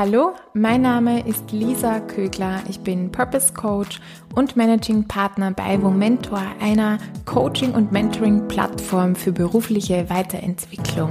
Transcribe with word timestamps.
Hallo, 0.00 0.30
mein 0.54 0.82
Name 0.82 1.26
ist 1.26 1.50
Lisa 1.50 1.98
Kögler. 1.98 2.62
Ich 2.68 2.78
bin 2.78 3.10
Purpose 3.10 3.52
Coach 3.52 3.98
und 4.32 4.54
Managing 4.54 5.08
Partner 5.08 5.50
bei 5.50 5.76
Momentor, 5.76 6.40
einer 6.60 6.98
Coaching- 7.24 7.74
und 7.74 7.90
Mentoring-Plattform 7.90 9.16
für 9.16 9.32
berufliche 9.32 10.08
Weiterentwicklung. 10.08 11.10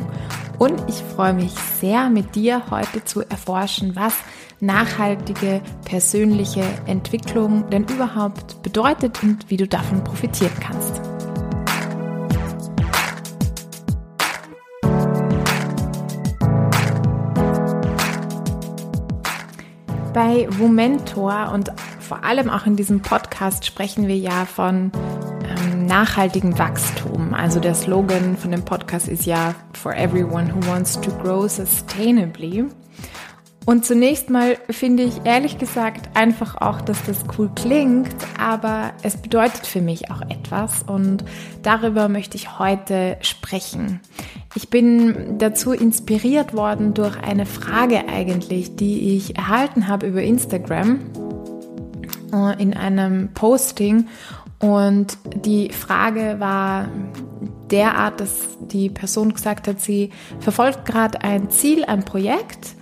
Und 0.59 0.83
ich 0.87 1.03
freue 1.03 1.33
mich 1.33 1.53
sehr, 1.79 2.09
mit 2.09 2.33
dir 2.35 2.63
heute 2.71 3.05
zu 3.05 3.21
erforschen, 3.21 3.95
was 3.95 4.13
nachhaltige 4.59 5.61
persönliche 5.85 6.63
Entwicklung 6.87 7.69
denn 7.69 7.83
überhaupt 7.83 8.63
bedeutet 8.63 9.21
und 9.21 9.49
wie 9.49 9.57
du 9.57 9.67
davon 9.67 10.03
profitieren 10.03 10.53
kannst. 10.59 10.99
Bei 20.11 20.47
Womentor 20.57 21.51
und 21.53 21.71
vor 21.99 22.23
allem 22.23 22.49
auch 22.49 22.65
in 22.65 22.75
diesem 22.75 23.03
Podcast 23.03 23.65
sprechen 23.65 24.07
wir 24.07 24.17
ja 24.17 24.45
von 24.45 24.91
nachhaltigem 25.97 26.59
Wachstum. 26.59 27.33
Also 27.33 27.59
der 27.59 27.73
Slogan 27.73 28.37
von 28.37 28.51
dem 28.51 28.63
Podcast 28.63 29.07
ist 29.07 29.25
ja 29.25 29.55
For 29.73 29.95
everyone 29.95 30.53
who 30.53 30.67
wants 30.67 31.01
to 31.01 31.09
grow 31.23 31.49
sustainably. 31.49 32.65
Und 33.65 33.83
zunächst 33.83 34.29
mal 34.29 34.57
finde 34.69 35.01
ich 35.01 35.21
ehrlich 35.23 35.57
gesagt 35.57 36.15
einfach 36.15 36.61
auch, 36.61 36.81
dass 36.81 37.03
das 37.05 37.23
cool 37.35 37.49
klingt, 37.55 38.15
aber 38.39 38.91
es 39.01 39.17
bedeutet 39.17 39.65
für 39.65 39.81
mich 39.81 40.11
auch 40.11 40.21
etwas 40.21 40.83
und 40.83 41.25
darüber 41.63 42.09
möchte 42.09 42.37
ich 42.37 42.59
heute 42.59 43.17
sprechen. 43.21 43.99
Ich 44.53 44.69
bin 44.69 45.39
dazu 45.39 45.71
inspiriert 45.71 46.53
worden 46.53 46.93
durch 46.93 47.17
eine 47.23 47.47
Frage 47.47 48.07
eigentlich, 48.07 48.75
die 48.75 49.17
ich 49.17 49.35
erhalten 49.35 49.87
habe 49.87 50.05
über 50.05 50.21
Instagram 50.21 50.99
äh, 52.33 52.61
in 52.61 52.75
einem 52.75 53.33
Posting 53.33 54.07
und 54.59 55.17
die 55.45 55.69
Frage 55.69 56.39
war 56.39 56.87
derart, 57.69 58.19
dass 58.19 58.57
die 58.59 58.89
Person 58.89 59.33
gesagt 59.33 59.67
hat, 59.67 59.79
sie 59.79 60.09
verfolgt 60.39 60.85
gerade 60.85 61.21
ein 61.21 61.49
Ziel, 61.49 61.83
ein 61.85 62.03
Projekt. 62.03 62.75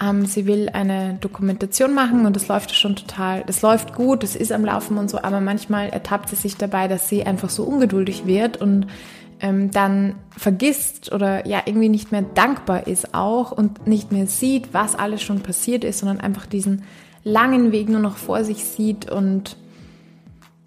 Ähm, 0.00 0.26
sie 0.26 0.46
will 0.46 0.68
eine 0.72 1.18
Dokumentation 1.20 1.94
machen 1.94 2.26
und 2.26 2.36
das 2.36 2.48
läuft 2.48 2.74
schon 2.74 2.96
total, 2.96 3.44
das 3.46 3.62
läuft 3.62 3.94
gut, 3.94 4.22
das 4.22 4.36
ist 4.36 4.52
am 4.52 4.64
Laufen 4.64 4.96
und 4.96 5.10
so, 5.10 5.18
aber 5.22 5.40
manchmal 5.40 5.90
ertappt 5.90 6.30
sie 6.30 6.36
sich 6.36 6.56
dabei, 6.56 6.88
dass 6.88 7.08
sie 7.08 7.24
einfach 7.24 7.50
so 7.50 7.64
ungeduldig 7.64 8.26
wird 8.26 8.56
und 8.58 8.86
ähm, 9.40 9.70
dann 9.70 10.14
vergisst 10.36 11.12
oder 11.12 11.46
ja 11.46 11.62
irgendwie 11.66 11.90
nicht 11.90 12.10
mehr 12.10 12.22
dankbar 12.22 12.86
ist 12.86 13.14
auch 13.14 13.52
und 13.52 13.86
nicht 13.86 14.12
mehr 14.12 14.26
sieht, 14.26 14.72
was 14.72 14.94
alles 14.94 15.22
schon 15.22 15.40
passiert 15.40 15.84
ist, 15.84 15.98
sondern 15.98 16.20
einfach 16.20 16.46
diesen 16.46 16.84
langen 17.22 17.70
Weg 17.70 17.88
nur 17.88 18.00
noch 18.00 18.16
vor 18.16 18.44
sich 18.44 18.64
sieht 18.64 19.10
und 19.10 19.56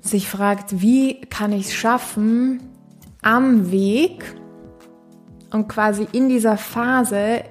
sich 0.05 0.29
fragt, 0.29 0.81
wie 0.81 1.21
kann 1.21 1.51
ich 1.51 1.67
es 1.67 1.73
schaffen, 1.73 2.61
am 3.21 3.71
Weg 3.71 4.35
und 5.51 5.67
quasi 5.67 6.07
in 6.11 6.29
dieser 6.29 6.57
Phase, 6.57 7.43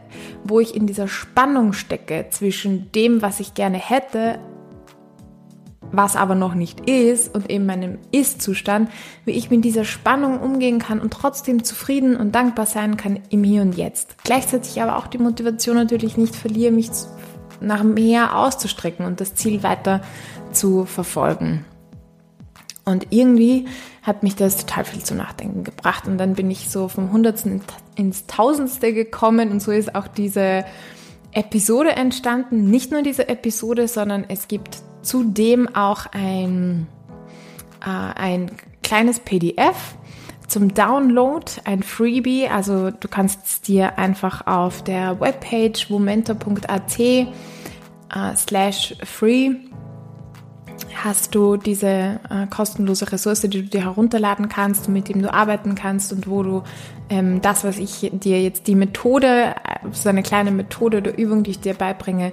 wo 0.45 0.61
ich 0.61 0.75
in 0.75 0.87
dieser 0.87 1.09
Spannung 1.09 1.73
stecke 1.73 2.27
zwischen 2.31 2.93
dem, 2.93 3.23
was 3.23 3.41
ich 3.41 3.55
gerne 3.55 3.79
hätte, 3.79 4.39
was 5.91 6.17
aber 6.17 6.35
noch 6.35 6.55
nicht 6.55 6.89
ist 6.89 7.35
und 7.35 7.51
eben 7.51 7.67
meinem 7.67 7.99
Ist-Zustand, 8.13 8.91
wie 9.25 9.33
ich 9.33 9.51
mit 9.51 9.65
dieser 9.65 9.85
Spannung 9.85 10.41
umgehen 10.41 10.79
kann 10.79 11.01
und 11.01 11.13
trotzdem 11.13 11.65
zufrieden 11.65 12.17
und 12.17 12.35
dankbar 12.35 12.67
sein 12.67 12.97
kann 12.97 13.21
im 13.31 13.45
Hier 13.45 13.63
und 13.63 13.77
Jetzt. 13.77 14.17
Gleichzeitig 14.25 14.81
aber 14.81 14.97
auch 14.97 15.07
die 15.07 15.19
Motivation 15.19 15.77
natürlich 15.77 16.17
nicht 16.17 16.37
verliere, 16.37 16.73
mich 16.73 16.91
nach 17.61 17.83
mehr 17.83 18.37
auszustrecken 18.37 19.07
und 19.07 19.21
das 19.21 19.35
Ziel 19.35 19.63
weiter 19.63 20.03
zu 20.53 20.85
verfolgen. 20.85 21.65
Und 22.85 23.07
irgendwie 23.11 23.67
hat 24.03 24.23
mich 24.23 24.37
das 24.37 24.59
total 24.59 24.85
viel 24.85 25.03
zu 25.03 25.15
nachdenken 25.15 25.65
gebracht. 25.65 26.07
Und 26.07 26.19
dann 26.19 26.35
bin 26.35 26.51
ich 26.51 26.69
so 26.69 26.89
vom 26.89 27.13
Hundertsten 27.13 27.63
ins 27.97 28.27
Tausendste 28.27 28.93
gekommen 28.93 29.51
und 29.51 29.61
so 29.61 29.71
ist 29.73 29.95
auch 29.95 30.07
diese 30.07 30.65
Episode 31.33 31.93
entstanden. 31.93 32.71
Nicht 32.71 32.91
nur 32.91 33.03
diese 33.03 33.29
Episode, 33.29 33.89
sondern 33.89 34.25
es 34.29 34.49
gibt 34.49 34.79
zudem 35.03 35.75
auch 35.75 36.07
ein, 36.13 36.87
äh, 37.83 37.89
ein 37.89 38.51
kleines 38.83 39.21
PDF 39.21 39.97
zum 40.47 40.75
Download, 40.75 41.45
ein 41.65 41.83
Freebie. 41.83 42.49
Also 42.49 42.91
du 42.91 43.09
kannst 43.09 43.47
es 43.47 43.61
dir 43.63 43.99
einfach 43.99 44.47
auf 44.47 44.85
der 44.85 45.21
Webpage 45.21 45.89
momento.at 45.89 46.99
äh, 46.99 47.27
slash 48.37 48.95
free 49.03 49.57
hast 50.95 51.35
du 51.35 51.57
diese 51.57 52.21
äh, 52.31 52.47
kostenlose 52.49 53.11
Ressource, 53.13 53.43
die 53.43 53.49
du 53.49 53.63
dir 53.63 53.83
herunterladen 53.83 54.49
kannst, 54.49 54.89
mit 54.89 55.09
dem 55.09 55.23
du 55.23 55.33
arbeiten 55.33 55.75
kannst 55.75 56.13
und 56.13 56.29
wo 56.29 56.43
du 56.43 56.63
ähm, 57.11 57.43
das, 57.43 57.65
was 57.65 57.79
ich 57.79 58.11
dir 58.13 58.43
jetzt 58.43 58.67
die 58.67 58.75
Methode, 58.75 59.55
so 59.93 60.09
eine 60.09 60.23
kleine 60.23 60.51
Methode 60.51 60.99
oder 60.99 61.19
Übung, 61.19 61.43
die 61.43 61.53
ich 61.53 61.61
dir 61.61 61.75
beibringe, 61.75 62.33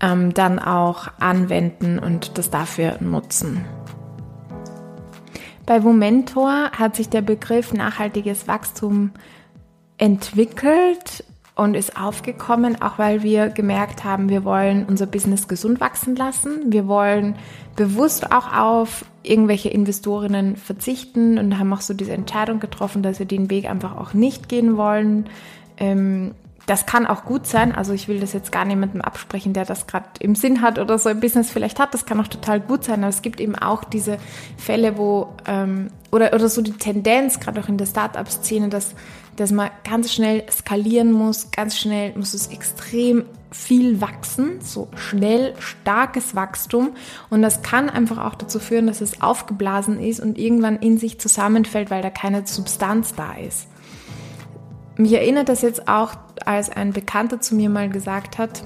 ähm, 0.00 0.34
dann 0.34 0.58
auch 0.58 1.08
anwenden 1.18 1.98
und 1.98 2.38
das 2.38 2.50
dafür 2.50 2.96
nutzen. 3.00 3.64
Bei 5.66 5.80
Momentor 5.80 6.70
hat 6.72 6.96
sich 6.96 7.08
der 7.08 7.22
Begriff 7.22 7.72
nachhaltiges 7.72 8.46
Wachstum 8.46 9.12
entwickelt 9.96 11.24
und 11.56 11.74
ist 11.74 11.96
aufgekommen, 11.96 12.82
auch 12.82 12.98
weil 12.98 13.22
wir 13.22 13.48
gemerkt 13.48 14.02
haben, 14.02 14.28
wir 14.28 14.44
wollen 14.44 14.86
unser 14.86 15.06
Business 15.06 15.46
gesund 15.46 15.80
wachsen 15.80 16.16
lassen. 16.16 16.72
Wir 16.72 16.88
wollen 16.88 17.36
bewusst 17.76 18.32
auch 18.32 18.52
auf 18.52 19.04
irgendwelche 19.22 19.68
Investorinnen 19.68 20.56
verzichten 20.56 21.38
und 21.38 21.58
haben 21.58 21.72
auch 21.72 21.80
so 21.80 21.94
diese 21.94 22.12
Entscheidung 22.12 22.58
getroffen, 22.58 23.02
dass 23.02 23.20
wir 23.20 23.26
den 23.26 23.50
Weg 23.50 23.70
einfach 23.70 23.96
auch 23.96 24.14
nicht 24.14 24.48
gehen 24.48 24.76
wollen. 24.76 25.26
Ähm, 25.76 26.34
das 26.66 26.86
kann 26.86 27.06
auch 27.06 27.24
gut 27.24 27.46
sein. 27.46 27.74
Also 27.74 27.92
ich 27.92 28.08
will 28.08 28.20
das 28.20 28.32
jetzt 28.32 28.50
gar 28.50 28.64
niemandem 28.64 29.02
absprechen, 29.02 29.52
der 29.52 29.64
das 29.64 29.86
gerade 29.86 30.06
im 30.20 30.34
Sinn 30.34 30.62
hat 30.62 30.78
oder 30.78 30.98
so 30.98 31.08
ein 31.08 31.20
Business 31.20 31.50
vielleicht 31.50 31.78
hat. 31.78 31.92
Das 31.92 32.06
kann 32.06 32.20
auch 32.20 32.28
total 32.28 32.58
gut 32.58 32.84
sein. 32.84 33.00
Aber 33.00 33.10
es 33.10 33.22
gibt 33.22 33.40
eben 33.40 33.54
auch 33.54 33.84
diese 33.84 34.18
Fälle, 34.56 34.96
wo 34.96 35.34
ähm, 35.46 35.88
oder 36.10 36.32
oder 36.32 36.48
so 36.48 36.62
die 36.62 36.72
Tendenz, 36.72 37.38
gerade 37.38 37.60
auch 37.60 37.68
in 37.68 37.76
der 37.76 37.86
Startup-Szene, 37.86 38.70
dass 38.70 38.94
dass 39.36 39.50
man 39.50 39.70
ganz 39.88 40.12
schnell 40.12 40.44
skalieren 40.50 41.12
muss, 41.12 41.50
ganz 41.50 41.78
schnell 41.78 42.16
muss 42.16 42.34
es 42.34 42.48
extrem 42.48 43.24
viel 43.50 44.00
wachsen, 44.00 44.60
so 44.60 44.88
schnell 44.96 45.54
starkes 45.58 46.34
Wachstum 46.34 46.90
und 47.30 47.42
das 47.42 47.62
kann 47.62 47.88
einfach 47.88 48.18
auch 48.18 48.34
dazu 48.34 48.58
führen, 48.58 48.86
dass 48.86 49.00
es 49.00 49.22
aufgeblasen 49.22 50.00
ist 50.00 50.20
und 50.20 50.38
irgendwann 50.38 50.76
in 50.76 50.98
sich 50.98 51.20
zusammenfällt, 51.20 51.90
weil 51.90 52.02
da 52.02 52.10
keine 52.10 52.46
Substanz 52.46 53.14
da 53.14 53.34
ist. 53.34 53.68
Mich 54.96 55.12
erinnert 55.12 55.48
das 55.48 55.62
jetzt 55.62 55.88
auch, 55.88 56.14
als 56.44 56.70
ein 56.70 56.92
Bekannter 56.92 57.40
zu 57.40 57.54
mir 57.54 57.70
mal 57.70 57.88
gesagt 57.88 58.38
hat, 58.38 58.64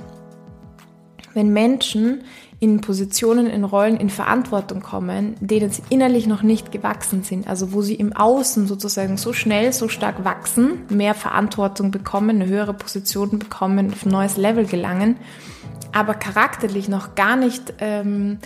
wenn 1.35 1.53
Menschen 1.53 2.23
in 2.61 2.81
Positionen, 2.81 3.47
in 3.47 3.63
Rollen, 3.63 3.97
in 3.97 4.11
Verantwortung 4.11 4.81
kommen, 4.81 5.37
denen 5.41 5.71
sie 5.71 5.83
innerlich 5.91 6.27
noch 6.27 6.43
nicht 6.43 6.73
gewachsen 6.73 7.23
sind, 7.23 7.47
also 7.47 7.73
wo 7.73 7.83
sie 7.83 7.95
im 7.95 8.13
Außen 8.13 8.67
sozusagen 8.67 9.17
so 9.17 9.33
schnell, 9.33 9.73
so 9.73 9.89
stark 9.89 10.25
wachsen, 10.25 10.81
mehr 10.89 11.15
Verantwortung 11.15 11.93
bekommen, 11.93 12.43
eine 12.43 12.47
höhere 12.47 12.75
Position 12.75 13.39
bekommen, 13.39 13.93
auf 13.93 14.05
ein 14.05 14.11
neues 14.11 14.37
Level 14.37 14.67
gelangen, 14.67 15.19
aber 15.93 16.15
charakterlich 16.15 16.89
noch 16.89 17.15
gar 17.15 17.37
nicht 17.37 17.75
ähm, 17.79 18.39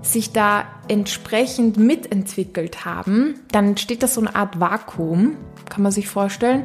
sich 0.00 0.32
da 0.32 0.64
entsprechend 0.88 1.76
mitentwickelt 1.76 2.86
haben, 2.86 3.34
dann 3.52 3.68
entsteht 3.68 4.02
das 4.02 4.14
so 4.14 4.20
eine 4.20 4.34
Art 4.34 4.60
Vakuum, 4.60 5.36
kann 5.68 5.82
man 5.82 5.92
sich 5.92 6.08
vorstellen. 6.08 6.64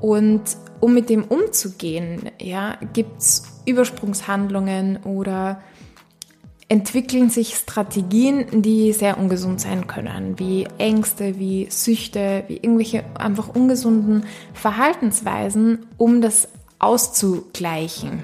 Und 0.00 0.42
um 0.80 0.94
mit 0.94 1.10
dem 1.10 1.24
umzugehen, 1.24 2.30
ja, 2.40 2.76
gibt's 2.92 3.60
Übersprungshandlungen 3.66 4.98
oder 5.04 5.60
entwickeln 6.68 7.30
sich 7.30 7.54
Strategien, 7.54 8.62
die 8.62 8.92
sehr 8.92 9.18
ungesund 9.18 9.60
sein 9.60 9.86
können, 9.86 10.38
wie 10.38 10.66
Ängste, 10.76 11.38
wie 11.38 11.66
Süchte, 11.70 12.44
wie 12.46 12.56
irgendwelche 12.56 13.04
einfach 13.16 13.48
ungesunden 13.48 14.24
Verhaltensweisen, 14.52 15.86
um 15.96 16.20
das 16.20 16.48
auszugleichen. 16.78 18.22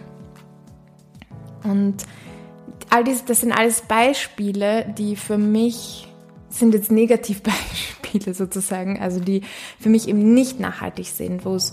Und 1.63 2.05
all 2.91 3.05
dies, 3.05 3.25
das 3.25 3.41
sind 3.41 3.53
alles 3.53 3.81
Beispiele, 3.83 4.93
die 4.99 5.17
für 5.17 5.39
mich 5.39 6.07
sind 6.51 6.75
jetzt 6.75 6.93
Negativbeispiele 6.93 8.35
sozusagen, 8.35 9.01
also 9.01 9.21
die 9.21 9.41
für 9.81 9.89
mich 9.89 10.07
eben 10.07 10.35
nicht 10.35 10.61
nachhaltig 10.61 11.07
sind, 11.07 11.47
wo 11.47 11.55
es 11.55 11.73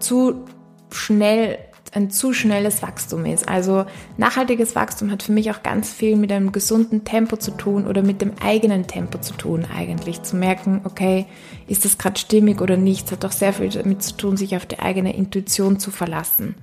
zu 0.00 0.46
schnell 0.90 1.58
ein 1.92 2.10
zu 2.10 2.32
schnelles 2.32 2.82
Wachstum 2.82 3.26
ist. 3.26 3.48
Also 3.48 3.84
nachhaltiges 4.16 4.74
Wachstum 4.74 5.10
hat 5.10 5.22
für 5.22 5.32
mich 5.32 5.50
auch 5.50 5.62
ganz 5.62 5.90
viel 5.90 6.16
mit 6.16 6.32
einem 6.32 6.50
gesunden 6.50 7.04
Tempo 7.04 7.36
zu 7.36 7.50
tun 7.50 7.86
oder 7.86 8.02
mit 8.02 8.22
dem 8.22 8.32
eigenen 8.42 8.86
Tempo 8.86 9.18
zu 9.18 9.34
tun 9.34 9.66
eigentlich. 9.74 10.22
Zu 10.22 10.36
merken, 10.36 10.80
okay, 10.84 11.26
ist 11.68 11.84
das 11.84 11.98
gerade 11.98 12.18
stimmig 12.18 12.60
oder 12.60 12.76
nicht? 12.76 13.12
Hat 13.12 13.24
auch 13.24 13.32
sehr 13.32 13.52
viel 13.52 13.68
damit 13.68 14.02
zu 14.02 14.16
tun, 14.16 14.36
sich 14.36 14.56
auf 14.56 14.64
die 14.64 14.78
eigene 14.78 15.14
Intuition 15.14 15.78
zu 15.78 15.90
verlassen. 15.90 16.54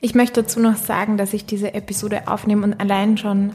Ich 0.00 0.14
möchte 0.14 0.42
dazu 0.42 0.60
noch 0.60 0.76
sagen, 0.76 1.16
dass 1.16 1.32
ich 1.32 1.46
diese 1.46 1.72
Episode 1.72 2.28
aufnehme 2.28 2.64
und 2.64 2.80
allein 2.80 3.16
schon 3.16 3.52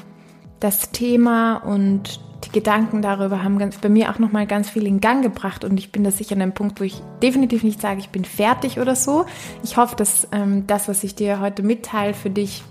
das 0.59 0.91
Thema 0.91 1.57
und 1.57 2.19
die 2.43 2.51
Gedanken 2.51 3.01
darüber 3.01 3.43
haben 3.43 3.57
ganz, 3.57 3.77
bei 3.77 3.89
mir 3.89 4.09
auch 4.09 4.19
nochmal 4.19 4.47
ganz 4.47 4.69
viel 4.69 4.87
in 4.87 4.99
Gang 4.99 5.23
gebracht 5.23 5.63
und 5.63 5.77
ich 5.77 5.91
bin 5.91 6.03
da 6.03 6.11
sicher 6.11 6.35
an 6.35 6.41
einem 6.41 6.53
Punkt, 6.53 6.79
wo 6.79 6.83
ich 6.83 7.01
definitiv 7.21 7.63
nicht 7.63 7.81
sage, 7.81 7.99
ich 7.99 8.09
bin 8.09 8.25
fertig 8.25 8.79
oder 8.79 8.95
so. 8.95 9.25
Ich 9.63 9.77
hoffe, 9.77 9.95
dass 9.95 10.27
ähm, 10.31 10.65
das, 10.67 10.87
was 10.87 11.03
ich 11.03 11.15
dir 11.15 11.39
heute 11.39 11.63
mitteile, 11.63 12.13
für 12.13 12.29
dich 12.29 12.63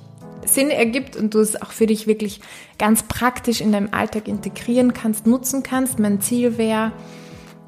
Sinn 0.46 0.70
ergibt 0.70 1.17
und 1.17 1.34
du 1.34 1.38
es 1.38 1.61
auch 1.61 1.70
für 1.70 1.87
dich 1.87 2.06
wirklich 2.06 2.40
ganz 2.78 3.02
praktisch 3.02 3.61
in 3.61 3.72
deinem 3.72 3.88
Alltag 3.93 4.28
integrieren 4.28 4.94
kannst, 4.94 5.26
nutzen 5.26 5.62
kannst. 5.62 5.99
Mein 5.99 6.20
Ziel 6.20 6.58
wäre, 6.58 6.93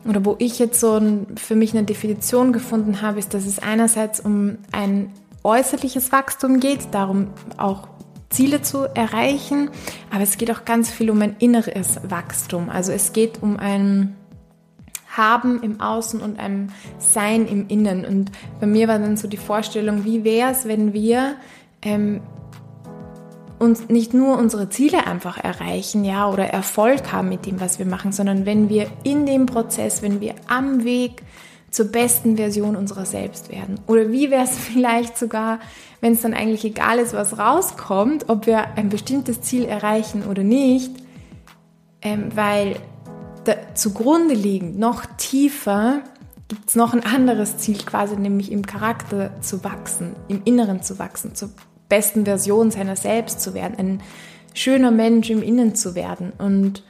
oder 0.09 0.25
wo 0.25 0.37
ich 0.39 0.59
jetzt 0.59 0.81
so 0.81 0.97
ein, 0.97 1.27
für 1.37 1.55
mich 1.55 1.73
eine 1.73 1.85
Definition 1.85 2.53
gefunden 2.53 3.03
habe, 3.03 3.19
ist, 3.19 3.35
dass 3.35 3.47
es 3.47 3.59
einerseits 3.59 4.21
um 4.21 4.59
ein 4.73 5.13
äußerliches 5.45 6.13
Wachstum 6.13 6.61
geht, 6.61 6.89
darum 6.93 7.29
auch 7.57 7.89
Ziele 8.33 8.63
zu 8.63 8.87
erreichen, 8.95 9.71
aber 10.11 10.23
es 10.23 10.37
geht 10.39 10.51
auch 10.51 10.65
ganz 10.65 10.91
viel 10.91 11.11
um 11.11 11.23
ein 11.23 11.37
inneres 11.39 12.01
Wachstum. 12.03 12.69
Also 12.69 12.93
es 12.93 13.13
geht 13.13 13.43
um 13.43 13.57
ein 13.57 14.17
Haben 15.09 15.63
im 15.63 15.81
Außen 15.81 16.21
und 16.21 16.39
ein 16.39 16.73
Sein 16.99 17.47
im 17.47 17.69
Innen. 17.69 18.05
Und 18.05 18.33
bei 18.61 18.67
mir 18.67 18.89
war 18.89 18.99
dann 18.99 19.17
so 19.17 19.29
die 19.29 19.37
Vorstellung, 19.37 20.05
wie 20.05 20.25
wäre 20.25 20.51
es, 20.51 20.67
wenn 20.67 20.93
wir 20.93 21.37
ähm, 21.83 22.21
uns 23.63 23.89
nicht 23.89 24.13
nur 24.13 24.39
unsere 24.39 24.69
Ziele 24.69 25.07
einfach 25.07 25.39
erreichen, 25.39 26.05
ja, 26.05 26.29
oder 26.29 26.47
Erfolg 26.47 27.13
haben 27.13 27.29
mit 27.29 27.47
dem, 27.47 27.61
was 27.61 27.79
wir 27.79 27.87
machen, 27.87 28.11
sondern 28.11 28.45
wenn 28.45 28.69
wir 28.69 28.89
in 29.05 29.25
dem 29.25 29.47
Prozess, 29.47 30.03
wenn 30.03 30.21
wir 30.21 30.35
am 30.49 30.83
Weg 30.85 31.23
zur 31.73 31.87
besten 31.87 32.37
Version 32.37 32.77
unserer 32.77 33.07
selbst 33.07 33.51
werden. 33.51 33.81
Oder 33.89 34.13
wie 34.13 34.31
wäre 34.31 34.45
es 34.45 34.57
vielleicht 34.57 35.19
sogar, 35.19 35.59
wenn 36.01 36.13
es 36.13 36.21
dann 36.21 36.35
eigentlich 36.35 36.65
egal 36.65 36.99
ist, 36.99 37.15
was 37.15 37.39
rauskommt, 37.39 38.29
ob 38.29 38.47
wir 38.47 38.77
ein 38.77 38.89
bestimmtes 38.89 39.41
Ziel 39.41 39.65
erreichen 39.65 40.25
oder 40.25 40.45
nicht, 40.45 40.93
ähm, 42.03 42.29
weil 42.35 42.77
zugrunde 43.75 44.35
liegend, 44.35 44.79
noch 44.79 45.05
tiefer, 45.17 46.03
gibt 46.47 46.69
es 46.69 46.77
noch 46.77 46.93
ein 46.93 47.05
anderes 47.05 47.57
Ziel 47.57 47.79
quasi, 47.79 48.15
nämlich 48.17 48.53
im 48.53 48.65
Charakter 48.65 49.41
zu 49.41 49.65
wachsen, 49.65 50.15
im 50.29 50.43
Inneren 50.45 50.83
zu 50.83 50.99
wachsen, 50.99 51.35
zur 51.35 51.51
besten 51.89 52.25
Version 52.25 52.71
seiner 52.71 52.95
selbst 52.95 53.41
zu 53.41 53.55
werden, 53.55 53.79
ein 53.79 54.03
schöner 54.55 54.91
Mensch 54.91 55.31
im 55.31 55.43
Innen 55.43 55.75
zu 55.75 55.95
werden. 55.95 56.33
Und 56.39 56.85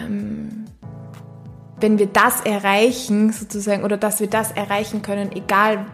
ähm, 0.00 0.64
wenn 1.80 1.98
wir 1.98 2.06
das 2.06 2.40
erreichen, 2.42 3.32
sozusagen, 3.32 3.84
oder 3.84 3.96
dass 3.96 4.20
wir 4.20 4.28
das 4.28 4.52
erreichen 4.52 5.02
können, 5.02 5.32
egal 5.32 5.86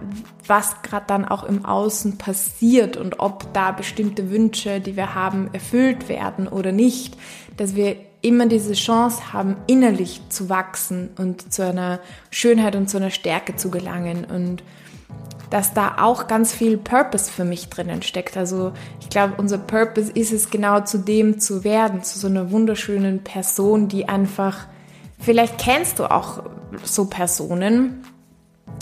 was 0.46 0.82
gerade 0.82 1.06
dann 1.06 1.24
auch 1.24 1.44
im 1.44 1.64
Außen 1.64 2.18
passiert 2.18 2.96
und 2.96 3.20
ob 3.20 3.52
da 3.52 3.72
bestimmte 3.72 4.30
Wünsche, 4.30 4.80
die 4.80 4.96
wir 4.96 5.14
haben, 5.14 5.50
erfüllt 5.52 6.08
werden 6.08 6.48
oder 6.48 6.72
nicht, 6.72 7.16
dass 7.56 7.74
wir 7.74 7.96
immer 8.22 8.46
diese 8.46 8.72
Chance 8.72 9.32
haben, 9.32 9.56
innerlich 9.66 10.20
zu 10.28 10.48
wachsen 10.48 11.10
und 11.16 11.52
zu 11.52 11.64
einer 11.64 12.00
Schönheit 12.30 12.74
und 12.74 12.88
zu 12.88 12.96
einer 12.96 13.10
Stärke 13.10 13.56
zu 13.56 13.70
gelangen 13.70 14.24
und 14.24 14.62
dass 15.50 15.74
da 15.74 15.98
auch 16.00 16.26
ganz 16.26 16.52
viel 16.52 16.76
Purpose 16.76 17.30
für 17.30 17.44
mich 17.44 17.68
drinnen 17.68 18.02
steckt. 18.02 18.36
Also 18.36 18.72
ich 19.00 19.08
glaube, 19.08 19.34
unser 19.36 19.58
Purpose 19.58 20.10
ist 20.12 20.32
es 20.32 20.50
genau 20.50 20.80
zu 20.80 20.98
dem 20.98 21.38
zu 21.38 21.62
werden, 21.62 22.02
zu 22.02 22.18
so 22.18 22.26
einer 22.26 22.50
wunderschönen 22.50 23.22
Person, 23.22 23.86
die 23.86 24.08
einfach 24.08 24.66
Vielleicht 25.26 25.58
kennst 25.58 25.99
du 25.99 26.08
auch 26.08 26.44
so 26.84 27.06
Personen. 27.06 28.05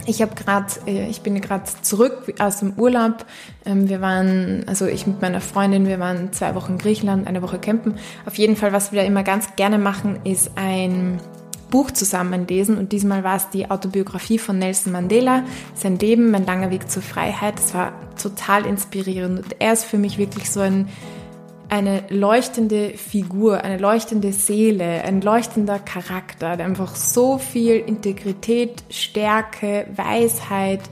Ich 0.04 0.20
habe 0.20 0.34
gerade, 0.34 0.66
äh, 0.86 1.08
ich 1.08 1.22
bin 1.22 1.40
gerade 1.40 1.64
zurück 1.80 2.34
aus 2.38 2.58
dem 2.58 2.74
Urlaub. 2.74 3.24
Ähm, 3.64 3.88
wir 3.88 4.02
waren, 4.02 4.62
also 4.66 4.84
ich 4.84 5.06
mit 5.06 5.22
meiner 5.22 5.40
Freundin, 5.40 5.86
wir 5.86 5.98
waren 6.00 6.34
zwei 6.34 6.54
Wochen 6.54 6.72
in 6.72 6.78
Griechenland, 6.78 7.26
eine 7.26 7.40
Woche 7.40 7.58
campen. 7.58 7.94
Auf 8.26 8.36
jeden 8.36 8.56
Fall, 8.56 8.74
was 8.74 8.92
wir 8.92 9.04
immer 9.04 9.22
ganz 9.22 9.56
gerne 9.56 9.78
machen, 9.78 10.18
ist 10.24 10.50
ein 10.56 11.18
Buch 11.70 11.90
zusammenlesen 11.90 12.76
und 12.76 12.92
diesmal 12.92 13.24
war 13.24 13.36
es 13.36 13.48
die 13.48 13.70
Autobiografie 13.70 14.38
von 14.38 14.58
Nelson 14.58 14.92
Mandela, 14.92 15.44
sein 15.74 15.98
Leben, 15.98 16.30
mein 16.30 16.44
langer 16.44 16.70
Weg 16.70 16.90
zur 16.90 17.00
Freiheit. 17.00 17.54
Das 17.56 17.72
war 17.72 17.94
total 18.22 18.66
inspirierend 18.66 19.44
und 19.44 19.56
er 19.60 19.72
ist 19.72 19.84
für 19.84 19.96
mich 19.96 20.18
wirklich 20.18 20.50
so 20.50 20.60
ein 20.60 20.90
eine 21.74 22.04
leuchtende 22.08 22.90
Figur, 22.90 23.64
eine 23.64 23.78
leuchtende 23.78 24.32
Seele, 24.32 25.02
ein 25.02 25.20
leuchtender 25.20 25.80
Charakter, 25.80 26.56
der 26.56 26.66
einfach 26.66 26.94
so 26.94 27.38
viel 27.38 27.74
Integrität, 27.74 28.84
Stärke, 28.90 29.88
Weisheit 29.96 30.82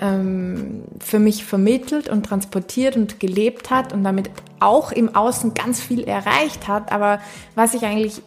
ähm, 0.00 0.84
für 0.98 1.18
mich 1.18 1.44
vermittelt 1.44 2.08
und 2.08 2.24
transportiert 2.24 2.96
und 2.96 3.20
gelebt 3.20 3.68
hat 3.68 3.92
und 3.92 4.02
damit 4.02 4.30
auch 4.60 4.92
im 4.92 5.14
Außen 5.14 5.52
ganz 5.52 5.82
viel 5.82 6.04
erreicht 6.04 6.68
hat. 6.68 6.90
Aber 6.90 7.20
was 7.54 7.74
ich 7.74 7.84
eigentlich 7.84 8.22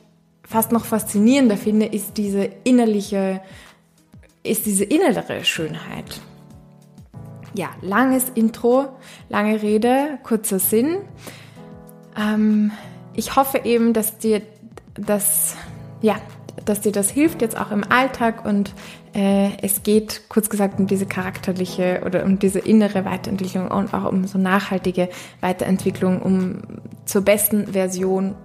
fast 0.47 0.71
noch 0.71 0.85
faszinierender 0.85 1.57
finde, 1.57 1.88
ist 1.88 2.15
diese 2.17 2.47
innerliche, 2.63 3.41
ist 4.44 4.67
diese 4.67 4.83
innere 4.83 5.44
Schönheit. 5.44 6.21
Ja, 7.55 7.69
langes 7.81 8.25
Intro, 8.35 8.85
lange 9.29 9.63
Rede, 9.63 10.19
kurzer 10.21 10.59
Sinn. 10.59 10.97
Ähm, 12.18 12.72
ich 13.14 13.36
hoffe 13.36 13.62
eben, 13.64 13.94
dass 13.94 14.18
dir 14.18 14.42
das, 14.96 15.56
ja, 16.02 16.16
dass 16.66 16.81
dir 16.81 16.92
das 16.92 17.10
hilft 17.10 17.42
jetzt 17.42 17.58
auch 17.58 17.72
im 17.72 17.84
Alltag 17.90 18.46
und 18.46 18.74
äh, 19.14 19.50
es 19.62 19.84
geht 19.84 20.24
kurz 20.30 20.50
gesagt 20.50 20.80
um 20.80 20.88
diese 20.88 21.06
charakterliche 21.06 22.02
oder 22.06 22.24
um 22.25 22.40
diese 22.40 22.60
innere 22.60 23.06
Weiterentwicklung 23.06 23.69
und 23.69 23.94
auch 23.94 24.06
um 24.12 24.28
so 24.28 24.38
nachhaltige 24.38 25.10
Weiterentwicklung, 25.42 26.22
um 26.22 26.62
zur 27.06 27.22
besten 27.22 27.74
Version 27.74 28.36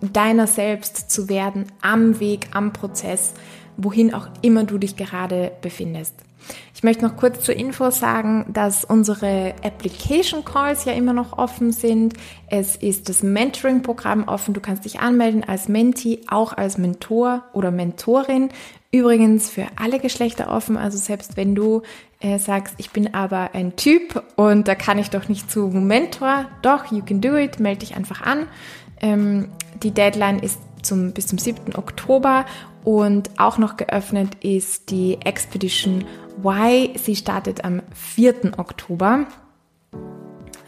deiner 0.00 0.46
selbst 0.46 1.10
zu 1.10 1.28
werden 1.28 1.66
am 1.82 2.20
Weg, 2.20 2.48
am 2.52 2.72
Prozess, 2.72 3.34
wohin 3.76 4.14
auch 4.14 4.28
immer 4.42 4.64
du 4.64 4.78
dich 4.78 4.96
gerade 4.96 5.52
befindest. 5.60 6.27
Ich 6.78 6.84
möchte 6.84 7.04
noch 7.04 7.16
kurz 7.16 7.42
zur 7.42 7.56
Info 7.56 7.90
sagen, 7.90 8.46
dass 8.52 8.84
unsere 8.84 9.52
Application 9.64 10.44
Calls 10.44 10.84
ja 10.84 10.92
immer 10.92 11.12
noch 11.12 11.36
offen 11.36 11.72
sind. 11.72 12.14
Es 12.46 12.76
ist 12.76 13.08
das 13.08 13.24
Mentoring-Programm 13.24 14.28
offen. 14.28 14.54
Du 14.54 14.60
kannst 14.60 14.84
dich 14.84 15.00
anmelden 15.00 15.42
als 15.42 15.66
Menti, 15.66 16.20
auch 16.28 16.52
als 16.52 16.78
Mentor 16.78 17.42
oder 17.52 17.72
Mentorin. 17.72 18.50
Übrigens 18.92 19.50
für 19.50 19.66
alle 19.74 19.98
Geschlechter 19.98 20.52
offen. 20.52 20.76
Also 20.76 20.98
selbst 20.98 21.36
wenn 21.36 21.56
du 21.56 21.82
äh, 22.20 22.38
sagst, 22.38 22.76
ich 22.78 22.90
bin 22.90 23.12
aber 23.12 23.54
ein 23.54 23.74
Typ 23.74 24.22
und 24.36 24.68
da 24.68 24.76
kann 24.76 24.98
ich 24.98 25.10
doch 25.10 25.28
nicht 25.28 25.50
zu 25.50 25.66
Mentor. 25.66 26.44
Doch, 26.62 26.92
you 26.92 27.02
can 27.04 27.20
do 27.20 27.34
it. 27.34 27.58
Melde 27.58 27.80
dich 27.80 27.96
einfach 27.96 28.22
an. 28.22 28.46
Ähm, 29.00 29.48
die 29.82 29.90
Deadline 29.90 30.38
ist 30.38 30.60
zum, 30.88 31.12
bis 31.12 31.26
zum 31.28 31.38
7. 31.38 31.76
Oktober 31.76 32.44
und 32.84 33.30
auch 33.38 33.58
noch 33.58 33.76
geöffnet 33.76 34.36
ist 34.42 34.90
die 34.90 35.18
Expedition 35.24 36.04
Y. 36.42 36.96
Sie 36.96 37.16
startet 37.16 37.64
am 37.64 37.82
4. 37.94 38.58
Oktober. 38.58 39.26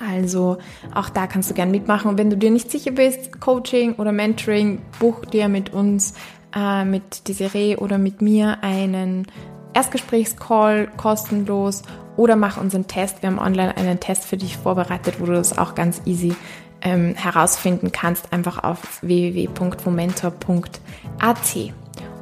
Also 0.00 0.59
auch 0.95 1.11
da 1.11 1.27
kannst 1.27 1.50
du 1.50 1.55
gerne 1.55 1.73
mitmachen. 1.73 2.11
Und 2.11 2.19
wenn 2.19 2.31
du 2.31 2.37
dir 2.37 2.50
nicht 2.50 2.71
sicher 2.71 2.93
bist, 2.93 3.41
Coaching 3.41 3.95
oder 3.95 4.12
Mentoring, 4.12 4.81
buch 4.99 5.25
dir 5.25 5.49
mit 5.49 5.73
uns, 5.73 6.15
äh, 6.55 6.85
mit 6.85 7.29
Desiree 7.29 7.77
oder 7.77 7.99
mit 7.99 8.23
mir 8.23 8.62
einen 8.62 9.27
Erstgesprächscall 9.75 10.89
kostenlos 10.97 11.83
oder 12.17 12.37
mach 12.37 12.61
unseren 12.61 12.87
Test. 12.87 13.23
Wir 13.23 13.31
haben 13.31 13.39
online 13.39 13.77
einen 13.77 14.00
Test 14.00 14.25
für 14.25 14.37
dich 14.37 14.57
vorbereitet, 14.57 15.21
wo 15.21 15.27
du 15.27 15.33
das 15.33 15.57
auch 15.57 15.75
ganz 15.75 16.03
easy 16.07 16.35
ähm, 16.82 17.14
herausfinden 17.14 17.92
kannst, 17.92 18.32
einfach 18.32 18.62
auf 18.62 19.02
www.momentor.at. 19.02 21.56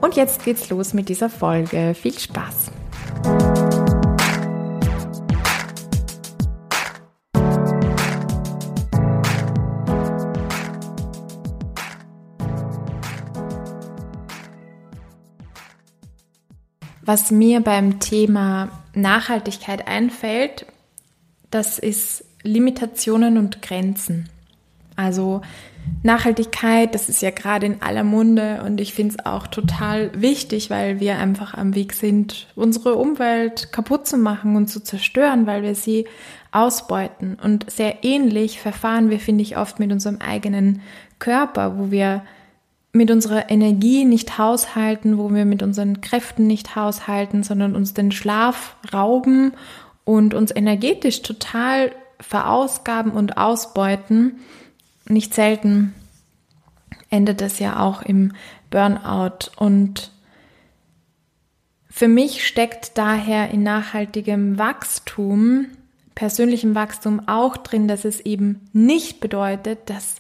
Und 0.01 0.17
jetzt 0.17 0.45
geht's 0.45 0.71
los 0.71 0.95
mit 0.95 1.09
dieser 1.09 1.31
Folge. 1.31 1.95
Viel 1.95 2.19
Spaß! 2.19 2.73
Was 17.09 17.31
mir 17.31 17.63
beim 17.63 18.01
Thema 18.01 18.69
Nachhaltigkeit 18.93 19.89
einfällt, 19.89 20.67
das 21.51 21.79
ist 21.79 22.23
Limitationen 22.43 23.39
und 23.39 23.63
Grenzen. 23.63 24.29
Also 24.99 25.43
Nachhaltigkeit, 26.03 26.93
das 26.93 27.09
ist 27.09 27.23
ja 27.23 27.31
gerade 27.31 27.67
in 27.67 27.83
aller 27.83 28.03
Munde 28.03 28.63
und 28.67 28.81
ich 28.81 28.93
finde 28.93 29.15
es 29.17 29.27
auch 29.27 29.47
total 29.47 30.11
wichtig, 30.21 30.71
weil 30.71 30.99
wir 30.99 31.19
einfach 31.19 31.55
am 31.55 31.77
Weg 31.77 31.93
sind, 31.93 32.49
unsere 32.57 32.97
Umwelt 32.97 33.73
kaputt 33.73 34.09
zu 34.09 34.17
machen 34.17 34.57
und 34.57 34.67
zu 34.67 34.81
zerstören, 34.81 35.47
weil 35.47 35.63
wir 35.63 35.77
sie 35.77 36.07
ausbeuten. 36.51 37.39
Und 37.41 37.71
sehr 37.71 38.03
ähnlich 38.03 38.61
verfahren 38.61 39.09
wir, 39.09 39.21
finde 39.21 39.43
ich, 39.43 39.57
oft 39.57 39.79
mit 39.79 39.93
unserem 39.93 40.19
eigenen 40.19 40.83
Körper, 41.21 41.79
wo 41.79 41.93
wir 41.93 42.23
mit 42.93 43.13
unserer 43.13 43.49
Energie 43.49 44.05
nicht 44.05 44.37
haushalten, 44.37 45.17
wo 45.17 45.33
wir 45.33 45.45
mit 45.45 45.63
unseren 45.63 46.01
Kräften 46.01 46.49
nicht 46.49 46.75
haushalten, 46.75 47.45
sondern 47.45 47.77
uns 47.77 47.95
den 47.95 48.11
Schlaf 48.11 48.75
rauben 48.93 49.53
und 50.05 50.35
uns 50.35 50.55
energetisch 50.55 51.23
total 51.23 51.93
verausgaben 52.21 53.13
und 53.13 53.37
ausbeuten. 53.37 54.41
Nicht 55.09 55.35
selten 55.35 55.95
endet 57.11 57.41
es 57.43 57.59
ja 57.59 57.81
auch 57.81 58.03
im 58.03 58.33
Burnout. 58.71 59.51
Und 59.57 60.13
für 61.89 62.09
mich 62.09 62.47
steckt 62.47 62.99
daher 62.99 63.51
in 63.51 63.63
nachhaltigem 63.63 64.59
Wachstum, 64.59 65.67
persönlichem 66.15 66.75
Wachstum 66.75 67.27
auch 67.27 67.57
drin, 67.57 67.89
dass 67.89 68.05
es 68.05 68.21
eben 68.21 68.69
nicht 68.73 69.21
bedeutet, 69.21 69.89
dass 69.89 70.17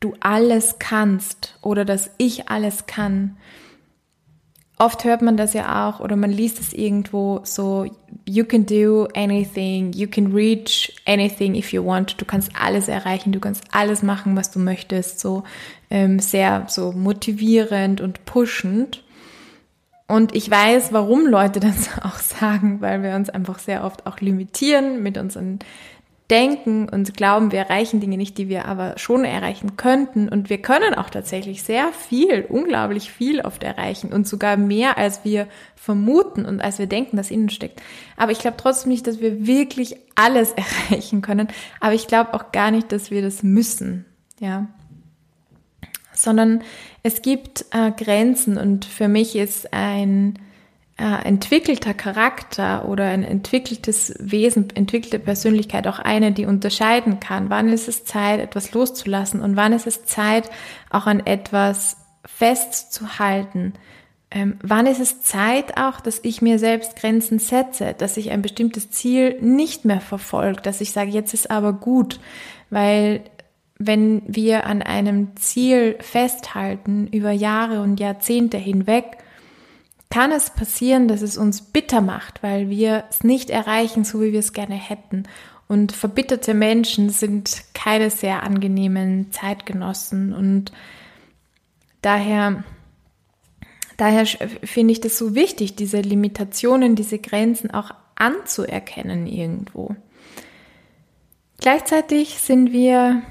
du 0.00 0.14
alles 0.20 0.78
kannst 0.78 1.58
oder 1.62 1.84
dass 1.84 2.10
ich 2.18 2.48
alles 2.48 2.86
kann. 2.86 3.36
Oft 4.76 5.04
hört 5.04 5.22
man 5.22 5.36
das 5.36 5.52
ja 5.52 5.88
auch 5.88 6.00
oder 6.00 6.16
man 6.16 6.30
liest 6.30 6.58
es 6.58 6.72
irgendwo 6.72 7.40
so, 7.44 7.86
you 8.26 8.44
can 8.44 8.66
do 8.66 9.06
anything, 9.14 9.92
you 9.92 10.08
can 10.08 10.32
reach 10.32 10.92
anything 11.06 11.54
if 11.54 11.72
you 11.72 11.84
want. 11.84 12.20
Du 12.20 12.24
kannst 12.24 12.50
alles 12.60 12.88
erreichen, 12.88 13.30
du 13.30 13.38
kannst 13.38 13.62
alles 13.70 14.02
machen, 14.02 14.36
was 14.36 14.50
du 14.50 14.58
möchtest. 14.58 15.20
So 15.20 15.44
ähm, 15.90 16.18
sehr 16.18 16.66
so 16.68 16.90
motivierend 16.90 18.00
und 18.00 18.24
pushend. 18.24 19.04
Und 20.08 20.34
ich 20.34 20.50
weiß, 20.50 20.92
warum 20.92 21.26
Leute 21.26 21.60
das 21.60 21.90
auch 22.02 22.18
sagen, 22.18 22.80
weil 22.80 23.02
wir 23.02 23.14
uns 23.14 23.30
einfach 23.30 23.60
sehr 23.60 23.84
oft 23.84 24.06
auch 24.06 24.20
limitieren 24.20 25.04
mit 25.04 25.18
unseren 25.18 25.60
denken 26.34 26.88
und 26.88 27.16
glauben, 27.16 27.52
wir 27.52 27.60
erreichen 27.60 28.00
Dinge 28.00 28.16
nicht, 28.16 28.38
die 28.38 28.48
wir 28.48 28.64
aber 28.64 28.98
schon 28.98 29.24
erreichen 29.24 29.76
könnten. 29.76 30.28
Und 30.28 30.50
wir 30.50 30.58
können 30.58 30.92
auch 30.92 31.08
tatsächlich 31.08 31.62
sehr 31.62 31.92
viel, 31.92 32.44
unglaublich 32.48 33.12
viel 33.12 33.40
oft 33.40 33.62
erreichen 33.62 34.12
und 34.12 34.26
sogar 34.26 34.56
mehr, 34.56 34.98
als 34.98 35.24
wir 35.24 35.46
vermuten 35.76 36.44
und 36.44 36.60
als 36.60 36.80
wir 36.80 36.88
denken, 36.88 37.16
dass 37.16 37.30
innen 37.30 37.50
steckt. 37.50 37.80
Aber 38.16 38.32
ich 38.32 38.40
glaube 38.40 38.56
trotzdem 38.56 38.90
nicht, 38.90 39.06
dass 39.06 39.20
wir 39.20 39.46
wirklich 39.46 39.96
alles 40.16 40.52
erreichen 40.90 41.22
können. 41.22 41.46
Aber 41.78 41.94
ich 41.94 42.08
glaube 42.08 42.34
auch 42.34 42.50
gar 42.50 42.72
nicht, 42.72 42.90
dass 42.90 43.12
wir 43.12 43.22
das 43.22 43.44
müssen. 43.44 44.04
Ja. 44.40 44.66
Sondern 46.12 46.62
es 47.04 47.22
gibt 47.22 47.66
äh, 47.70 47.92
Grenzen 47.92 48.58
und 48.58 48.86
für 48.86 49.06
mich 49.06 49.36
ist 49.36 49.72
ein 49.72 50.40
äh, 50.96 51.24
entwickelter 51.24 51.92
Charakter 51.92 52.88
oder 52.88 53.04
ein 53.06 53.24
entwickeltes 53.24 54.14
Wesen, 54.20 54.70
entwickelte 54.74 55.18
Persönlichkeit 55.18 55.88
auch 55.88 55.98
eine, 55.98 56.30
die 56.30 56.46
unterscheiden 56.46 57.18
kann, 57.18 57.50
wann 57.50 57.68
ist 57.68 57.88
es 57.88 58.04
Zeit, 58.04 58.40
etwas 58.40 58.72
loszulassen 58.72 59.40
und 59.40 59.56
wann 59.56 59.72
ist 59.72 59.88
es 59.88 60.04
Zeit, 60.04 60.50
auch 60.90 61.06
an 61.06 61.26
etwas 61.26 61.96
festzuhalten. 62.24 63.74
Ähm, 64.30 64.56
wann 64.62 64.86
ist 64.86 65.00
es 65.00 65.22
Zeit 65.22 65.76
auch, 65.78 66.00
dass 66.00 66.20
ich 66.22 66.42
mir 66.42 66.58
selbst 66.58 66.96
Grenzen 66.96 67.40
setze, 67.40 67.94
dass 67.98 68.16
ich 68.16 68.30
ein 68.30 68.42
bestimmtes 68.42 68.90
Ziel 68.90 69.36
nicht 69.40 69.84
mehr 69.84 70.00
verfolge, 70.00 70.62
dass 70.62 70.80
ich 70.80 70.92
sage, 70.92 71.10
jetzt 71.10 71.34
ist 71.34 71.50
aber 71.50 71.72
gut, 71.72 72.20
weil 72.70 73.22
wenn 73.78 74.22
wir 74.26 74.66
an 74.66 74.82
einem 74.82 75.36
Ziel 75.36 75.96
festhalten 76.00 77.08
über 77.08 77.32
Jahre 77.32 77.80
und 77.80 77.98
Jahrzehnte 77.98 78.56
hinweg, 78.56 79.18
kann 80.10 80.30
es 80.30 80.50
passieren, 80.50 81.08
dass 81.08 81.22
es 81.22 81.36
uns 81.36 81.60
bitter 81.60 82.00
macht, 82.00 82.42
weil 82.42 82.70
wir 82.70 83.04
es 83.10 83.24
nicht 83.24 83.50
erreichen, 83.50 84.04
so 84.04 84.20
wie 84.20 84.32
wir 84.32 84.38
es 84.38 84.52
gerne 84.52 84.76
hätten. 84.76 85.24
Und 85.66 85.92
verbitterte 85.92 86.54
Menschen 86.54 87.10
sind 87.10 87.64
keine 87.74 88.10
sehr 88.10 88.42
angenehmen 88.42 89.32
Zeitgenossen. 89.32 90.32
Und 90.32 90.72
daher, 92.02 92.62
daher 93.96 94.26
finde 94.26 94.92
ich 94.92 95.00
das 95.00 95.18
so 95.18 95.34
wichtig, 95.34 95.74
diese 95.74 96.00
Limitationen, 96.00 96.94
diese 96.94 97.18
Grenzen 97.18 97.70
auch 97.72 97.90
anzuerkennen 98.14 99.26
irgendwo. 99.26 99.96
Gleichzeitig 101.58 102.40
sind 102.40 102.72
wir, 102.72 103.22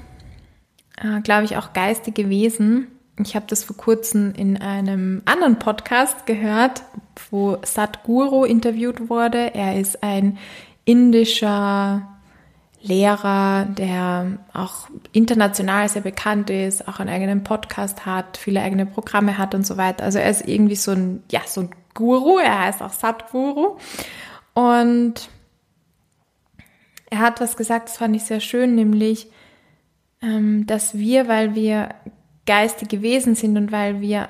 äh, 0.96 1.20
glaube 1.20 1.44
ich, 1.44 1.56
auch 1.56 1.72
geistige 1.72 2.28
Wesen 2.28 2.88
ich 3.18 3.36
habe 3.36 3.46
das 3.48 3.62
vor 3.62 3.76
kurzem 3.76 4.32
in 4.34 4.60
einem 4.60 5.22
anderen 5.24 5.58
Podcast 5.58 6.26
gehört, 6.26 6.82
wo 7.30 7.58
Sadhguru 7.62 8.44
interviewt 8.44 9.08
wurde. 9.08 9.54
Er 9.54 9.78
ist 9.78 10.02
ein 10.02 10.38
indischer 10.84 12.08
Lehrer, 12.82 13.66
der 13.66 14.38
auch 14.52 14.88
international 15.12 15.88
sehr 15.88 16.02
bekannt 16.02 16.50
ist, 16.50 16.86
auch 16.88 16.98
einen 16.98 17.08
eigenen 17.08 17.44
Podcast 17.44 18.04
hat, 18.04 18.36
viele 18.36 18.60
eigene 18.60 18.84
Programme 18.84 19.38
hat 19.38 19.54
und 19.54 19.66
so 19.66 19.76
weiter. 19.76 20.04
Also 20.04 20.18
er 20.18 20.28
ist 20.28 20.46
irgendwie 20.46 20.76
so 20.76 20.90
ein, 20.90 21.22
ja, 21.30 21.40
so 21.46 21.62
ein 21.62 21.70
Guru, 21.94 22.38
er 22.38 22.62
heißt 22.62 22.82
auch 22.82 22.92
Sadhguru. 22.92 23.78
Und 24.54 25.28
er 27.10 27.20
hat 27.20 27.40
was 27.40 27.56
gesagt, 27.56 27.88
das 27.88 27.96
fand 27.96 28.16
ich 28.16 28.24
sehr 28.24 28.40
schön, 28.40 28.74
nämlich, 28.74 29.28
ähm, 30.20 30.66
dass 30.66 30.98
wir, 30.98 31.28
weil 31.28 31.54
wir 31.54 31.90
geistige 32.46 33.02
Wesen 33.02 33.34
sind 33.34 33.56
und 33.56 33.72
weil 33.72 34.00
wir, 34.00 34.28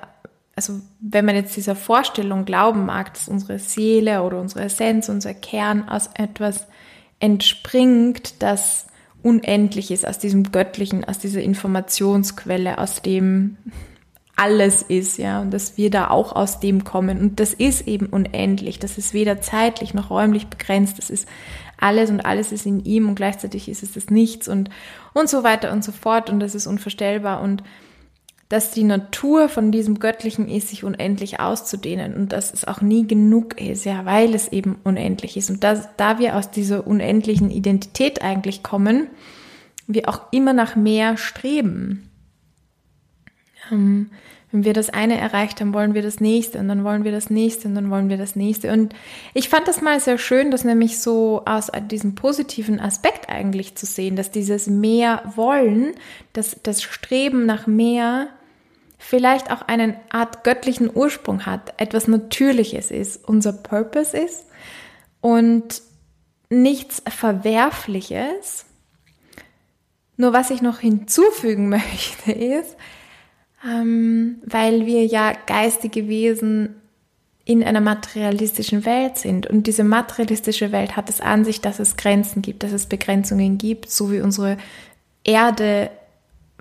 also 0.57 0.81
wenn 1.01 1.25
man 1.25 1.35
jetzt 1.35 1.57
dieser 1.57 1.77
Vorstellung 1.77 2.45
glauben 2.45 2.87
mag, 2.87 3.15
dass 3.15 3.29
unsere 3.29 3.59
Seele 3.59 4.23
oder 4.23 4.41
unsere 4.41 4.65
Essenz, 4.65 5.09
unser 5.09 5.35
Kern 5.35 5.89
aus 5.89 6.11
etwas 6.15 6.67
entspringt, 7.21 8.43
das 8.43 8.87
unendlich 9.23 9.91
ist, 9.91 10.07
aus 10.07 10.19
diesem 10.19 10.53
Göttlichen, 10.53 11.05
aus 11.05 11.19
dieser 11.19 11.43
Informationsquelle, 11.43 12.79
aus 12.79 13.03
dem 13.03 13.57
alles 14.37 14.83
ist, 14.83 15.19
ja, 15.19 15.41
und 15.41 15.53
dass 15.53 15.77
wir 15.77 15.91
da 15.91 16.09
auch 16.09 16.35
aus 16.35 16.59
dem 16.59 16.85
kommen. 16.85 17.21
Und 17.21 17.41
das 17.41 17.55
ist 17.55 17.87
eben 17.87 18.07
unendlich. 18.07 18.79
Das 18.81 18.99
ist 18.99 19.15
weder 19.15 19.41
zeitlich 19.41 19.95
noch 19.95 20.11
räumlich 20.11 20.49
begrenzt. 20.49 20.99
Das 20.99 21.09
ist 21.09 21.29
alles 21.79 22.11
und 22.11 22.21
alles 22.21 22.51
ist 22.51 22.67
in 22.67 22.85
ihm 22.85 23.09
und 23.09 23.15
gleichzeitig 23.15 23.69
ist 23.69 23.83
es 23.83 23.93
das 23.93 24.11
Nichts 24.11 24.49
und, 24.49 24.71
und 25.13 25.29
so 25.29 25.45
weiter 25.45 25.73
und 25.73 25.85
so 25.85 25.93
fort. 25.93 26.31
Und 26.31 26.41
das 26.41 26.55
ist 26.55 26.67
unvorstellbar. 26.67 27.43
Und 27.43 27.63
dass 28.55 28.71
die 28.71 28.85
Natur 28.85 29.49
von 29.49 29.73
diesem 29.73 29.99
Göttlichen 29.99 30.49
ist, 30.49 30.69
sich 30.69 30.85
unendlich 30.85 31.41
auszudehnen 31.41 32.15
und 32.15 32.33
dass 32.33 32.55
es 32.55 32.65
auch 32.65 32.81
nie 32.81 33.05
genug 33.05 33.61
ist, 33.61 33.85
ja, 33.85 34.05
weil 34.05 34.33
es 34.33 34.47
eben 34.47 34.79
unendlich 34.85 35.37
ist. 35.37 35.51
Und 35.51 35.65
das, 35.65 35.89
da 35.97 36.21
wir 36.21 36.37
aus 36.37 36.53
dieser 36.53 36.87
unendlichen 36.87 37.51
Identität 37.51 38.23
eigentlich 38.23 38.63
kommen, 38.63 39.09
wir 39.89 40.09
auch 40.09 40.21
immer 40.31 40.53
nach 40.53 40.77
mehr 40.77 41.17
streben. 41.17 42.09
Ähm, 43.73 44.11
wenn 44.53 44.65
wir 44.65 44.73
das 44.73 44.89
eine 44.89 45.19
erreicht 45.19 45.61
haben, 45.61 45.75
wollen 45.75 45.95
wir 45.95 46.03
das 46.03 46.21
nächste 46.21 46.61
und 46.61 46.69
dann 46.69 46.85
wollen 46.85 47.03
wir 47.03 47.11
das 47.11 47.31
nächste 47.31 47.67
und 47.67 47.75
dann 47.75 47.91
wollen 47.91 48.09
wir 48.09 48.19
das 48.19 48.37
nächste. 48.37 48.73
Und 48.73 48.95
ich 49.35 49.49
fand 49.49 49.67
das 49.67 49.83
mal 49.83 49.99
sehr 49.99 50.17
schön, 50.17 50.53
das 50.53 50.63
nämlich 50.63 51.01
so 51.01 51.43
aus 51.45 51.73
diesem 51.91 52.15
positiven 52.15 52.79
Aspekt 52.79 53.29
eigentlich 53.29 53.75
zu 53.75 53.85
sehen, 53.85 54.15
dass 54.15 54.31
dieses 54.31 54.69
mehr 54.69 55.25
wollen, 55.35 55.95
dass 56.35 56.57
das 56.63 56.85
Streben 56.85 57.47
nach 57.47 57.67
mehr 57.67 58.29
vielleicht 59.07 59.51
auch 59.51 59.61
eine 59.63 60.01
Art 60.09 60.45
göttlichen 60.45 60.91
Ursprung 60.93 61.45
hat, 61.45 61.75
etwas 61.77 62.09
Natürliches 62.09 62.91
ist, 62.91 63.29
unser 63.29 63.53
Purpose 63.53 64.17
ist 64.17 64.47
und 65.21 65.83
nichts 66.49 67.03
Verwerfliches. 67.07 68.65
Nur 70.17 70.33
was 70.33 70.51
ich 70.51 70.63
noch 70.63 70.79
hinzufügen 70.79 71.69
möchte 71.69 72.33
ist, 72.33 72.77
ähm, 73.63 74.39
weil 74.47 74.87
wir 74.87 75.05
ja 75.05 75.35
geistige 75.47 76.09
Wesen 76.09 76.81
in 77.45 77.63
einer 77.63 77.83
materialistischen 77.83 78.87
Welt 78.87 79.19
sind. 79.19 79.47
Und 79.47 79.67
diese 79.67 79.85
materialistische 79.85 80.73
Welt 80.73 80.97
hat 80.97 81.11
es 81.11 81.21
an 81.21 81.45
sich, 81.45 81.61
dass 81.61 81.79
es 81.79 81.97
Grenzen 81.99 82.41
gibt, 82.41 82.63
dass 82.63 82.73
es 82.73 82.87
Begrenzungen 82.87 83.59
gibt, 83.59 83.91
so 83.91 84.11
wie 84.11 84.23
unsere 84.23 84.57
Erde 85.25 85.91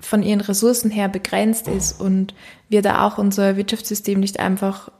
von 0.00 0.22
ihren 0.22 0.40
Ressourcen 0.40 0.90
her 0.90 1.08
begrenzt 1.08 1.68
ist 1.68 2.00
und 2.00 2.34
wir 2.68 2.82
da 2.82 3.06
auch 3.06 3.18
unser 3.18 3.56
Wirtschaftssystem 3.56 4.20
nicht 4.20 4.40
einfach 4.40 4.90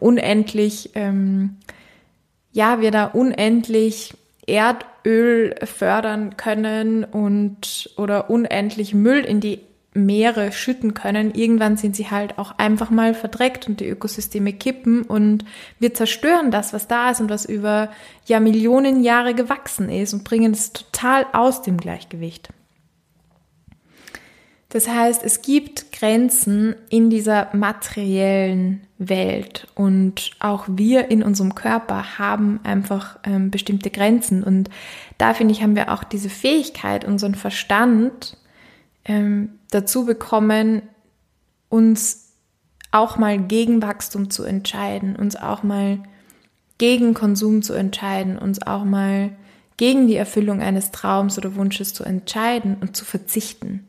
unendlich, 0.00 0.90
ähm, 0.94 1.56
ja, 2.52 2.80
wir 2.80 2.90
da 2.90 3.04
unendlich 3.04 4.14
Erdöl 4.46 5.54
fördern 5.64 6.36
können 6.36 7.04
und 7.04 7.90
oder 7.96 8.30
unendlich 8.30 8.94
Müll 8.94 9.20
in 9.20 9.40
die 9.40 9.60
Meere 9.94 10.52
schütten 10.52 10.94
können. 10.94 11.34
Irgendwann 11.34 11.76
sind 11.76 11.96
sie 11.96 12.10
halt 12.10 12.38
auch 12.38 12.58
einfach 12.58 12.90
mal 12.90 13.14
verdreckt 13.14 13.68
und 13.68 13.80
die 13.80 13.88
Ökosysteme 13.88 14.52
kippen 14.52 15.02
und 15.02 15.44
wir 15.78 15.92
zerstören 15.92 16.50
das, 16.50 16.72
was 16.72 16.88
da 16.88 17.10
ist 17.10 17.20
und 17.20 17.30
was 17.30 17.44
über 17.44 17.90
ja 18.26 18.40
Millionen 18.40 19.02
Jahre 19.02 19.34
gewachsen 19.34 19.90
ist 19.90 20.14
und 20.14 20.24
bringen 20.24 20.52
es 20.52 20.72
total 20.72 21.26
aus 21.32 21.62
dem 21.62 21.76
Gleichgewicht. 21.76 22.48
Das 24.70 24.86
heißt, 24.86 25.22
es 25.24 25.40
gibt 25.40 25.92
Grenzen 25.92 26.76
in 26.90 27.08
dieser 27.08 27.48
materiellen 27.54 28.82
Welt 28.98 29.66
und 29.74 30.32
auch 30.40 30.66
wir 30.68 31.10
in 31.10 31.22
unserem 31.22 31.54
Körper 31.54 32.18
haben 32.18 32.60
einfach 32.64 33.18
ähm, 33.24 33.50
bestimmte 33.50 33.90
Grenzen 33.90 34.42
und 34.42 34.68
da 35.16 35.32
finde 35.32 35.52
ich, 35.52 35.62
haben 35.62 35.76
wir 35.76 35.92
auch 35.92 36.04
diese 36.04 36.28
Fähigkeit, 36.28 37.06
unseren 37.06 37.34
Verstand 37.34 38.36
ähm, 39.06 39.58
dazu 39.70 40.04
bekommen, 40.04 40.82
uns 41.70 42.34
auch 42.90 43.16
mal 43.16 43.38
gegen 43.38 43.80
Wachstum 43.80 44.28
zu 44.28 44.44
entscheiden, 44.44 45.16
uns 45.16 45.36
auch 45.36 45.62
mal 45.62 46.00
gegen 46.76 47.14
Konsum 47.14 47.62
zu 47.62 47.72
entscheiden, 47.72 48.38
uns 48.38 48.62
auch 48.62 48.84
mal 48.84 49.30
gegen 49.78 50.08
die 50.08 50.16
Erfüllung 50.16 50.60
eines 50.60 50.90
Traums 50.90 51.38
oder 51.38 51.54
Wunsches 51.54 51.94
zu 51.94 52.04
entscheiden 52.04 52.76
und 52.80 52.96
zu 52.96 53.04
verzichten. 53.04 53.87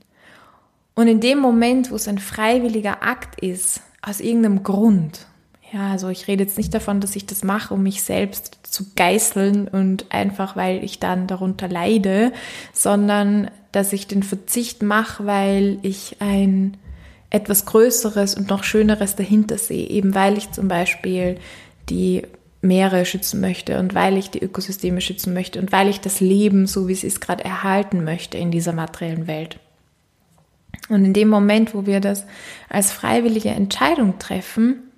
Und 1.00 1.08
in 1.08 1.22
dem 1.22 1.40
Moment, 1.40 1.92
wo 1.92 1.96
es 1.96 2.10
ein 2.10 2.18
freiwilliger 2.18 3.02
Akt 3.02 3.40
ist, 3.40 3.80
aus 4.02 4.20
irgendeinem 4.20 4.64
Grund, 4.64 5.28
ja, 5.72 5.92
also 5.92 6.10
ich 6.10 6.28
rede 6.28 6.44
jetzt 6.44 6.58
nicht 6.58 6.74
davon, 6.74 7.00
dass 7.00 7.16
ich 7.16 7.26
das 7.26 7.42
mache, 7.42 7.74
um 7.74 7.84
mich 7.84 8.04
selbst 8.04 8.60
zu 8.64 8.84
geißeln 8.98 9.70
und 9.70 10.08
einfach, 10.10 10.58
weil 10.58 10.84
ich 10.84 11.00
dann 11.00 11.26
darunter 11.26 11.70
leide, 11.70 12.34
sondern 12.74 13.50
dass 13.72 13.94
ich 13.94 14.08
den 14.08 14.24
Verzicht 14.24 14.84
mache, 14.84 15.26
weil 15.26 15.80
ich 15.84 16.18
ein 16.20 16.76
etwas 17.30 17.66
Größeres 17.66 18.36
und 18.36 18.50
noch 18.50 18.66
Schöneres 18.66 19.16
dahinter 19.16 19.58
sehe, 19.58 19.88
eben 19.88 20.14
weil 20.16 20.38
ich 20.38 20.52
zum 20.52 20.68
Beispiel 20.68 21.38
die 21.88 22.24
Meere 22.60 23.06
schützen 23.06 23.40
möchte 23.40 23.80
und 23.80 23.96
weil 23.96 24.18
ich 24.18 24.32
die 24.32 24.44
Ökosysteme 24.44 25.00
schützen 25.00 25.34
möchte 25.34 25.62
und 25.62 25.72
weil 25.72 25.88
ich 25.88 26.02
das 26.02 26.20
Leben, 26.20 26.68
so 26.68 26.90
wie 26.90 26.94
es 26.94 27.06
ist, 27.06 27.22
gerade 27.22 27.46
erhalten 27.46 28.04
möchte 28.04 28.38
in 28.38 28.52
dieser 28.52 28.74
materiellen 28.74 29.28
Welt. 29.28 29.62
Und 30.90 31.06
in 31.06 31.14
dem 31.14 31.30
Moment, 31.30 31.74
wo 31.74 31.86
wir 31.86 32.00
das 32.00 32.26
als 32.68 32.92
freiwillige 32.92 33.50
Entscheidung 33.50 34.20
treffen, 34.20 34.90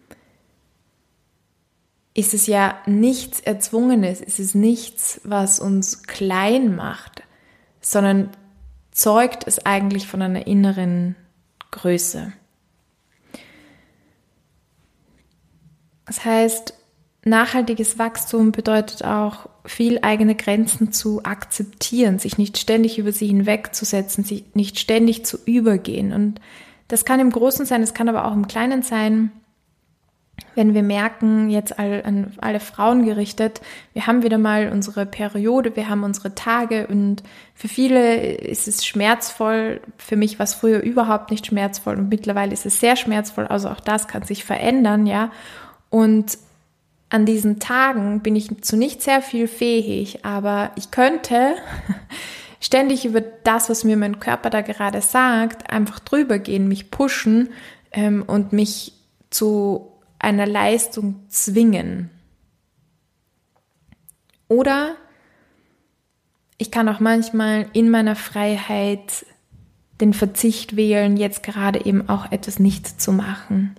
ist 2.14 2.34
es 2.34 2.48
ja 2.48 2.78
nichts 2.86 3.40
Erzwungenes, 3.40 4.22
ist 4.22 4.40
es 4.40 4.54
nichts, 4.54 5.22
was 5.24 5.60
uns 5.60 6.04
klein 6.04 6.76
macht, 6.76 7.24
sondern 7.80 8.30
zeugt 8.92 9.48
es 9.48 9.66
eigentlich 9.66 10.08
von 10.08 10.22
einer 10.22 10.46
inneren 10.48 11.16
Größe. 11.72 12.34
Das 16.06 16.26
heißt, 16.26 16.74
nachhaltiges 17.24 17.98
Wachstum 17.98 18.52
bedeutet 18.52 19.06
auch, 19.06 19.48
viel 19.66 20.00
eigene 20.02 20.36
Grenzen 20.36 20.92
zu 20.92 21.24
akzeptieren, 21.24 22.20
sich 22.20 22.38
nicht 22.38 22.58
ständig 22.58 22.98
über 22.98 23.12
sie 23.12 23.28
hinwegzusetzen, 23.28 24.24
sich 24.24 24.46
nicht 24.54 24.80
ständig 24.80 25.26
zu 25.26 25.38
übergehen. 25.46 26.14
Und 26.14 26.42
das 26.88 27.06
kann 27.06 27.20
im 27.20 27.32
Großen 27.32 27.66
sein, 27.66 27.82
es 27.82 27.94
kann 27.94 28.10
aber 28.10 28.26
auch 28.26 28.34
im 28.34 28.48
Kleinen 28.48 28.82
sein, 28.82 29.32
wenn 30.56 30.74
wir 30.74 30.84
merken, 30.84 31.50
jetzt 31.50 31.78
an 31.80 32.34
alle 32.42 32.60
Frauen 32.60 33.06
gerichtet, 33.06 33.62
wir 33.94 34.08
haben 34.08 34.24
wieder 34.24 34.38
mal 34.38 34.70
unsere 34.72 35.06
Periode, 35.06 35.76
wir 35.76 35.88
haben 35.88 36.04
unsere 36.04 36.36
Tage 36.36 36.88
und 36.88 37.24
für 37.54 37.68
viele 37.68 38.36
ist 38.36 38.68
es 38.68 38.86
schmerzvoll. 38.86 39.82
Für 39.98 40.16
mich 40.16 40.40
war 40.40 40.44
es 40.44 40.54
früher 40.54 40.82
überhaupt 40.82 41.32
nicht 41.32 41.46
schmerzvoll 41.46 41.96
und 41.98 42.10
mittlerweile 42.10 42.54
ist 42.54 42.66
es 42.66 42.80
sehr 42.80 42.96
schmerzvoll. 42.96 43.48
Also 43.48 43.70
auch 43.70 43.80
das 43.80 44.08
kann 44.08 44.24
sich 44.24 44.44
verändern, 44.44 45.06
ja. 45.06 45.32
Und 45.90 46.38
an 47.12 47.26
diesen 47.26 47.60
Tagen 47.60 48.22
bin 48.22 48.38
ich 48.38 48.62
zu 48.62 48.78
nicht 48.78 49.02
sehr 49.02 49.22
viel 49.22 49.48
fähig, 49.48 50.24
aber 50.24 50.72
ich 50.78 50.92
könnte 50.92 51.56
ständig 52.62 53.06
über 53.06 53.20
das, 53.20 53.70
was 53.70 53.84
mir 53.84 53.98
mein 53.98 54.22
Körper 54.22 54.50
da 54.50 54.62
gerade 54.62 55.02
sagt, 55.02 55.70
einfach 55.70 56.00
drüber 56.00 56.40
gehen, 56.40 56.70
mich 56.70 56.90
pushen 56.90 57.50
ähm, 57.92 58.24
und 58.26 58.54
mich 58.54 58.94
zu 59.30 59.92
einer 60.20 60.48
Leistung 60.48 61.26
zwingen. 61.28 62.10
Oder 64.48 64.96
ich 66.58 66.72
kann 66.72 66.88
auch 66.88 67.02
manchmal 67.02 67.68
in 67.74 67.90
meiner 67.90 68.16
Freiheit 68.16 69.26
den 70.00 70.14
Verzicht 70.14 70.78
wählen, 70.78 71.18
jetzt 71.18 71.44
gerade 71.44 71.86
eben 71.86 72.08
auch 72.08 72.32
etwas 72.32 72.58
nicht 72.58 73.02
zu 73.02 73.12
machen. 73.12 73.76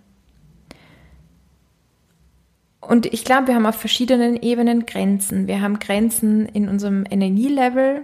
Und 2.83 3.07
ich 3.07 3.25
glaube, 3.25 3.47
wir 3.47 3.55
haben 3.55 3.67
auf 3.67 3.77
verschiedenen 3.77 4.37
Ebenen 4.43 4.87
Grenzen. 4.87 5.47
Wir 5.47 5.61
haben 5.61 5.79
Grenzen 5.79 6.47
in 6.47 6.69
unserem 6.69 7.05
Energielevel. 7.09 8.03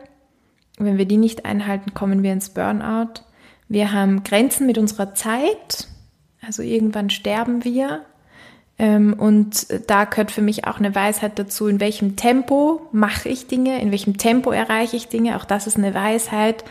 Wenn 0.79 0.99
wir 0.99 1.05
die 1.05 1.17
nicht 1.17 1.45
einhalten, 1.45 1.95
kommen 1.95 2.23
wir 2.23 2.33
ins 2.33 2.51
Burnout. 2.51 3.23
Wir 3.69 3.93
haben 3.93 4.23
Grenzen 4.23 4.67
mit 4.67 4.79
unserer 4.79 5.15
Zeit. 5.15 5.89
Also 6.47 6.63
irgendwann 6.63 7.11
sterben 7.11 7.65
wir. 7.65 8.03
Ähm, 8.79 9.15
und 9.15 9.67
da 9.91 10.05
gehört 10.05 10.31
für 10.31 10.43
mich 10.43 10.69
auch 10.69 10.79
eine 10.79 10.95
Weisheit 10.95 11.37
dazu, 11.41 11.67
in 11.67 11.81
welchem 11.81 12.15
Tempo 12.15 12.83
mache 12.93 13.29
ich 13.29 13.49
Dinge, 13.49 13.83
in 13.83 13.91
welchem 13.91 14.17
Tempo 14.17 14.53
erreiche 14.53 14.97
ich 14.97 15.09
Dinge. 15.09 15.37
Auch 15.37 15.45
das 15.45 15.67
ist 15.67 15.77
eine 15.77 15.93
Weisheit, 15.93 16.63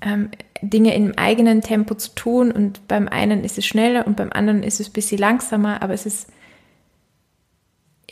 ähm, 0.00 0.30
Dinge 0.62 0.94
im 0.94 1.12
eigenen 1.18 1.60
Tempo 1.60 1.94
zu 1.94 2.14
tun. 2.14 2.50
Und 2.50 2.88
beim 2.88 3.06
einen 3.06 3.44
ist 3.44 3.58
es 3.58 3.66
schneller 3.66 4.06
und 4.06 4.16
beim 4.16 4.32
anderen 4.32 4.62
ist 4.62 4.80
es 4.80 4.88
ein 4.88 4.94
bisschen 4.94 5.18
langsamer, 5.18 5.82
aber 5.82 5.92
es 5.92 6.06
ist 6.06 6.28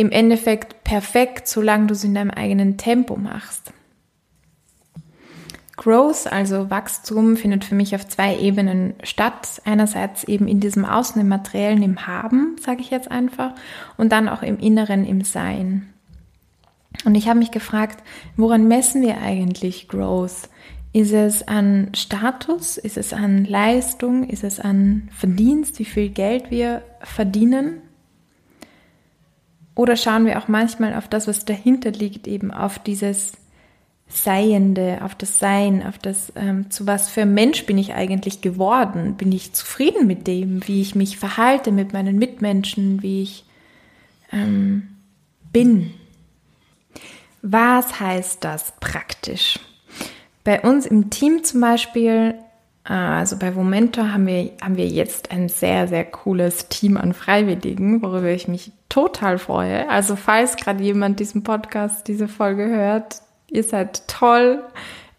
im 0.03 0.11
Endeffekt 0.11 0.83
perfekt, 0.83 1.47
solange 1.47 1.87
du 1.87 1.95
es 1.95 2.03
in 2.03 2.15
deinem 2.15 2.33
eigenen 2.33 2.77
Tempo 2.77 3.15
machst. 3.15 3.73
Growth, 5.77 6.27
also 6.27 6.71
Wachstum, 6.71 7.37
findet 7.37 7.65
für 7.65 7.77
mich 7.77 7.95
auf 7.95 8.09
zwei 8.09 8.37
Ebenen 8.37 8.95
statt. 9.05 9.63
Einerseits 9.65 10.25
eben 10.25 10.49
in 10.49 10.59
diesem 10.59 10.85
Außen, 10.85 11.21
im 11.21 11.29
Materiellen, 11.29 11.85
im 11.85 12.07
Haben, 12.09 12.57
sage 12.61 12.81
ich 12.81 12.91
jetzt 12.91 13.13
einfach, 13.13 13.55
und 13.97 14.11
dann 14.11 14.29
auch 14.29 14.43
im 14.43 14.59
Inneren, 14.59 15.07
im 15.07 15.23
Sein. 15.23 15.89
Und 17.05 17.15
ich 17.15 17.29
habe 17.29 17.39
mich 17.39 17.53
gefragt, 17.53 18.03
woran 18.37 18.67
messen 18.67 19.03
wir 19.03 19.21
eigentlich 19.23 19.87
Growth? 19.87 20.49
Ist 20.93 21.13
es 21.13 21.47
an 21.47 21.91
Status? 21.95 22.77
Ist 22.77 22.97
es 22.99 23.13
an 23.13 23.45
Leistung? 23.45 24.29
Ist 24.29 24.43
es 24.43 24.59
an 24.59 25.09
Verdienst? 25.13 25.79
Wie 25.79 25.85
viel 25.85 26.09
Geld 26.09 26.51
wir 26.51 26.83
verdienen? 27.03 27.83
Oder 29.75 29.97
schauen 29.97 30.27
wir 30.27 30.39
auch 30.39 30.49
manchmal 30.49 30.95
auf 30.95 31.09
das, 31.09 31.27
was 31.27 31.45
dahinter 31.45 31.91
liegt, 31.91 32.27
eben 32.27 32.51
auf 32.51 32.79
dieses 32.79 33.33
Seiende, 34.09 34.99
auf 35.03 35.15
das 35.15 35.39
Sein, 35.39 35.85
auf 35.87 35.97
das, 35.97 36.33
ähm, 36.37 36.71
zu 36.71 36.87
was 36.87 37.09
für 37.09 37.25
Mensch 37.25 37.65
bin 37.65 37.79
ich 37.79 37.95
eigentlich 37.95 38.43
geworden? 38.43 39.17
Bin 39.17 39.33
ich 39.33 39.55
zufrieden 39.55 40.07
mit 40.07 40.27
dem, 40.27 40.67
wie 40.69 40.83
ich 40.83 40.95
mich 40.95 41.17
verhalte 41.17 41.73
mit 41.73 41.95
meinen 41.95 42.19
Mitmenschen, 42.19 43.03
wie 43.03 43.23
ich 43.23 43.45
ähm, 44.31 44.89
bin? 45.53 45.95
Was 47.41 47.99
heißt 47.99 48.45
das 48.45 48.75
praktisch? 48.81 49.59
Bei 50.45 50.61
uns 50.61 50.85
im 50.85 51.09
Team 51.09 51.43
zum 51.45 51.63
Beispiel 51.63 52.35
also 52.85 53.37
bei 53.37 53.53
Momento 53.53 54.03
haben 54.03 54.27
wir, 54.27 54.51
haben 54.61 54.77
wir 54.77 54.89
jetzt 54.89 55.31
ein 55.31 55.49
sehr, 55.49 55.87
sehr 55.87 56.05
cooles 56.05 56.69
Team 56.69 56.97
an 56.97 57.15
Freiwilligen, 57.15 58.03
worüber 58.03 58.31
ich 58.31 58.49
mich 58.49 58.73
total 58.89 59.39
freue. 59.39 59.89
Also 59.89 60.17
falls 60.17 60.57
gerade 60.57 60.83
jemand 60.83 61.21
diesen 61.21 61.45
Podcast, 61.45 62.09
diese 62.09 62.27
Folge 62.27 62.67
hört, 62.67 63.23
ihr 63.49 63.63
seid 63.63 64.09
toll. 64.09 64.65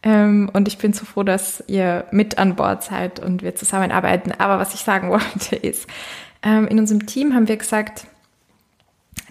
Ähm, 0.03 0.49
und 0.51 0.67
ich 0.67 0.77
bin 0.77 0.91
so 0.91 1.05
froh, 1.05 1.23
dass 1.23 1.63
ihr 1.67 2.05
mit 2.11 2.37
an 2.37 2.55
Bord 2.55 2.83
seid 2.83 3.21
und 3.21 3.41
wir 3.41 3.55
zusammenarbeiten. 3.55 4.33
Aber 4.37 4.59
was 4.59 4.73
ich 4.73 4.81
sagen 4.81 5.09
wollte 5.11 5.55
ist, 5.55 5.87
ähm, 6.41 6.67
in 6.67 6.79
unserem 6.79 7.05
Team 7.05 7.33
haben 7.33 7.47
wir 7.47 7.57
gesagt, 7.57 8.07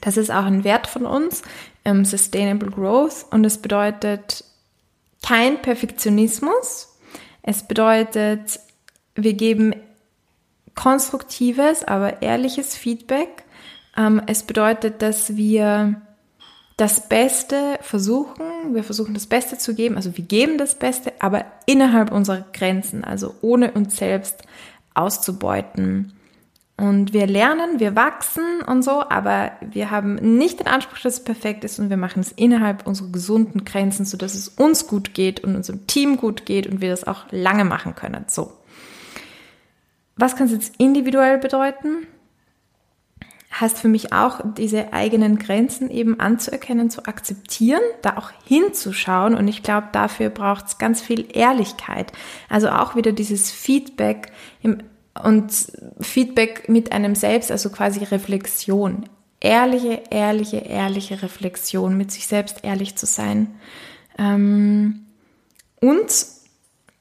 das 0.00 0.16
ist 0.16 0.30
auch 0.30 0.46
ein 0.46 0.64
Wert 0.64 0.86
von 0.86 1.04
uns, 1.04 1.42
ähm, 1.84 2.06
Sustainable 2.06 2.70
Growth. 2.70 3.26
Und 3.30 3.44
es 3.44 3.58
bedeutet 3.58 4.44
kein 5.22 5.60
Perfektionismus, 5.60 6.91
es 7.42 7.64
bedeutet, 7.64 8.60
wir 9.14 9.34
geben 9.34 9.74
konstruktives, 10.74 11.84
aber 11.84 12.22
ehrliches 12.22 12.76
Feedback. 12.76 13.44
Ähm, 13.96 14.22
es 14.26 14.44
bedeutet, 14.44 15.02
dass 15.02 15.36
wir 15.36 16.00
das 16.76 17.08
Beste 17.08 17.78
versuchen, 17.82 18.74
wir 18.74 18.82
versuchen 18.82 19.14
das 19.14 19.26
Beste 19.26 19.58
zu 19.58 19.74
geben, 19.74 19.96
also 19.96 20.16
wir 20.16 20.24
geben 20.24 20.56
das 20.56 20.74
Beste, 20.74 21.12
aber 21.18 21.44
innerhalb 21.66 22.10
unserer 22.10 22.44
Grenzen, 22.52 23.04
also 23.04 23.34
ohne 23.42 23.72
uns 23.72 23.96
selbst 23.96 24.42
auszubeuten. 24.94 26.12
Und 26.76 27.12
wir 27.12 27.26
lernen, 27.26 27.80
wir 27.80 27.94
wachsen 27.94 28.62
und 28.66 28.82
so, 28.82 29.08
aber 29.08 29.52
wir 29.60 29.90
haben 29.90 30.14
nicht 30.14 30.58
den 30.58 30.66
Anspruch, 30.66 30.98
dass 30.98 31.14
es 31.14 31.24
perfekt 31.24 31.64
ist 31.64 31.78
und 31.78 31.90
wir 31.90 31.96
machen 31.96 32.20
es 32.20 32.32
innerhalb 32.32 32.86
unserer 32.86 33.12
gesunden 33.12 33.64
Grenzen, 33.64 34.04
sodass 34.04 34.34
es 34.34 34.48
uns 34.48 34.86
gut 34.86 35.14
geht 35.14 35.40
und 35.40 35.54
unserem 35.54 35.86
Team 35.86 36.16
gut 36.16 36.46
geht 36.46 36.66
und 36.66 36.80
wir 36.80 36.90
das 36.90 37.04
auch 37.04 37.26
lange 37.30 37.64
machen 37.64 37.94
können. 37.94 38.24
So. 38.26 38.52
Was 40.16 40.34
kann 40.34 40.46
es 40.46 40.52
jetzt 40.52 40.74
individuell 40.78 41.38
bedeuten? 41.38 42.06
heißt 43.60 43.78
für 43.78 43.88
mich 43.88 44.12
auch, 44.12 44.40
diese 44.56 44.92
eigenen 44.92 45.38
Grenzen 45.38 45.90
eben 45.90 46.18
anzuerkennen, 46.18 46.90
zu 46.90 47.04
akzeptieren, 47.04 47.82
da 48.00 48.16
auch 48.16 48.30
hinzuschauen. 48.44 49.34
Und 49.34 49.46
ich 49.48 49.62
glaube, 49.62 49.88
dafür 49.92 50.30
braucht 50.30 50.66
es 50.66 50.78
ganz 50.78 51.02
viel 51.02 51.26
Ehrlichkeit. 51.32 52.12
Also 52.48 52.70
auch 52.70 52.96
wieder 52.96 53.12
dieses 53.12 53.50
Feedback 53.50 54.32
im, 54.62 54.78
und 55.20 55.52
Feedback 56.00 56.68
mit 56.68 56.92
einem 56.92 57.14
selbst, 57.14 57.50
also 57.50 57.70
quasi 57.70 58.04
Reflexion. 58.04 59.04
Ehrliche, 59.40 60.02
ehrliche, 60.10 60.58
ehrliche 60.58 61.22
Reflexion, 61.22 61.96
mit 61.96 62.12
sich 62.12 62.26
selbst 62.26 62.60
ehrlich 62.62 62.96
zu 62.96 63.06
sein. 63.06 63.48
Ähm, 64.18 65.06
und 65.80 66.26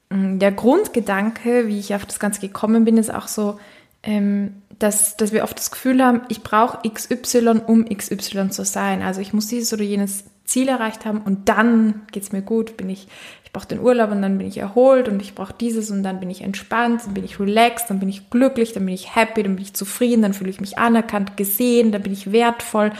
mm, 0.09 0.39
der 0.39 0.51
Grundgedanke, 0.51 1.67
wie 1.67 1.79
ich 1.79 1.93
auf 1.93 2.05
das 2.05 2.19
Ganze 2.19 2.41
gekommen 2.41 2.83
bin, 2.83 2.97
ist 2.97 3.13
auch 3.13 3.27
so, 3.27 3.59
ähm, 4.03 4.61
dass, 4.79 5.15
dass 5.15 5.31
wir 5.31 5.43
oft 5.43 5.57
das 5.57 5.69
Gefühl 5.69 6.03
haben, 6.03 6.21
ich 6.29 6.41
brauche 6.41 6.89
XY, 6.89 7.61
um 7.67 7.85
XY 7.85 8.49
zu 8.49 8.65
sein. 8.65 9.03
Also 9.03 9.21
ich 9.21 9.33
muss 9.33 9.47
dieses 9.47 9.71
oder 9.73 9.83
jenes 9.83 10.23
Ziel 10.51 10.67
erreicht 10.67 11.05
haben 11.05 11.21
und 11.21 11.49
dann 11.49 12.01
geht 12.11 12.23
es 12.23 12.31
mir 12.31 12.41
gut, 12.41 12.77
bin 12.77 12.89
ich, 12.89 13.07
ich 13.43 13.51
brauche 13.51 13.67
den 13.67 13.79
Urlaub 13.79 14.11
und 14.11 14.21
dann 14.21 14.37
bin 14.37 14.47
ich 14.47 14.57
erholt 14.57 15.07
und 15.07 15.21
ich 15.21 15.35
brauche 15.35 15.53
dieses 15.53 15.91
und 15.91 16.03
dann 16.03 16.19
bin 16.19 16.29
ich 16.29 16.41
entspannt, 16.41 17.01
dann 17.05 17.13
bin 17.13 17.23
ich 17.23 17.39
relaxed, 17.39 17.89
dann 17.89 17.99
bin 17.99 18.09
ich 18.09 18.29
glücklich, 18.29 18.73
dann 18.73 18.85
bin 18.85 18.93
ich 18.93 19.15
happy, 19.15 19.43
dann 19.43 19.55
bin 19.55 19.63
ich 19.63 19.73
zufrieden, 19.73 20.21
dann 20.21 20.33
fühle 20.33 20.49
ich 20.49 20.61
mich 20.61 20.77
anerkannt, 20.77 21.37
gesehen, 21.37 21.91
dann 21.91 22.03
bin 22.03 22.13
ich 22.13 22.31
wertvoll 22.31 22.91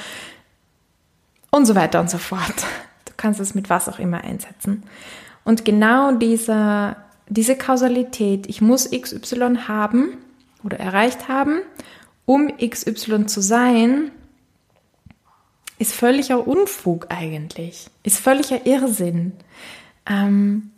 und 1.52 1.66
so 1.66 1.76
weiter 1.76 2.00
und 2.00 2.10
so 2.10 2.18
fort. 2.18 2.66
Du 3.06 3.14
kannst 3.18 3.40
es 3.40 3.54
mit 3.54 3.70
was 3.70 3.90
auch 3.90 4.00
immer 4.00 4.24
einsetzen. 4.24 4.84
Und 5.44 5.66
genau 5.66 6.14
dieser, 6.14 6.96
diese 7.28 7.56
Kausalität, 7.56 8.48
ich 8.48 8.62
muss 8.62 8.90
XY 8.90 9.58
haben, 9.68 10.18
oder 10.64 10.80
erreicht 10.80 11.28
haben, 11.28 11.62
um 12.26 12.52
XY 12.58 13.26
zu 13.26 13.42
sein, 13.42 14.12
ist 15.82 15.94
völliger 15.94 16.48
Unfug 16.48 17.08
eigentlich, 17.10 17.88
ist 18.04 18.20
völliger 18.20 18.68
Irrsinn. 18.68 19.32
Ähm, 20.08 20.70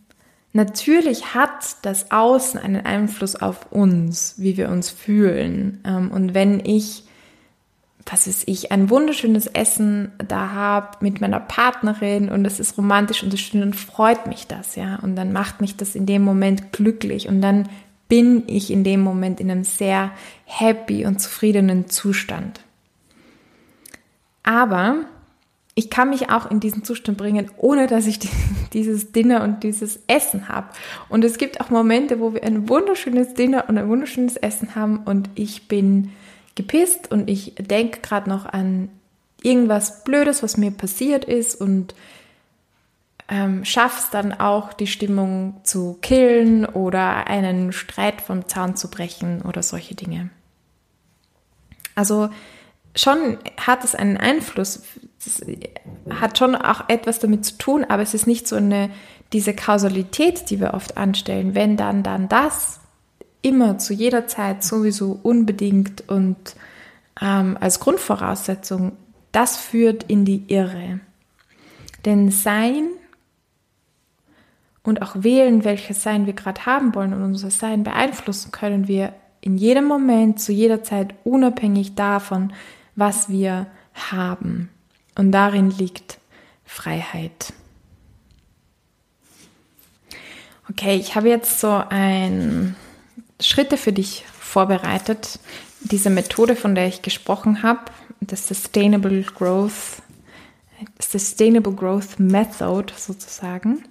natürlich 0.53 1.35
hat 1.35 1.75
das 1.81 2.09
Außen 2.09 2.57
einen 2.57 2.85
Einfluss 2.85 3.35
auf 3.35 3.69
uns, 3.69 4.35
wie 4.37 4.55
wir 4.55 4.69
uns 4.69 4.89
fühlen. 4.89 5.81
Ähm, 5.85 6.09
und 6.09 6.33
wenn 6.33 6.63
ich, 6.63 7.03
was 8.05 8.27
ist 8.27 8.47
ich, 8.47 8.71
ein 8.71 8.89
wunderschönes 8.89 9.47
Essen 9.47 10.13
da 10.25 10.51
habe 10.51 10.97
mit 11.01 11.19
meiner 11.19 11.41
Partnerin 11.41 12.29
und 12.29 12.45
es 12.45 12.61
ist 12.61 12.77
romantisch 12.77 13.23
und 13.23 13.33
es 13.33 13.41
schön, 13.41 13.59
dann 13.59 13.73
freut 13.73 14.25
mich 14.25 14.47
das, 14.47 14.77
ja. 14.77 14.99
Und 15.01 15.17
dann 15.17 15.33
macht 15.33 15.59
mich 15.59 15.75
das 15.75 15.95
in 15.95 16.05
dem 16.05 16.21
Moment 16.21 16.71
glücklich 16.71 17.27
und 17.27 17.41
dann 17.41 17.67
bin 18.07 18.43
ich 18.47 18.71
in 18.71 18.85
dem 18.85 19.01
Moment 19.01 19.41
in 19.41 19.51
einem 19.51 19.65
sehr 19.65 20.11
happy 20.45 21.05
und 21.05 21.19
zufriedenen 21.19 21.89
Zustand. 21.89 22.61
Aber 24.43 25.05
ich 25.75 25.89
kann 25.89 26.09
mich 26.09 26.29
auch 26.29 26.49
in 26.51 26.59
diesen 26.59 26.83
Zustand 26.83 27.17
bringen, 27.17 27.49
ohne 27.57 27.87
dass 27.87 28.05
ich 28.05 28.19
dieses 28.73 29.11
Dinner 29.11 29.43
und 29.43 29.63
dieses 29.63 29.99
Essen 30.07 30.49
habe. 30.49 30.67
Und 31.09 31.23
es 31.23 31.37
gibt 31.37 31.61
auch 31.61 31.69
Momente, 31.69 32.19
wo 32.19 32.33
wir 32.33 32.43
ein 32.43 32.69
wunderschönes 32.69 33.33
Dinner 33.33 33.65
und 33.67 33.77
ein 33.77 33.89
wunderschönes 33.89 34.37
Essen 34.37 34.75
haben 34.75 34.99
und 35.05 35.29
ich 35.35 35.67
bin 35.67 36.11
gepisst 36.55 37.11
und 37.11 37.29
ich 37.29 37.55
denke 37.55 38.01
gerade 38.01 38.29
noch 38.29 38.45
an 38.45 38.89
irgendwas 39.41 40.03
Blödes, 40.03 40.43
was 40.43 40.57
mir 40.57 40.71
passiert 40.71 41.25
ist 41.25 41.59
und 41.59 41.95
ähm, 43.27 43.65
schaffst 43.65 44.13
dann 44.13 44.33
auch 44.33 44.73
die 44.73 44.87
Stimmung 44.87 45.61
zu 45.63 45.97
killen 46.01 46.65
oder 46.65 47.27
einen 47.27 47.71
Streit 47.71 48.21
vom 48.21 48.47
Zaun 48.47 48.75
zu 48.75 48.89
brechen 48.89 49.41
oder 49.41 49.63
solche 49.63 49.95
Dinge. 49.95 50.29
Also 51.95 52.29
schon 52.95 53.37
hat 53.57 53.83
es 53.83 53.95
einen 53.95 54.17
Einfluss, 54.17 54.83
es 55.19 55.41
hat 56.09 56.37
schon 56.37 56.55
auch 56.55 56.89
etwas 56.89 57.19
damit 57.19 57.45
zu 57.45 57.57
tun, 57.57 57.85
aber 57.85 58.01
es 58.01 58.13
ist 58.13 58.27
nicht 58.27 58.47
so 58.47 58.55
eine, 58.55 58.89
diese 59.31 59.53
Kausalität, 59.53 60.49
die 60.49 60.59
wir 60.59 60.73
oft 60.73 60.97
anstellen, 60.97 61.55
wenn 61.55 61.77
dann, 61.77 62.03
dann 62.03 62.29
das, 62.29 62.79
immer 63.41 63.77
zu 63.77 63.93
jeder 63.93 64.27
Zeit 64.27 64.63
sowieso 64.63 65.19
unbedingt 65.21 66.07
und 66.09 66.55
ähm, 67.21 67.57
als 67.59 67.79
Grundvoraussetzung, 67.79 68.93
das 69.31 69.57
führt 69.57 70.03
in 70.03 70.25
die 70.25 70.45
Irre. 70.47 70.99
Denn 72.05 72.31
Sein 72.31 72.87
und 74.83 75.01
auch 75.01 75.15
wählen, 75.19 75.63
welches 75.63 76.03
Sein 76.03 76.25
wir 76.25 76.33
gerade 76.33 76.65
haben 76.65 76.95
wollen 76.95 77.13
und 77.13 77.23
unser 77.23 77.51
Sein 77.51 77.83
beeinflussen 77.83 78.51
können 78.51 78.87
wir 78.87 79.13
in 79.41 79.57
jedem 79.57 79.85
Moment, 79.85 80.39
zu 80.39 80.53
jeder 80.53 80.83
Zeit, 80.83 81.13
unabhängig 81.25 81.95
davon, 81.95 82.53
was 82.95 83.29
wir 83.29 83.67
haben. 83.93 84.69
Und 85.15 85.31
darin 85.31 85.69
liegt 85.71 86.19
Freiheit. 86.65 87.53
Okay, 90.69 90.95
ich 90.95 91.15
habe 91.15 91.29
jetzt 91.29 91.59
so 91.59 91.83
ein 91.89 92.75
Schritte 93.39 93.77
für 93.77 93.91
dich 93.91 94.25
vorbereitet. 94.39 95.39
Diese 95.81 96.09
Methode, 96.09 96.55
von 96.55 96.73
der 96.75 96.87
ich 96.87 97.01
gesprochen 97.01 97.63
habe, 97.63 97.91
das 98.21 98.47
Sustainable 98.47 99.23
Growth, 99.23 100.01
Sustainable 100.99 101.73
Growth 101.73 102.19
Method 102.19 102.93
sozusagen. 102.95 103.83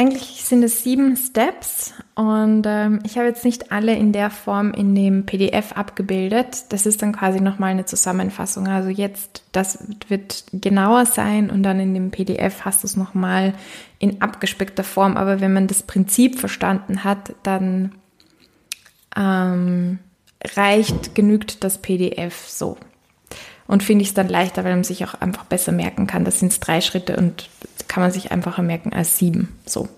Eigentlich 0.00 0.46
sind 0.46 0.62
es 0.62 0.82
sieben 0.82 1.14
Steps 1.14 1.92
und 2.14 2.64
ähm, 2.66 3.00
ich 3.04 3.18
habe 3.18 3.28
jetzt 3.28 3.44
nicht 3.44 3.70
alle 3.70 3.94
in 3.94 4.14
der 4.14 4.30
Form 4.30 4.72
in 4.72 4.94
dem 4.94 5.26
PDF 5.26 5.72
abgebildet. 5.72 6.64
Das 6.70 6.86
ist 6.86 7.02
dann 7.02 7.12
quasi 7.12 7.42
nochmal 7.42 7.72
eine 7.72 7.84
Zusammenfassung. 7.84 8.66
Also 8.66 8.88
jetzt, 8.88 9.42
das 9.52 9.78
wird 10.08 10.44
genauer 10.54 11.04
sein 11.04 11.50
und 11.50 11.62
dann 11.62 11.78
in 11.80 11.92
dem 11.92 12.10
PDF 12.10 12.64
hast 12.64 12.82
du 12.82 12.86
es 12.86 12.96
nochmal 12.96 13.52
in 13.98 14.22
abgespeckter 14.22 14.84
Form. 14.84 15.18
Aber 15.18 15.42
wenn 15.42 15.52
man 15.52 15.66
das 15.66 15.82
Prinzip 15.82 16.40
verstanden 16.40 17.04
hat, 17.04 17.34
dann 17.42 17.92
ähm, 19.14 19.98
reicht, 20.56 21.14
genügt 21.14 21.62
das 21.62 21.76
PDF 21.76 22.48
so. 22.48 22.78
Und 23.66 23.82
finde 23.82 24.00
ich 24.02 24.08
es 24.08 24.14
dann 24.14 24.30
leichter, 24.30 24.64
weil 24.64 24.72
man 24.72 24.82
sich 24.82 25.04
auch 25.04 25.12
einfach 25.20 25.44
besser 25.44 25.72
merken 25.72 26.06
kann. 26.06 26.24
Das 26.24 26.40
sind 26.40 26.58
drei 26.66 26.80
Schritte 26.80 27.16
und 27.16 27.50
kann 27.90 28.04
man 28.04 28.12
sich 28.12 28.30
einfacher 28.30 28.62
merken 28.62 28.92
als 28.92 29.18
sieben. 29.18 29.48
So. 29.66 29.88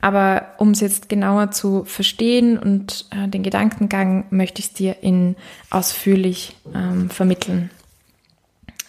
Aber 0.00 0.52
um 0.58 0.70
es 0.70 0.80
jetzt 0.80 1.08
genauer 1.08 1.50
zu 1.50 1.84
verstehen 1.84 2.58
und 2.58 3.06
äh, 3.10 3.26
den 3.26 3.42
Gedankengang 3.42 4.24
möchte 4.30 4.60
ich 4.60 4.66
es 4.66 4.72
dir 4.72 5.02
in 5.02 5.34
ausführlich 5.68 6.56
ähm, 6.72 7.10
vermitteln. 7.10 7.70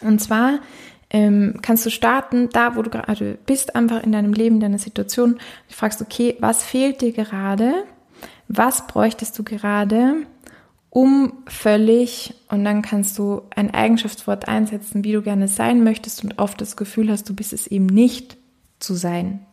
Und 0.02 0.22
zwar 0.22 0.60
ähm, 1.10 1.58
kannst 1.64 1.88
du 1.88 1.90
starten, 1.90 2.50
da 2.50 2.76
wo 2.76 2.84
du 2.84 2.92
gerade 2.92 3.40
bist, 3.48 3.76
einfach 3.76 4.04
in 4.04 4.12
deinem 4.12 4.34
Leben, 4.34 4.58
in 4.58 4.62
deiner 4.62 4.78
Situation. 4.78 5.40
Du 5.68 5.74
fragst, 5.74 6.02
okay, 6.02 6.36
was 6.40 6.64
fehlt 6.64 7.02
dir 7.02 7.14
gerade? 7.14 7.74
Was 8.48 8.86
bräuchtest 8.86 9.40
du 9.40 9.44
gerade? 9.44 10.18
um 10.96 11.34
völlig 11.46 12.36
und 12.48 12.64
dann 12.64 12.82
kannst 12.82 13.18
du 13.18 13.42
ein 13.54 13.74
Eigenschaftswort 13.74 14.48
einsetzen, 14.48 15.04
wie 15.04 15.12
du 15.12 15.22
gerne 15.22 15.50
sein 15.50 15.84
möchtest 15.84 16.24
und 16.24 16.40
oft 16.40 16.62
das 16.62 16.78
Gefühl 16.78 17.12
hast, 17.12 17.28
du 17.28 17.36
bist 17.36 17.52
es 17.52 17.68
eben 17.68 17.88
nicht 17.88 18.35
zu 18.80 18.96
sein. 18.96 19.46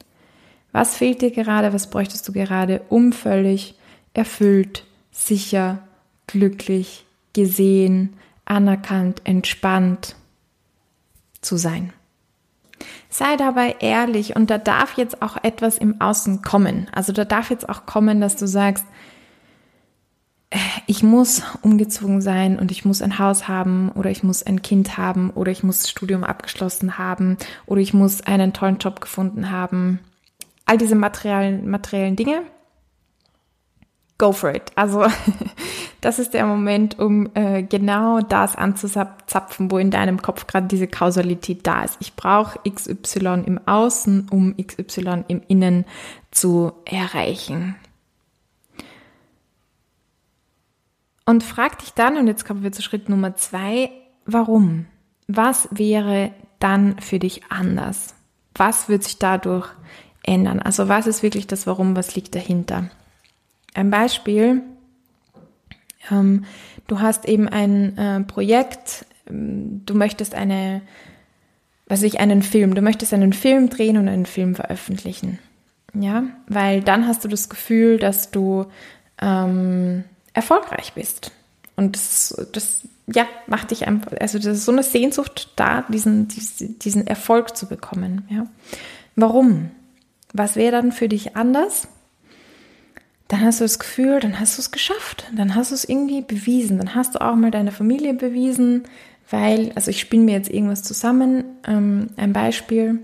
Was 0.73 0.97
fehlt 0.97 1.21
dir 1.23 1.31
gerade, 1.31 1.73
was 1.73 1.91
bräuchtest 1.91 2.27
du 2.27 2.33
gerade, 2.33 2.83
um 2.89 3.13
völlig 3.13 3.75
erfüllt, 4.15 4.85
sicher, 5.11 5.81
glücklich, 6.27 7.05
gesehen, 7.35 8.15
anerkannt, 8.45 9.21
entspannt 9.25 10.17
zu 11.43 11.57
sein? 11.57 11.93
Sei 13.11 13.37
dabei 13.37 13.77
ehrlich 13.81 14.35
und 14.35 14.51
da 14.51 14.57
darf 14.57 14.97
jetzt 14.97 15.21
auch 15.21 15.37
etwas 15.43 15.77
im 15.77 16.01
Außen 16.01 16.41
kommen. 16.41 16.89
Also 16.93 17.13
da 17.13 17.27
darf 17.27 17.51
jetzt 17.51 17.69
auch 17.69 17.85
kommen, 17.85 18.21
dass 18.23 18.37
du 18.37 18.47
sagst, 18.47 18.87
ich 20.87 21.03
muss 21.03 21.43
umgezogen 21.63 22.21
sein 22.21 22.59
und 22.59 22.71
ich 22.71 22.85
muss 22.85 23.03
ein 23.03 23.19
Haus 23.19 23.49
haben 23.49 23.91
oder 23.93 24.11
ich 24.11 24.23
muss 24.23 24.43
ein 24.43 24.63
Kind 24.63 24.99
haben 24.99 25.31
oder 25.31 25.51
ich 25.51 25.63
muss 25.63 25.81
das 25.81 25.91
Studium 25.91 26.25
abgeschlossen 26.25 26.99
haben 26.99 27.39
oder 27.67 27.81
ich 27.81 27.95
muss 27.95 28.21
einen 28.23 28.53
tollen 28.53 28.79
Job 28.79 29.01
gefunden 29.01 29.51
haben. 29.51 30.01
All 30.67 30.79
diese 30.79 30.95
materiellen, 30.95 31.69
materiellen 31.69 32.17
Dinge. 32.17 32.43
Go 34.19 34.33
for 34.33 34.55
it. 34.55 34.71
Also 34.77 35.07
das 36.01 36.19
ist 36.19 36.35
der 36.35 36.47
Moment, 36.47 36.99
um 36.99 37.31
äh, 37.35 37.63
genau 37.63 38.21
das 38.21 38.55
anzuzapfen, 38.55 39.71
wo 39.71 39.79
in 39.79 39.91
deinem 39.91 40.21
Kopf 40.21 40.47
gerade 40.47 40.69
diese 40.69 40.87
Kausalität 40.87 41.67
da 41.67 41.83
ist. 41.83 41.97
Ich 42.01 42.15
brauche 42.15 42.59
XY 42.69 43.43
im 43.47 43.61
Außen, 43.67 44.29
um 44.31 44.55
XY 44.57 45.25
im 45.29 45.43
Innen 45.49 45.87
zu 46.31 46.73
erreichen. 46.85 47.75
Und 51.25 51.45
frag 51.45 51.79
dich 51.79 51.93
dann, 51.93 52.17
und 52.17 52.27
jetzt 52.27 52.45
kommen 52.45 52.63
wir 52.63 52.73
zu 52.73 52.83
Schritt 52.83 53.09
Nummer 53.09 53.37
zwei, 53.37 53.91
warum? 54.27 54.87
Was 55.29 55.69
wäre 55.71 56.33
dann 56.59 56.99
für 57.01 57.19
dich 57.19 57.43
anders? 57.49 58.15
Was 58.55 58.89
wird 58.89 59.05
sich 59.05 59.19
dadurch 59.19 59.69
ändern? 60.25 60.61
Also 60.61 60.89
was 60.89 61.07
ist 61.07 61.23
wirklich 61.23 61.47
das 61.47 61.67
Warum, 61.67 61.97
was 61.97 62.15
liegt 62.15 62.35
dahinter? 62.35 62.91
Ein 63.75 63.91
Beispiel, 63.91 64.63
Ähm, 66.11 66.45
du 66.87 67.01
hast 67.01 67.27
eben 67.27 67.49
ein 67.49 67.97
äh, 67.97 68.21
Projekt, 68.23 69.07
ähm, 69.31 69.83
du 69.87 69.95
möchtest 69.95 70.35
eine, 70.35 70.83
was 71.87 72.03
ich, 72.03 72.21
einen 72.21 72.43
Film, 72.43 72.75
du 72.75 72.83
möchtest 72.83 73.15
einen 73.15 73.33
Film 73.33 73.71
drehen 73.71 73.97
und 73.97 74.09
einen 74.09 74.27
Film 74.27 74.55
veröffentlichen. 74.55 75.39
Ja, 75.95 76.25
weil 76.49 76.81
dann 76.81 77.07
hast 77.07 77.25
du 77.25 77.29
das 77.29 77.49
Gefühl, 77.49 77.99
dass 77.99 78.31
du 78.31 78.67
ähm, 79.21 80.05
erfolgreich 80.35 80.93
bist. 80.95 81.33
Und 81.77 81.97
das, 81.97 82.35
das, 82.53 82.83
ja, 83.07 83.27
macht 83.47 83.71
dich 83.71 83.87
einfach, 83.87 84.13
also 84.21 84.39
das 84.39 84.59
ist 84.59 84.65
so 84.65 84.73
eine 84.73 84.83
Sehnsucht 84.83 85.53
da, 85.57 85.83
diesen, 85.89 86.29
diesen 86.29 87.07
Erfolg 87.07 87.57
zu 87.57 87.67
bekommen. 87.67 88.27
Ja. 88.31 88.47
Warum? 89.17 89.71
Was 90.33 90.57
wäre 90.57 90.73
dann 90.73 90.93
für 90.93 91.09
dich 91.09 91.37
anders? 91.37 91.89
Dann 93.29 93.41
hast 93.41 93.61
du 93.61 93.65
das 93.65 93.79
Gefühl, 93.79 94.21
dann 94.21 94.39
hast 94.39 94.59
du 94.59 94.61
es 94.61 94.71
geschafft, 94.71 95.25
dann 95.35 95.55
hast 95.55 95.71
du 95.71 95.75
es 95.75 95.85
irgendwie 95.85 96.21
bewiesen, 96.21 96.77
dann 96.77 96.95
hast 96.95 97.15
du 97.15 97.21
auch 97.21 97.35
mal 97.35 97.51
deine 97.51 97.73
Familie 97.73 98.13
bewiesen, 98.13 98.85
weil, 99.31 99.73
also 99.75 99.91
ich 99.91 100.01
spinne 100.01 100.25
mir 100.25 100.33
jetzt 100.33 100.51
irgendwas 100.51 100.83
zusammen, 100.83 101.45
ähm, 101.67 102.09
ein 102.17 102.35
Beispiel, 102.35 103.01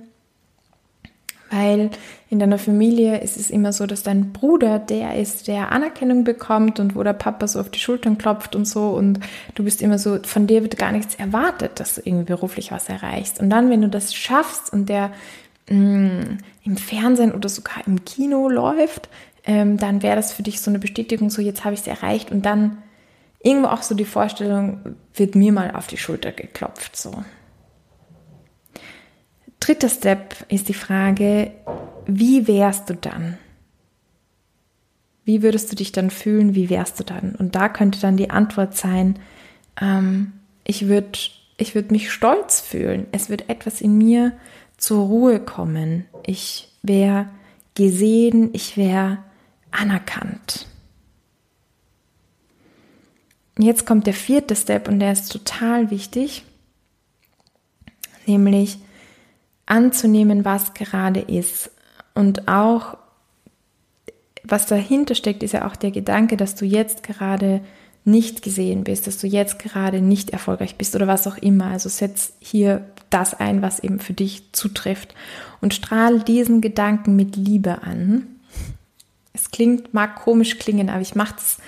weil 1.50 1.90
in 2.30 2.38
deiner 2.38 2.58
Familie 2.58 3.20
ist 3.20 3.36
es 3.36 3.50
immer 3.50 3.72
so, 3.72 3.86
dass 3.86 4.02
dein 4.02 4.32
Bruder 4.32 4.78
der 4.78 5.16
ist, 5.16 5.48
der 5.48 5.72
Anerkennung 5.72 6.24
bekommt 6.24 6.78
und 6.78 6.94
wo 6.94 7.02
der 7.02 7.14
Papa 7.14 7.46
so 7.46 7.60
auf 7.60 7.70
die 7.70 7.78
Schultern 7.78 8.18
klopft 8.18 8.54
und 8.54 8.66
so 8.66 8.90
und 8.90 9.20
du 9.54 9.64
bist 9.64 9.80
immer 9.82 9.98
so, 9.98 10.18
von 10.22 10.46
dir 10.46 10.62
wird 10.62 10.78
gar 10.78 10.92
nichts 10.92 11.14
erwartet, 11.14 11.80
dass 11.80 11.94
du 11.94 12.02
irgendwie 12.04 12.26
beruflich 12.26 12.70
was 12.70 12.88
erreichst. 12.88 13.40
Und 13.40 13.50
dann, 13.50 13.70
wenn 13.70 13.82
du 13.82 13.88
das 13.88 14.14
schaffst 14.14 14.72
und 14.72 14.88
der 14.88 15.10
mh, 15.70 15.76
mm, 15.76 16.38
im 16.64 16.76
Fernsehen 16.76 17.32
oder 17.32 17.48
sogar 17.48 17.86
im 17.86 18.04
Kino 18.04 18.48
läuft, 18.48 19.08
ähm, 19.44 19.78
dann 19.78 20.02
wäre 20.02 20.16
das 20.16 20.32
für 20.32 20.42
dich 20.42 20.60
so 20.60 20.70
eine 20.70 20.78
Bestätigung, 20.78 21.30
so 21.30 21.40
jetzt 21.40 21.64
habe 21.64 21.74
ich 21.74 21.80
es 21.80 21.86
erreicht 21.86 22.30
und 22.30 22.44
dann 22.44 22.78
irgendwo 23.42 23.68
auch 23.68 23.82
so 23.82 23.94
die 23.94 24.04
Vorstellung, 24.04 24.96
wird 25.14 25.34
mir 25.34 25.52
mal 25.52 25.70
auf 25.70 25.86
die 25.86 25.96
Schulter 25.96 26.32
geklopft, 26.32 26.96
so. 26.96 27.24
Dritter 29.60 29.88
Step 29.88 30.46
ist 30.48 30.68
die 30.68 30.74
Frage, 30.74 31.52
wie 32.06 32.46
wärst 32.46 32.90
du 32.90 32.94
dann? 32.94 33.38
Wie 35.24 35.42
würdest 35.42 35.70
du 35.70 35.76
dich 35.76 35.92
dann 35.92 36.10
fühlen? 36.10 36.54
Wie 36.54 36.70
wärst 36.70 36.98
du 37.00 37.04
dann? 37.04 37.34
Und 37.34 37.54
da 37.54 37.68
könnte 37.68 38.00
dann 38.00 38.16
die 38.16 38.30
Antwort 38.30 38.76
sein, 38.76 39.18
ähm, 39.80 40.32
ich 40.64 40.86
würde 40.88 41.18
ich 41.58 41.74
würd 41.74 41.90
mich 41.90 42.10
stolz 42.12 42.60
fühlen. 42.60 43.06
Es 43.10 43.28
wird 43.28 43.48
etwas 43.50 43.80
in 43.80 43.98
mir 43.98 44.32
zur 44.76 45.04
Ruhe 45.06 45.40
kommen. 45.40 46.06
Ich 46.24 46.68
wäre 46.82 47.28
gesehen, 47.74 48.50
ich 48.52 48.76
wäre 48.76 49.18
anerkannt. 49.70 50.66
Jetzt 53.58 53.86
kommt 53.86 54.06
der 54.06 54.14
vierte 54.14 54.54
Step 54.54 54.88
und 54.88 55.00
der 55.00 55.12
ist 55.12 55.32
total 55.32 55.90
wichtig, 55.90 56.44
nämlich 58.24 58.78
anzunehmen, 59.68 60.44
was 60.44 60.74
gerade 60.74 61.20
ist. 61.20 61.70
Und 62.14 62.48
auch, 62.48 62.96
was 64.42 64.66
dahinter 64.66 65.14
steckt, 65.14 65.42
ist 65.42 65.52
ja 65.52 65.66
auch 65.66 65.76
der 65.76 65.90
Gedanke, 65.90 66.36
dass 66.36 66.54
du 66.54 66.64
jetzt 66.64 67.02
gerade 67.02 67.60
nicht 68.04 68.42
gesehen 68.42 68.84
bist, 68.84 69.06
dass 69.06 69.18
du 69.18 69.26
jetzt 69.26 69.58
gerade 69.58 70.00
nicht 70.00 70.30
erfolgreich 70.30 70.76
bist 70.76 70.96
oder 70.96 71.06
was 71.06 71.26
auch 71.26 71.36
immer. 71.36 71.66
Also 71.66 71.88
setz 71.88 72.32
hier 72.40 72.84
das 73.10 73.34
ein, 73.34 73.62
was 73.62 73.80
eben 73.80 74.00
für 74.00 74.14
dich 74.14 74.52
zutrifft 74.52 75.14
und 75.60 75.74
strahl 75.74 76.20
diesen 76.20 76.60
Gedanken 76.60 77.16
mit 77.16 77.36
Liebe 77.36 77.82
an. 77.82 78.37
Es 79.40 79.50
klingt, 79.50 79.94
mag 79.94 80.16
komisch 80.16 80.58
klingen, 80.58 80.90
aber 80.90 81.00
ich 81.00 81.14
mache 81.14 81.36
es 81.38 81.58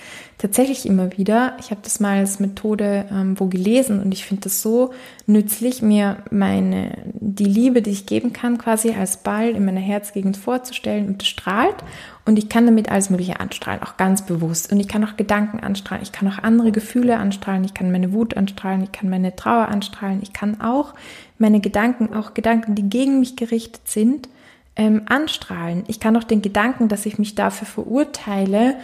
tatsächlich 0.41 0.87
immer 0.87 1.17
wieder. 1.17 1.57
Ich 1.61 1.71
habe 1.71 1.83
das 1.83 2.01
mal 2.01 2.19
als 2.19 2.41
Methode 2.41 3.07
ähm, 3.11 3.39
wo 3.39 3.47
gelesen 3.47 4.03
und 4.03 4.13
ich 4.13 4.25
finde 4.25 4.45
das 4.45 4.63
so 4.63 4.93
nützlich, 5.27 5.83
mir 5.83 6.19
meine 6.31 6.97
die 7.15 7.45
Liebe, 7.45 7.83
die 7.83 7.91
ich 7.91 8.07
geben 8.07 8.33
kann, 8.33 8.57
quasi 8.57 8.93
als 8.93 9.19
Ball 9.19 9.51
in 9.51 9.65
meiner 9.65 9.81
Herzgegend 9.81 10.37
vorzustellen 10.37 11.09
und 11.09 11.23
es 11.23 11.29
strahlt 11.29 11.77
und 12.25 12.39
ich 12.39 12.49
kann 12.49 12.65
damit 12.65 12.91
alles 12.91 13.11
Mögliche 13.11 13.39
anstrahlen, 13.39 13.83
auch 13.83 13.99
ganz 13.99 14.25
bewusst 14.25 14.73
und 14.73 14.81
ich 14.81 14.89
kann 14.89 15.05
auch 15.05 15.17
Gedanken 15.17 15.61
anstrahlen, 15.61 16.03
ich 16.03 16.13
kann 16.13 16.29
auch 16.29 16.43
andere 16.43 16.73
Gefühle 16.73 17.19
anstrahlen, 17.19 17.65
ich 17.65 17.75
kann 17.75 17.93
meine 17.93 18.13
Wut 18.13 18.37
anstrahlen, 18.37 18.83
ich 18.83 18.93
kann 18.93 19.11
meine 19.11 19.37
Trauer 19.37 19.69
anstrahlen, 19.69 20.21
ich 20.23 20.33
kann 20.33 20.61
auch 20.61 20.95
meine 21.39 21.61
Gedanken, 21.61 22.15
auch 22.15 22.33
Gedanken, 22.33 22.75
die 22.75 22.89
gegen 22.89 23.21
mich 23.21 23.37
gerichtet 23.37 23.83
sind, 23.87 24.29
ähm, 24.77 25.03
anstrahlen. 25.07 25.85
Ich 25.89 26.01
kann 26.01 26.17
auch 26.17 26.25
den 26.25 26.43
Gedanken, 26.43 26.89
dass 26.89 27.07
ich 27.07 27.19
mich 27.19 27.35
dafür 27.35 27.67
verurteile, 27.67 28.77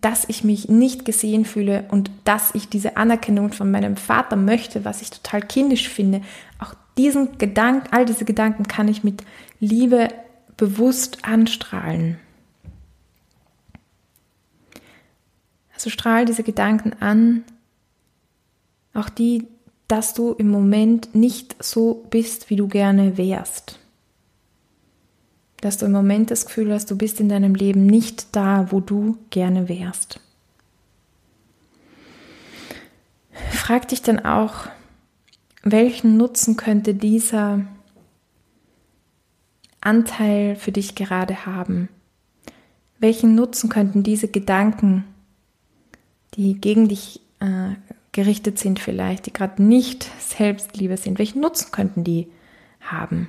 dass 0.00 0.28
ich 0.28 0.44
mich 0.44 0.68
nicht 0.68 1.04
gesehen 1.04 1.44
fühle 1.44 1.84
und 1.90 2.10
dass 2.24 2.54
ich 2.54 2.68
diese 2.68 2.96
Anerkennung 2.96 3.52
von 3.52 3.70
meinem 3.70 3.96
Vater 3.96 4.36
möchte, 4.36 4.84
was 4.84 5.02
ich 5.02 5.10
total 5.10 5.42
kindisch 5.42 5.88
finde. 5.88 6.22
Auch 6.58 6.74
diesen 6.96 7.38
Gedanken, 7.38 7.88
all 7.90 8.04
diese 8.04 8.24
Gedanken 8.24 8.64
kann 8.64 8.88
ich 8.88 9.04
mit 9.04 9.22
Liebe 9.60 10.08
bewusst 10.56 11.24
anstrahlen. 11.24 12.18
Also 15.74 15.90
strahl 15.90 16.24
diese 16.24 16.42
Gedanken 16.42 16.94
an, 17.00 17.44
auch 18.92 19.08
die, 19.08 19.46
dass 19.86 20.12
du 20.12 20.32
im 20.32 20.50
Moment 20.50 21.14
nicht 21.14 21.62
so 21.62 22.04
bist, 22.10 22.50
wie 22.50 22.56
du 22.56 22.66
gerne 22.66 23.16
wärst 23.16 23.78
dass 25.60 25.78
du 25.78 25.86
im 25.86 25.92
Moment 25.92 26.30
das 26.30 26.46
Gefühl 26.46 26.72
hast, 26.72 26.90
du 26.90 26.96
bist 26.96 27.20
in 27.20 27.28
deinem 27.28 27.54
Leben 27.54 27.86
nicht 27.86 28.34
da, 28.34 28.70
wo 28.70 28.80
du 28.80 29.18
gerne 29.30 29.68
wärst. 29.68 30.20
Frag 33.50 33.88
dich 33.88 34.02
dann 34.02 34.24
auch, 34.24 34.68
welchen 35.62 36.16
Nutzen 36.16 36.56
könnte 36.56 36.94
dieser 36.94 37.66
Anteil 39.80 40.56
für 40.56 40.72
dich 40.72 40.94
gerade 40.94 41.46
haben? 41.46 41.88
Welchen 42.98 43.34
Nutzen 43.34 43.68
könnten 43.68 44.02
diese 44.02 44.28
Gedanken, 44.28 45.04
die 46.34 46.54
gegen 46.54 46.88
dich 46.88 47.20
äh, 47.40 47.74
gerichtet 48.12 48.58
sind 48.58 48.80
vielleicht, 48.80 49.26
die 49.26 49.32
gerade 49.32 49.62
nicht 49.62 50.10
Selbstliebe 50.20 50.96
sind, 50.96 51.18
welchen 51.18 51.40
Nutzen 51.40 51.70
könnten 51.70 52.04
die 52.04 52.28
haben? 52.80 53.28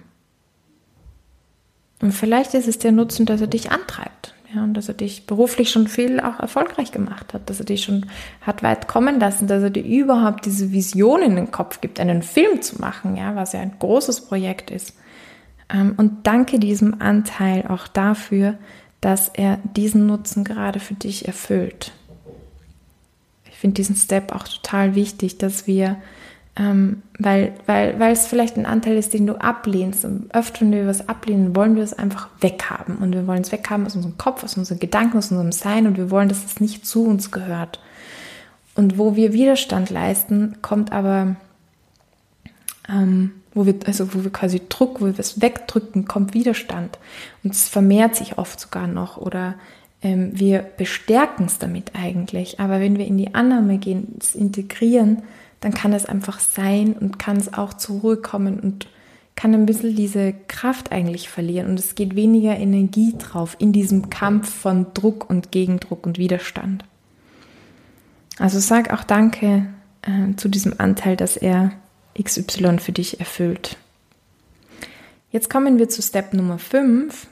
Und 2.01 2.13
vielleicht 2.13 2.53
ist 2.53 2.67
es 2.67 2.79
der 2.79 2.91
Nutzen, 2.91 3.25
dass 3.25 3.41
er 3.41 3.47
dich 3.47 3.71
antreibt. 3.71 4.33
Ja, 4.53 4.63
und 4.63 4.73
dass 4.73 4.87
er 4.87 4.95
dich 4.95 5.27
beruflich 5.27 5.69
schon 5.69 5.87
viel 5.87 6.19
auch 6.19 6.39
erfolgreich 6.39 6.91
gemacht 6.91 7.35
hat, 7.35 7.47
dass 7.49 7.59
er 7.59 7.67
dich 7.67 7.83
schon 7.83 8.07
hat 8.41 8.63
weit 8.63 8.87
kommen 8.87 9.19
lassen, 9.19 9.45
dass 9.45 9.61
er 9.61 9.69
dir 9.69 9.83
überhaupt 9.83 10.45
diese 10.45 10.71
Vision 10.71 11.21
in 11.21 11.35
den 11.35 11.51
Kopf 11.51 11.81
gibt, 11.81 11.99
einen 11.99 12.23
Film 12.23 12.63
zu 12.63 12.81
machen, 12.81 13.15
ja, 13.15 13.35
was 13.35 13.53
ja 13.53 13.59
ein 13.59 13.75
großes 13.77 14.21
Projekt 14.21 14.71
ist. 14.71 14.95
Ähm, 15.71 15.93
und 15.97 16.25
danke 16.25 16.57
diesem 16.57 16.99
Anteil 16.99 17.67
auch 17.67 17.87
dafür, 17.87 18.55
dass 19.01 19.29
er 19.29 19.59
diesen 19.75 20.07
Nutzen 20.07 20.43
gerade 20.43 20.79
für 20.79 20.95
dich 20.95 21.27
erfüllt. 21.27 21.91
Ich 23.51 23.55
finde 23.55 23.75
diesen 23.75 23.95
Step 23.95 24.33
auch 24.33 24.47
total 24.47 24.95
wichtig, 24.95 25.37
dass 25.37 25.67
wir 25.67 25.97
ähm, 26.59 27.03
weil, 27.17 27.53
weil, 27.67 28.11
es 28.11 28.27
vielleicht 28.27 28.57
ein 28.57 28.65
Anteil 28.65 28.97
ist, 28.97 29.13
den 29.13 29.25
du 29.25 29.35
ablehnst. 29.35 30.03
Und 30.03 30.35
öfter, 30.35 30.61
wenn 30.61 30.73
wir 30.73 30.87
was 30.87 31.07
ablehnen, 31.07 31.55
wollen 31.55 31.77
wir 31.77 31.83
es 31.83 31.93
einfach 31.93 32.27
weghaben. 32.41 32.97
Und 32.97 33.13
wir 33.13 33.25
wollen 33.27 33.43
es 33.43 33.53
weghaben 33.53 33.85
aus 33.85 33.95
unserem 33.95 34.17
Kopf, 34.17 34.43
aus 34.43 34.57
unseren 34.57 34.77
Gedanken, 34.77 35.17
aus 35.17 35.31
unserem 35.31 35.53
Sein. 35.53 35.87
Und 35.87 35.95
wir 35.95 36.11
wollen, 36.11 36.27
dass 36.27 36.43
es 36.43 36.59
nicht 36.59 36.85
zu 36.85 37.05
uns 37.05 37.31
gehört. 37.31 37.79
Und 38.75 38.97
wo 38.97 39.15
wir 39.15 39.31
Widerstand 39.31 39.89
leisten, 39.89 40.57
kommt 40.61 40.91
aber, 40.91 41.37
ähm, 42.89 43.31
wo 43.53 43.65
wir, 43.65 43.75
also 43.85 44.13
wo 44.13 44.25
wir 44.25 44.31
quasi 44.31 44.61
Druck, 44.67 44.99
wo 44.99 45.05
wir 45.05 45.17
es 45.17 45.41
wegdrücken, 45.41 46.05
kommt 46.09 46.33
Widerstand. 46.33 46.99
Und 47.41 47.53
es 47.53 47.69
vermehrt 47.69 48.17
sich 48.17 48.37
oft 48.37 48.59
sogar 48.59 48.87
noch. 48.87 49.15
Oder 49.15 49.55
ähm, 50.03 50.31
wir 50.33 50.59
bestärken 50.59 51.45
es 51.45 51.57
damit 51.57 51.91
eigentlich. 51.95 52.59
Aber 52.59 52.81
wenn 52.81 52.97
wir 52.97 53.07
in 53.07 53.17
die 53.17 53.33
Annahme 53.33 53.77
gehen, 53.77 54.17
es 54.19 54.35
integrieren, 54.35 55.23
dann 55.61 55.73
kann 55.73 55.93
es 55.93 56.05
einfach 56.05 56.39
sein 56.39 56.93
und 56.93 57.19
kann 57.19 57.37
es 57.37 57.53
auch 57.53 57.73
zur 57.73 57.99
Ruhe 57.99 58.17
kommen 58.17 58.59
und 58.59 58.87
kann 59.35 59.53
ein 59.53 59.65
bisschen 59.65 59.95
diese 59.95 60.33
Kraft 60.47 60.91
eigentlich 60.91 61.29
verlieren 61.29 61.69
und 61.69 61.79
es 61.79 61.95
geht 61.95 62.15
weniger 62.15 62.57
Energie 62.57 63.15
drauf 63.17 63.55
in 63.59 63.71
diesem 63.71 64.09
Kampf 64.09 64.49
von 64.53 64.87
Druck 64.93 65.29
und 65.29 65.51
Gegendruck 65.51 66.05
und 66.05 66.17
Widerstand. 66.17 66.83
Also 68.37 68.59
sag 68.59 68.91
auch 68.91 69.03
Danke 69.03 69.67
äh, 70.01 70.35
zu 70.35 70.49
diesem 70.49 70.75
Anteil, 70.77 71.15
dass 71.15 71.37
er 71.37 71.71
XY 72.21 72.79
für 72.79 72.91
dich 72.91 73.19
erfüllt. 73.19 73.77
Jetzt 75.31 75.49
kommen 75.49 75.77
wir 75.77 75.89
zu 75.89 76.01
Step 76.01 76.33
Nummer 76.33 76.57
5 76.57 77.27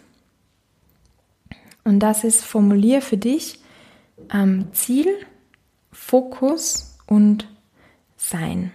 und 1.84 2.00
das 2.00 2.24
ist 2.24 2.46
formulier 2.46 3.02
für 3.02 3.18
dich 3.18 3.60
ähm, 4.34 4.68
Ziel, 4.72 5.08
Fokus 5.92 6.98
und 7.06 7.48
sein. 8.18 8.72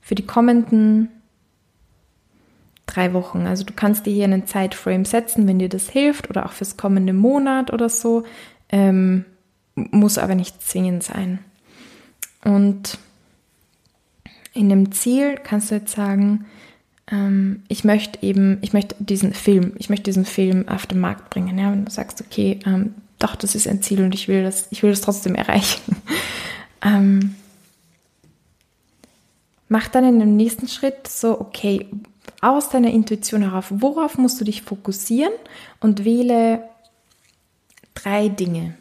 Für 0.00 0.14
die 0.14 0.26
kommenden 0.26 1.08
drei 2.86 3.12
Wochen. 3.12 3.46
Also 3.46 3.64
du 3.64 3.72
kannst 3.72 4.06
dir 4.06 4.12
hier 4.12 4.24
einen 4.24 4.46
Zeitframe 4.46 5.04
setzen, 5.04 5.46
wenn 5.48 5.58
dir 5.58 5.68
das 5.68 5.88
hilft 5.88 6.28
oder 6.30 6.46
auch 6.46 6.52
fürs 6.52 6.76
kommende 6.76 7.12
Monat 7.12 7.72
oder 7.72 7.88
so. 7.88 8.24
Ähm, 8.68 9.24
muss 9.74 10.18
aber 10.18 10.34
nicht 10.34 10.62
zwingend 10.62 11.02
sein. 11.02 11.38
Und 12.44 12.98
in 14.52 14.68
dem 14.68 14.92
Ziel 14.92 15.36
kannst 15.42 15.70
du 15.70 15.76
jetzt 15.76 15.94
sagen, 15.94 16.44
ähm, 17.10 17.62
ich 17.68 17.84
möchte 17.84 18.22
eben, 18.22 18.58
ich 18.62 18.72
möchte 18.72 18.94
diesen 18.98 19.34
Film, 19.34 19.72
ich 19.78 19.88
möchte 19.90 20.04
diesen 20.04 20.24
Film 20.24 20.68
auf 20.68 20.86
den 20.86 21.00
Markt 21.00 21.30
bringen. 21.30 21.58
Ja, 21.58 21.72
wenn 21.72 21.84
du 21.84 21.90
sagst, 21.90 22.20
okay, 22.20 22.60
ähm, 22.66 22.94
doch, 23.18 23.36
das 23.36 23.54
ist 23.54 23.66
ein 23.66 23.82
Ziel 23.82 24.02
und 24.02 24.14
ich 24.14 24.28
will 24.28 24.42
das, 24.42 24.68
ich 24.70 24.82
will 24.82 24.90
das 24.90 25.00
trotzdem 25.00 25.34
erreichen. 25.34 25.96
Ähm, 26.84 27.34
mach 29.68 29.88
dann 29.88 30.04
in 30.04 30.20
dem 30.20 30.36
nächsten 30.36 30.68
Schritt 30.68 31.08
so, 31.08 31.40
okay, 31.40 31.88
aus 32.40 32.68
deiner 32.68 32.90
Intuition 32.90 33.42
heraus, 33.42 33.66
worauf 33.70 34.18
musst 34.18 34.40
du 34.40 34.44
dich 34.44 34.62
fokussieren 34.62 35.32
und 35.80 36.04
wähle 36.04 36.68
drei 37.94 38.28
Dinge 38.28 38.74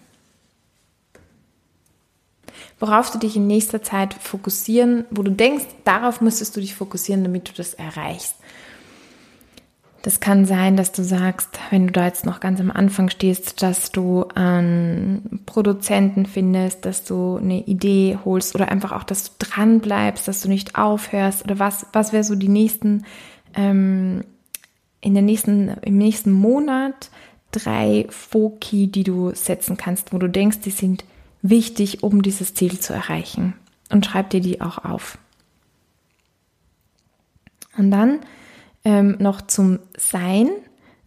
worauf 2.84 3.12
du 3.12 3.18
dich 3.18 3.38
in 3.38 3.48
nächster 3.48 3.82
Zeit 3.82 4.14
fokussieren, 4.14 5.06
wo 5.10 5.24
du 5.24 5.32
denkst, 5.32 5.64
darauf 5.86 6.20
müsstest 6.20 6.54
du 6.58 6.60
dich 6.60 6.76
fokussieren, 6.76 7.24
damit 7.24 7.48
du 7.48 7.54
das 7.54 7.74
erreichst. 7.74 8.36
Das 10.04 10.20
kann 10.20 10.44
sein, 10.44 10.76
dass 10.76 10.92
du 10.92 11.02
sagst, 11.02 11.58
wenn 11.70 11.88
du 11.88 11.94
da 11.94 12.06
jetzt 12.06 12.26
noch 12.26 12.42
ganz 12.42 12.60
am 12.60 12.72
Anfang 12.72 13.10
stehst, 13.10 13.62
dass 13.62 13.90
du 13.90 14.26
einen 14.36 15.40
Produzenten 15.46 16.26
findest, 16.26 16.84
dass 16.84 17.06
du 17.06 17.38
eine 17.38 17.62
Idee 17.66 18.20
holst 18.26 18.54
oder 18.54 18.68
einfach 18.68 18.92
auch, 18.92 19.06
dass 19.06 19.24
du 19.24 19.32
dran 19.40 19.80
bleibst, 19.80 20.28
dass 20.28 20.42
du 20.42 20.50
nicht 20.50 20.76
aufhörst 20.76 21.46
oder 21.46 21.58
was, 21.58 21.86
was 21.94 22.12
wäre 22.12 22.26
so 22.26 22.36
die 22.36 22.50
nächsten, 22.50 23.06
ähm, 23.54 24.26
in 25.00 25.16
den 25.16 25.24
nächsten, 25.24 25.70
im 25.70 25.98
nächsten 25.98 26.34
Monat 26.34 27.10
drei 27.54 28.06
Foki, 28.10 28.88
die 28.88 29.06
du 29.06 29.34
setzen 29.34 29.78
kannst, 29.78 30.12
wo 30.12 30.18
du 30.18 30.28
denkst, 30.28 30.60
die 30.60 30.72
sind 30.72 31.06
wichtig, 31.42 32.04
um 32.04 32.24
dieses 32.24 32.54
Ziel 32.54 32.78
zu 32.78 32.92
erreichen. 32.92 33.54
Und 33.90 34.06
schreib 34.06 34.32
dir 34.32 34.42
die 34.42 34.60
auch 34.60 34.84
auf. 34.84 35.18
Und 37.78 37.90
dann 37.90 38.20
ähm, 38.86 39.18
noch 39.20 39.42
zum 39.42 39.80
Sein. 39.98 40.50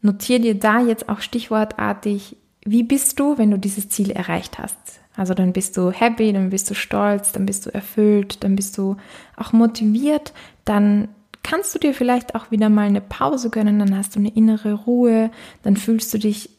Notier 0.02 0.38
dir 0.38 0.58
da 0.58 0.80
jetzt 0.80 1.08
auch 1.08 1.20
stichwortartig, 1.20 2.36
wie 2.64 2.82
bist 2.82 3.18
du, 3.20 3.38
wenn 3.38 3.50
du 3.50 3.58
dieses 3.58 3.88
Ziel 3.88 4.10
erreicht 4.10 4.58
hast. 4.58 4.76
Also 5.16 5.32
dann 5.32 5.52
bist 5.52 5.76
du 5.76 5.90
happy, 5.90 6.32
dann 6.32 6.50
bist 6.50 6.68
du 6.68 6.74
stolz, 6.74 7.32
dann 7.32 7.46
bist 7.46 7.64
du 7.66 7.72
erfüllt, 7.72 8.44
dann 8.44 8.54
bist 8.54 8.76
du 8.76 8.96
auch 9.36 9.52
motiviert, 9.52 10.34
dann 10.64 11.08
kannst 11.42 11.74
du 11.74 11.78
dir 11.78 11.94
vielleicht 11.94 12.34
auch 12.34 12.50
wieder 12.50 12.68
mal 12.68 12.86
eine 12.86 13.00
Pause 13.00 13.50
gönnen, 13.50 13.78
dann 13.78 13.96
hast 13.96 14.16
du 14.16 14.20
eine 14.20 14.34
innere 14.34 14.74
Ruhe, 14.74 15.30
dann 15.62 15.76
fühlst 15.76 16.12
du 16.12 16.18
dich 16.18 16.50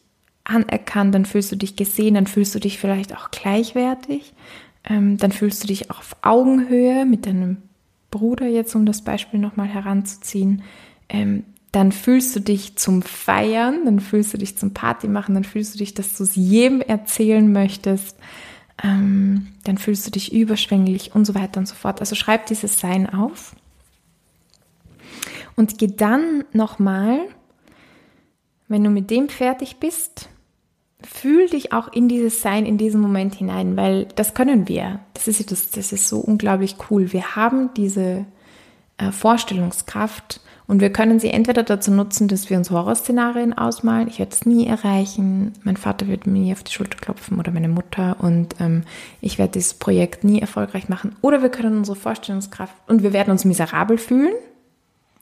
anerkannt, 0.44 1.14
dann 1.14 1.26
fühlst 1.26 1.52
du 1.52 1.56
dich 1.56 1.76
gesehen, 1.76 2.14
dann 2.14 2.26
fühlst 2.26 2.54
du 2.54 2.58
dich 2.58 2.78
vielleicht 2.78 3.14
auch 3.14 3.30
gleichwertig, 3.30 4.32
ähm, 4.88 5.18
dann 5.18 5.30
fühlst 5.30 5.62
du 5.62 5.68
dich 5.68 5.90
auch 5.90 5.98
auf 5.98 6.16
Augenhöhe 6.22 7.04
mit 7.04 7.26
deinem 7.26 7.58
Bruder 8.10 8.46
jetzt, 8.46 8.74
um 8.74 8.86
das 8.86 9.02
Beispiel 9.02 9.38
nochmal 9.38 9.68
heranzuziehen. 9.68 10.62
Ähm, 11.08 11.44
dann 11.72 11.92
fühlst 11.92 12.34
du 12.34 12.40
dich 12.40 12.76
zum 12.76 13.02
Feiern, 13.02 13.84
dann 13.84 14.00
fühlst 14.00 14.32
du 14.32 14.38
dich 14.38 14.56
zum 14.56 14.72
Party 14.72 15.06
machen, 15.06 15.34
dann 15.34 15.44
fühlst 15.44 15.74
du 15.74 15.78
dich, 15.78 15.94
dass 15.94 16.16
du 16.16 16.24
es 16.24 16.34
jedem 16.34 16.80
erzählen 16.80 17.52
möchtest, 17.52 18.16
ähm, 18.82 19.48
dann 19.64 19.76
fühlst 19.76 20.06
du 20.06 20.10
dich 20.10 20.32
überschwänglich 20.32 21.14
und 21.14 21.24
so 21.24 21.34
weiter 21.34 21.60
und 21.60 21.66
so 21.66 21.74
fort. 21.74 22.00
Also 22.00 22.14
schreib 22.14 22.46
dieses 22.46 22.80
Sein 22.80 23.08
auf 23.08 23.54
und 25.56 25.78
geh 25.78 25.88
dann 25.88 26.44
nochmal, 26.52 27.20
wenn 28.68 28.84
du 28.84 28.90
mit 28.90 29.10
dem 29.10 29.28
fertig 29.28 29.76
bist, 29.76 30.30
fühl 31.02 31.48
dich 31.48 31.72
auch 31.72 31.92
in 31.92 32.08
dieses 32.08 32.42
Sein, 32.42 32.66
in 32.66 32.78
diesem 32.78 33.00
Moment 33.00 33.34
hinein, 33.34 33.76
weil 33.76 34.06
das 34.16 34.34
können 34.34 34.68
wir. 34.68 35.00
Das 35.14 35.28
ist, 35.28 35.50
das, 35.50 35.70
das 35.70 35.92
ist 35.92 36.08
so 36.08 36.18
unglaublich 36.18 36.76
cool. 36.90 37.12
Wir 37.12 37.36
haben 37.36 37.70
diese 37.74 38.26
äh, 38.96 39.12
Vorstellungskraft 39.12 40.40
und 40.68 40.82
wir 40.82 40.92
können 40.92 41.18
sie 41.18 41.30
entweder 41.30 41.62
dazu 41.62 41.90
nutzen, 41.90 42.28
dass 42.28 42.50
wir 42.50 42.58
uns 42.58 42.70
Horrorszenarien 42.70 43.56
ausmalen. 43.56 44.06
Ich 44.06 44.18
werde 44.18 44.32
es 44.32 44.44
nie 44.44 44.66
erreichen. 44.66 45.54
Mein 45.64 45.78
Vater 45.78 46.08
wird 46.08 46.26
mir 46.26 46.40
nie 46.40 46.52
auf 46.52 46.62
die 46.62 46.72
Schulter 46.72 46.98
klopfen 46.98 47.38
oder 47.38 47.50
meine 47.50 47.70
Mutter 47.70 48.16
und 48.20 48.54
ähm, 48.60 48.84
ich 49.22 49.38
werde 49.38 49.52
dieses 49.52 49.72
Projekt 49.72 50.24
nie 50.24 50.42
erfolgreich 50.42 50.90
machen. 50.90 51.16
Oder 51.22 51.40
wir 51.40 51.48
können 51.48 51.78
unsere 51.78 51.96
Vorstellungskraft 51.96 52.74
und 52.86 53.02
wir 53.02 53.14
werden 53.14 53.30
uns 53.30 53.46
miserabel 53.46 53.96
fühlen, 53.96 54.34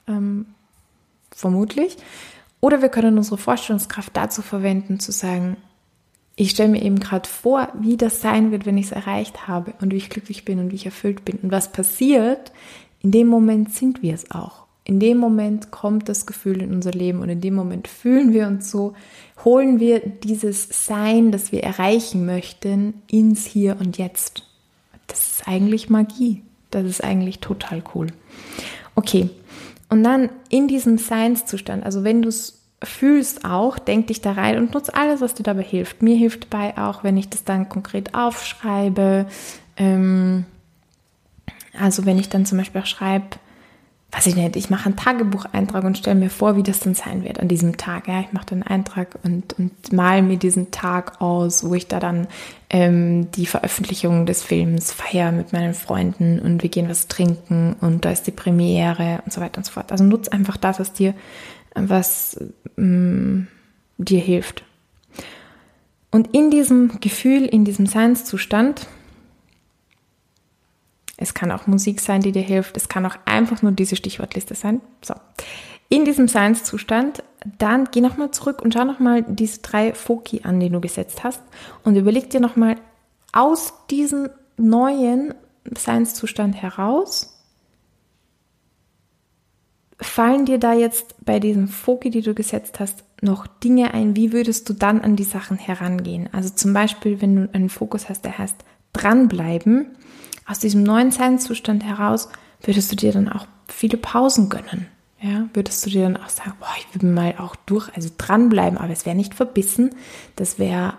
ähm, 0.08 0.46
vermutlich. 1.30 1.96
Oder 2.60 2.82
wir 2.82 2.88
können 2.88 3.16
unsere 3.16 3.38
Vorstellungskraft 3.38 4.16
dazu 4.16 4.42
verwenden, 4.42 4.98
zu 4.98 5.12
sagen, 5.12 5.58
ich 6.34 6.50
stelle 6.50 6.70
mir 6.70 6.82
eben 6.82 6.98
gerade 6.98 7.28
vor, 7.28 7.68
wie 7.78 7.96
das 7.96 8.20
sein 8.20 8.50
wird, 8.50 8.66
wenn 8.66 8.78
ich 8.78 8.86
es 8.86 8.92
erreicht 8.92 9.46
habe 9.46 9.74
und 9.80 9.92
wie 9.92 9.98
ich 9.98 10.10
glücklich 10.10 10.44
bin 10.44 10.58
und 10.58 10.72
wie 10.72 10.76
ich 10.76 10.86
erfüllt 10.86 11.24
bin. 11.24 11.38
Und 11.38 11.52
was 11.52 11.70
passiert, 11.70 12.50
in 13.00 13.12
dem 13.12 13.28
Moment 13.28 13.72
sind 13.72 14.02
wir 14.02 14.12
es 14.12 14.28
auch. 14.32 14.65
In 14.86 15.00
dem 15.00 15.18
Moment 15.18 15.72
kommt 15.72 16.08
das 16.08 16.26
Gefühl 16.26 16.62
in 16.62 16.72
unser 16.72 16.92
Leben 16.92 17.20
und 17.20 17.28
in 17.28 17.40
dem 17.40 17.54
Moment 17.54 17.88
fühlen 17.88 18.32
wir 18.32 18.46
uns 18.46 18.70
so, 18.70 18.94
holen 19.44 19.80
wir 19.80 19.98
dieses 19.98 20.86
Sein, 20.86 21.32
das 21.32 21.50
wir 21.50 21.64
erreichen 21.64 22.24
möchten, 22.24 22.94
ins 23.10 23.46
Hier 23.46 23.78
und 23.80 23.98
Jetzt. 23.98 24.44
Das 25.08 25.26
ist 25.26 25.48
eigentlich 25.48 25.90
Magie. 25.90 26.42
Das 26.70 26.84
ist 26.84 27.02
eigentlich 27.02 27.40
total 27.40 27.82
cool. 27.94 28.06
Okay, 28.94 29.28
und 29.88 30.04
dann 30.04 30.30
in 30.50 30.68
diesem 30.68 30.98
Seinszustand, 30.98 31.84
also 31.84 32.04
wenn 32.04 32.22
du 32.22 32.28
es 32.28 32.62
fühlst 32.80 33.44
auch, 33.44 33.80
denk 33.80 34.06
dich 34.06 34.20
da 34.20 34.32
rein 34.32 34.56
und 34.56 34.72
nutze 34.72 34.94
alles, 34.94 35.20
was 35.20 35.34
dir 35.34 35.42
dabei 35.42 35.64
hilft. 35.64 36.00
Mir 36.00 36.16
hilft 36.16 36.52
dabei 36.52 36.78
auch, 36.78 37.02
wenn 37.02 37.16
ich 37.16 37.28
das 37.28 37.42
dann 37.42 37.68
konkret 37.68 38.14
aufschreibe. 38.14 39.26
Ähm, 39.76 40.44
also 41.76 42.06
wenn 42.06 42.18
ich 42.18 42.28
dann 42.28 42.46
zum 42.46 42.58
Beispiel 42.58 42.82
auch 42.82 42.86
schreibe, 42.86 43.38
weiß 44.16 44.28
ich 44.28 44.36
nicht, 44.36 44.56
ich 44.56 44.70
mache 44.70 44.86
einen 44.86 44.96
Tagebucheintrag 44.96 45.84
und 45.84 45.98
stelle 45.98 46.18
mir 46.18 46.30
vor, 46.30 46.56
wie 46.56 46.62
das 46.62 46.80
dann 46.80 46.94
sein 46.94 47.22
wird 47.22 47.38
an 47.38 47.48
diesem 47.48 47.76
Tag. 47.76 48.08
Ja, 48.08 48.20
ich 48.20 48.32
mache 48.32 48.46
dann 48.46 48.62
einen 48.62 48.78
Eintrag 48.78 49.18
und, 49.22 49.58
und 49.58 49.92
mal 49.92 50.22
mir 50.22 50.38
diesen 50.38 50.70
Tag 50.70 51.20
aus, 51.20 51.68
wo 51.68 51.74
ich 51.74 51.86
da 51.86 52.00
dann 52.00 52.26
ähm, 52.70 53.30
die 53.32 53.44
Veröffentlichung 53.44 54.24
des 54.24 54.42
Films 54.42 54.92
feiere 54.92 55.32
mit 55.32 55.52
meinen 55.52 55.74
Freunden 55.74 56.38
und 56.38 56.62
wir 56.62 56.70
gehen 56.70 56.88
was 56.88 57.08
trinken 57.08 57.76
und 57.82 58.06
da 58.06 58.10
ist 58.10 58.26
die 58.26 58.30
Premiere 58.32 59.20
und 59.26 59.32
so 59.32 59.42
weiter 59.42 59.58
und 59.58 59.66
so 59.66 59.72
fort. 59.72 59.92
Also 59.92 60.04
nutze 60.04 60.32
einfach 60.32 60.56
das, 60.56 60.80
was 60.80 60.94
dir 60.94 61.14
was 61.74 62.40
mm, 62.76 63.42
dir 63.98 64.20
hilft. 64.20 64.64
Und 66.10 66.34
in 66.34 66.50
diesem 66.50 67.00
Gefühl, 67.00 67.44
in 67.44 67.66
diesem 67.66 67.84
Seinszustand, 67.84 68.86
es 71.16 71.34
kann 71.34 71.50
auch 71.50 71.66
Musik 71.66 72.00
sein, 72.00 72.20
die 72.20 72.32
dir 72.32 72.42
hilft, 72.42 72.76
es 72.76 72.88
kann 72.88 73.06
auch 73.06 73.16
einfach 73.24 73.62
nur 73.62 73.72
diese 73.72 73.96
Stichwortliste 73.96 74.54
sein. 74.54 74.80
So. 75.02 75.14
In 75.88 76.04
diesem 76.04 76.28
Seinszustand, 76.28 77.22
dann 77.58 77.88
geh 77.90 78.00
nochmal 78.00 78.32
zurück 78.32 78.60
und 78.60 78.74
schau 78.74 78.84
nochmal 78.84 79.22
diese 79.22 79.60
drei 79.60 79.94
Foki 79.94 80.42
an, 80.42 80.60
die 80.60 80.68
du 80.68 80.80
gesetzt 80.80 81.24
hast 81.24 81.40
und 81.84 81.96
überleg 81.96 82.28
dir 82.30 82.40
nochmal 82.40 82.76
aus 83.32 83.72
diesem 83.90 84.28
neuen 84.56 85.34
Seinszustand 85.76 86.60
heraus, 86.60 87.36
Fallen 89.98 90.44
dir 90.44 90.58
da 90.58 90.74
jetzt 90.74 91.14
bei 91.24 91.40
diesem 91.40 91.68
Foki, 91.68 92.10
die 92.10 92.20
du 92.20 92.34
gesetzt 92.34 92.80
hast, 92.80 93.04
noch 93.22 93.46
Dinge 93.46 93.94
ein? 93.94 94.14
Wie 94.14 94.32
würdest 94.32 94.68
du 94.68 94.74
dann 94.74 95.00
an 95.00 95.16
die 95.16 95.24
Sachen 95.24 95.56
herangehen? 95.56 96.28
Also 96.32 96.50
zum 96.50 96.74
Beispiel, 96.74 97.22
wenn 97.22 97.36
du 97.36 97.54
einen 97.54 97.70
Fokus 97.70 98.10
hast, 98.10 98.26
der 98.26 98.36
heißt 98.36 98.56
dranbleiben, 98.92 99.96
aus 100.46 100.58
diesem 100.58 100.82
neuen 100.82 101.10
Seinszustand 101.10 101.84
heraus, 101.84 102.28
würdest 102.62 102.90
du 102.92 102.96
dir 102.96 103.12
dann 103.12 103.28
auch 103.28 103.46
viele 103.68 103.96
Pausen 103.96 104.48
gönnen. 104.48 104.86
Ja, 105.20 105.48
würdest 105.54 105.84
du 105.84 105.90
dir 105.90 106.02
dann 106.02 106.16
auch 106.16 106.28
sagen, 106.28 106.52
boah, 106.60 106.68
ich 106.78 107.00
will 107.00 107.10
mal 107.10 107.34
auch 107.38 107.56
durch, 107.56 107.88
also 107.96 108.10
dranbleiben, 108.16 108.78
aber 108.78 108.92
es 108.92 109.06
wäre 109.06 109.16
nicht 109.16 109.34
verbissen, 109.34 109.94
das 110.36 110.58
wäre 110.58 110.94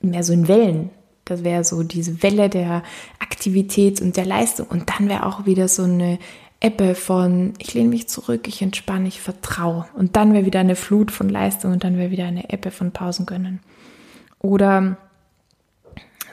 mehr 0.00 0.22
so 0.22 0.32
in 0.32 0.48
Wellen. 0.48 0.90
Das 1.24 1.42
wäre 1.42 1.64
so 1.64 1.82
diese 1.82 2.22
Welle 2.22 2.48
der 2.48 2.84
Aktivität 3.18 4.00
und 4.00 4.16
der 4.16 4.26
Leistung. 4.26 4.68
Und 4.68 4.88
dann 4.90 5.08
wäre 5.08 5.26
auch 5.26 5.44
wieder 5.44 5.66
so 5.66 5.82
eine 5.82 6.20
Ebbe 6.60 6.94
von 6.94 7.54
ich 7.58 7.74
lehne 7.74 7.88
mich 7.88 8.08
zurück, 8.08 8.48
ich 8.48 8.62
entspanne, 8.62 9.08
ich 9.08 9.20
vertraue. 9.20 9.86
Und 9.94 10.14
dann 10.14 10.32
wäre 10.32 10.46
wieder 10.46 10.60
eine 10.60 10.76
Flut 10.76 11.10
von 11.10 11.28
Leistung 11.28 11.72
und 11.72 11.84
dann 11.84 11.98
wäre 11.98 12.12
wieder 12.12 12.26
eine 12.26 12.50
Ebbe 12.50 12.70
von 12.70 12.92
Pausen 12.92 13.26
gönnen. 13.26 13.60
Oder 14.38 14.96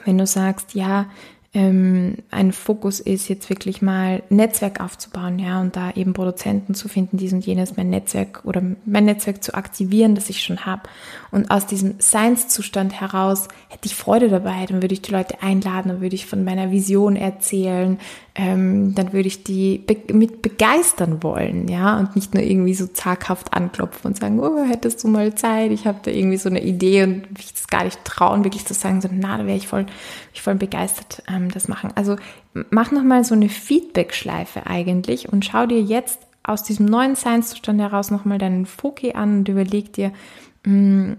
wenn 0.04 0.16
du 0.16 0.26
sagst, 0.26 0.74
ja, 0.74 1.06
ähm, 1.54 2.16
ein 2.32 2.52
Fokus 2.52 2.98
ist, 2.98 3.28
jetzt 3.28 3.48
wirklich 3.48 3.80
mal 3.80 4.24
Netzwerk 4.28 4.80
aufzubauen, 4.80 5.38
ja, 5.38 5.60
und 5.60 5.76
da 5.76 5.92
eben 5.92 6.12
Produzenten 6.12 6.74
zu 6.74 6.88
finden, 6.88 7.16
dies 7.16 7.32
und 7.32 7.46
jenes, 7.46 7.76
mein 7.76 7.90
Netzwerk 7.90 8.42
oder 8.44 8.60
mein 8.84 9.04
Netzwerk 9.04 9.42
zu 9.42 9.54
aktivieren, 9.54 10.16
das 10.16 10.28
ich 10.30 10.42
schon 10.42 10.66
habe. 10.66 10.82
Und 11.30 11.52
aus 11.52 11.66
diesem 11.66 11.94
Seinszustand 11.98 13.00
heraus 13.00 13.46
hätte 13.68 13.86
ich 13.86 13.94
Freude 13.94 14.28
dabei, 14.28 14.66
dann 14.66 14.82
würde 14.82 14.94
ich 14.94 15.02
die 15.02 15.12
Leute 15.12 15.42
einladen, 15.42 15.90
dann 15.90 16.00
würde 16.00 16.16
ich 16.16 16.26
von 16.26 16.42
meiner 16.42 16.72
Vision 16.72 17.14
erzählen, 17.14 17.98
ähm, 18.34 18.96
dann 18.96 19.12
würde 19.12 19.28
ich 19.28 19.44
die 19.44 19.78
be 19.78 19.96
mit 20.12 20.42
begeistern 20.42 21.22
wollen, 21.22 21.68
ja, 21.68 21.98
und 22.00 22.16
nicht 22.16 22.34
nur 22.34 22.42
irgendwie 22.42 22.74
so 22.74 22.88
zaghaft 22.88 23.54
anklopfen 23.54 24.08
und 24.08 24.18
sagen, 24.18 24.40
oh, 24.40 24.64
hättest 24.64 25.04
du 25.04 25.08
mal 25.08 25.36
Zeit, 25.36 25.70
ich 25.70 25.86
habe 25.86 26.00
da 26.02 26.10
irgendwie 26.10 26.36
so 26.36 26.48
eine 26.48 26.62
Idee 26.64 27.04
und 27.04 27.28
ich 27.38 27.52
das 27.52 27.68
gar 27.68 27.84
nicht 27.84 28.04
trauen, 28.04 28.42
wirklich 28.42 28.64
zu 28.64 28.74
sagen, 28.74 29.00
so, 29.00 29.08
na, 29.12 29.38
da 29.38 29.46
wäre 29.46 29.56
ich 29.56 29.68
voll, 29.68 29.86
ich 30.32 30.42
voll 30.42 30.56
begeistert, 30.56 31.22
ähm, 31.28 31.43
das 31.50 31.68
machen. 31.68 31.90
Also 31.94 32.16
mach 32.70 32.90
nochmal 32.90 33.24
so 33.24 33.34
eine 33.34 33.48
Feedback-Schleife 33.48 34.66
eigentlich 34.66 35.32
und 35.32 35.44
schau 35.44 35.66
dir 35.66 35.80
jetzt 35.80 36.20
aus 36.42 36.62
diesem 36.62 36.86
neuen 36.86 37.14
Seinszustand 37.14 37.80
heraus 37.80 38.10
nochmal 38.10 38.38
deinen 38.38 38.66
Foki 38.66 39.12
an 39.14 39.38
und 39.38 39.48
überleg 39.48 39.92
dir, 39.92 40.12
mh, 40.64 40.72
hm, 40.72 41.16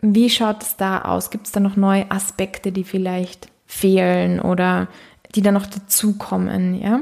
wie 0.00 0.30
schaut 0.30 0.62
es 0.62 0.76
da 0.76 1.02
aus? 1.02 1.30
Gibt 1.30 1.46
es 1.46 1.52
da 1.52 1.60
noch 1.60 1.76
neue 1.76 2.08
Aspekte, 2.10 2.70
die 2.70 2.84
vielleicht 2.84 3.48
fehlen 3.66 4.40
oder 4.40 4.86
die 5.34 5.42
dann 5.42 5.54
noch 5.54 5.66
dazukommen, 5.66 6.80
ja. 6.80 7.00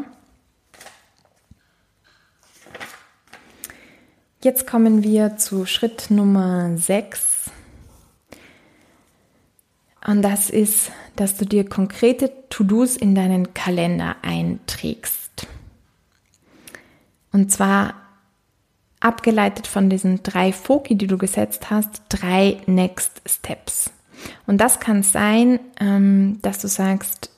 Jetzt 4.43 4.67
kommen 4.67 5.03
wir 5.03 5.37
zu 5.39 5.67
Schritt 5.67 6.11
Nummer 6.11 6.77
6. 6.77 7.36
Und 10.07 10.23
das 10.23 10.51
ist, 10.51 10.93
dass 11.17 11.37
du 11.37 11.45
dir 11.45 11.69
konkrete 11.69 12.31
To-Dos 12.49 12.97
in 12.97 13.15
deinen 13.17 13.55
Kalender 13.55 14.17
einträgst. 14.23 15.49
Und 17.33 17.51
zwar 17.51 17.95
abgeleitet 19.01 19.67
von 19.67 19.91
diesen 19.91 20.23
drei 20.23 20.53
Foki, 20.53 20.97
die 20.97 21.09
du 21.09 21.19
gesetzt 21.19 21.71
hast, 21.71 22.03
drei 22.09 22.59
Next 22.67 23.21
Steps. 23.27 23.91
Und 24.47 24.61
das 24.61 24.81
kann 24.81 25.03
sein, 25.03 25.59
ähm, 25.81 26.39
dass 26.41 26.61
du 26.61 26.69
sagst, 26.69 27.31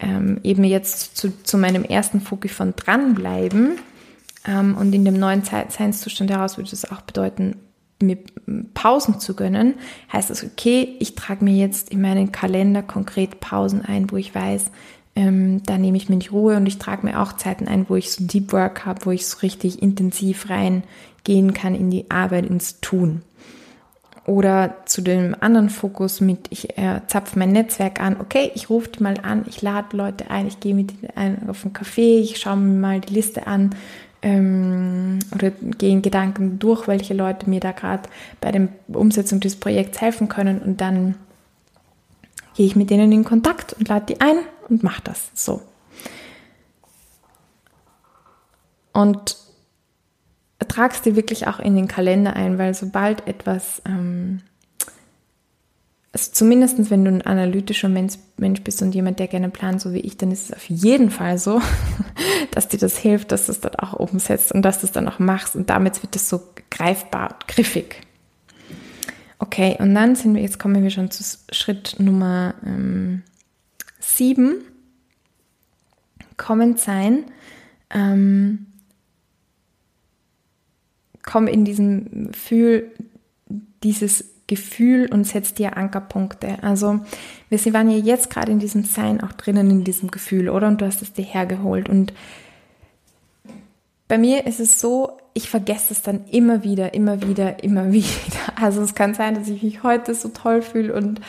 ähm, 0.00 0.38
eben 0.44 0.62
jetzt 0.62 1.16
zu, 1.16 1.42
zu 1.42 1.58
meinem 1.58 1.82
ersten 1.82 2.20
Fokus 2.20 2.52
von 2.52 2.74
dranbleiben. 2.76 3.78
Ähm, 4.46 4.76
und 4.76 4.94
in 4.94 5.04
dem 5.04 5.18
neuen 5.18 5.42
Seinszustand 5.42 6.30
heraus 6.30 6.56
würde 6.56 6.70
das 6.70 6.90
auch 6.90 7.02
bedeuten, 7.02 7.56
mir 8.00 8.18
Pausen 8.74 9.20
zu 9.20 9.34
gönnen. 9.34 9.74
Heißt 10.12 10.30
das, 10.30 10.44
okay, 10.44 10.96
ich 11.00 11.14
trage 11.14 11.44
mir 11.44 11.54
jetzt 11.54 11.90
in 11.90 12.00
meinen 12.00 12.32
Kalender 12.32 12.82
konkret 12.82 13.40
Pausen 13.40 13.84
ein, 13.84 14.10
wo 14.10 14.16
ich 14.16 14.34
weiß, 14.34 14.70
ähm, 15.16 15.62
da 15.64 15.78
nehme 15.78 15.96
ich 15.96 16.08
mir 16.08 16.16
nicht 16.16 16.32
Ruhe 16.32 16.56
und 16.56 16.66
ich 16.66 16.78
trage 16.78 17.04
mir 17.04 17.20
auch 17.20 17.32
Zeiten 17.32 17.66
ein, 17.66 17.88
wo 17.88 17.96
ich 17.96 18.12
so 18.12 18.24
Deep 18.24 18.52
Work 18.52 18.86
habe, 18.86 19.04
wo 19.04 19.10
ich 19.10 19.26
so 19.26 19.38
richtig 19.38 19.82
intensiv 19.82 20.48
reingehen 20.48 21.54
kann 21.54 21.74
in 21.74 21.90
die 21.90 22.10
Arbeit, 22.10 22.46
ins 22.46 22.80
Tun. 22.80 23.22
Oder 24.26 24.76
zu 24.84 25.00
dem 25.00 25.34
anderen 25.40 25.70
Fokus 25.70 26.20
mit, 26.20 26.48
ich 26.50 26.76
äh, 26.76 27.00
zapfe 27.06 27.38
mein 27.38 27.50
Netzwerk 27.50 27.98
an, 28.00 28.20
okay, 28.20 28.52
ich 28.54 28.68
rufe 28.68 28.90
die 28.90 29.02
mal 29.02 29.16
an, 29.22 29.46
ich 29.48 29.62
lade 29.62 29.96
Leute 29.96 30.30
ein, 30.30 30.46
ich 30.46 30.60
gehe 30.60 30.74
mit 30.74 30.92
denen 31.02 31.48
auf 31.48 31.64
einen 31.64 31.72
Café, 31.72 32.20
ich 32.20 32.36
schaue 32.36 32.58
mir 32.58 32.78
mal 32.78 33.00
die 33.00 33.14
Liste 33.14 33.46
an 33.46 33.74
ähm, 34.22 35.18
oder 35.34 35.50
gehe 35.50 35.90
in 35.90 36.02
Gedanken 36.02 36.58
durch, 36.58 36.88
welche 36.88 37.14
Leute 37.14 37.48
mir 37.48 37.60
da 37.60 37.72
gerade 37.72 38.08
bei 38.40 38.50
der 38.50 38.68
Umsetzung 38.88 39.40
des 39.40 39.56
Projekts 39.56 40.00
helfen 40.00 40.28
können 40.28 40.60
und 40.60 40.80
dann 40.80 41.14
gehe 42.54 42.66
ich 42.66 42.76
mit 42.76 42.90
denen 42.90 43.12
in 43.12 43.24
Kontakt 43.24 43.74
und 43.74 43.88
lade 43.88 44.06
die 44.06 44.20
ein 44.20 44.36
und 44.68 44.82
mache 44.82 45.02
das 45.04 45.30
so. 45.34 45.62
Und 48.92 49.36
tragst 50.66 51.06
dir 51.06 51.16
wirklich 51.16 51.46
auch 51.46 51.60
in 51.60 51.76
den 51.76 51.88
Kalender 51.88 52.34
ein, 52.34 52.58
weil 52.58 52.74
sobald 52.74 53.26
etwas, 53.26 53.80
ähm, 53.86 54.42
also 56.18 56.32
zumindest 56.32 56.90
wenn 56.90 57.04
du 57.04 57.12
ein 57.12 57.22
analytischer 57.22 57.88
Mensch, 57.88 58.14
Mensch 58.38 58.62
bist 58.62 58.82
und 58.82 58.92
jemand, 58.92 59.20
der 59.20 59.28
gerne 59.28 59.50
plant, 59.50 59.80
so 59.80 59.92
wie 59.92 60.00
ich, 60.00 60.16
dann 60.16 60.32
ist 60.32 60.46
es 60.46 60.52
auf 60.52 60.68
jeden 60.68 61.10
Fall 61.10 61.38
so, 61.38 61.60
dass 62.50 62.66
dir 62.66 62.78
das 62.78 62.98
hilft, 62.98 63.30
dass 63.30 63.46
du 63.46 63.52
es 63.52 63.60
dann 63.60 63.76
auch 63.76 63.92
umsetzt 63.92 64.50
und 64.50 64.62
dass 64.62 64.80
du 64.80 64.86
es 64.86 64.92
dann 64.92 65.06
auch 65.06 65.20
machst 65.20 65.54
und 65.54 65.70
damit 65.70 66.02
wird 66.02 66.16
es 66.16 66.28
so 66.28 66.40
greifbar, 66.70 67.38
griffig. 67.46 68.02
Okay, 69.38 69.76
und 69.78 69.94
dann 69.94 70.16
sind 70.16 70.34
wir, 70.34 70.42
jetzt 70.42 70.58
kommen 70.58 70.82
wir 70.82 70.90
schon 70.90 71.12
zu 71.12 71.22
Schritt 71.52 71.94
Nummer 72.00 72.54
ähm, 72.66 73.22
sieben. 74.00 74.62
Kommen 76.36 76.76
sein. 76.76 77.26
Ähm, 77.90 78.66
komm 81.22 81.46
in 81.46 81.64
diesen 81.64 82.32
Fühl, 82.34 82.90
dieses 83.84 84.24
Gefühl 84.48 85.08
und 85.12 85.24
setz 85.24 85.54
dir 85.54 85.76
Ankerpunkte. 85.76 86.62
Also 86.62 87.00
wir 87.50 87.74
waren 87.74 87.90
ja 87.90 87.98
jetzt 87.98 88.30
gerade 88.30 88.50
in 88.50 88.58
diesem 88.58 88.82
Sein 88.82 89.22
auch 89.22 89.32
drinnen 89.32 89.70
in 89.70 89.84
diesem 89.84 90.10
Gefühl, 90.10 90.48
oder? 90.48 90.66
Und 90.66 90.80
du 90.80 90.86
hast 90.86 91.02
es 91.02 91.12
dir 91.12 91.24
hergeholt. 91.24 91.88
Und 91.88 92.12
bei 94.08 94.18
mir 94.18 94.46
ist 94.46 94.58
es 94.58 94.80
so, 94.80 95.17
ich 95.38 95.48
vergesse 95.48 95.92
es 95.92 96.02
dann 96.02 96.24
immer 96.30 96.64
wieder, 96.64 96.94
immer 96.94 97.22
wieder, 97.22 97.62
immer 97.62 97.92
wieder. 97.92 98.08
Also 98.60 98.82
es 98.82 98.94
kann 98.94 99.14
sein, 99.14 99.34
dass 99.34 99.48
ich 99.48 99.62
mich 99.62 99.82
heute 99.82 100.14
so 100.14 100.28
toll 100.28 100.62
fühle 100.62 100.92
und 100.92 101.20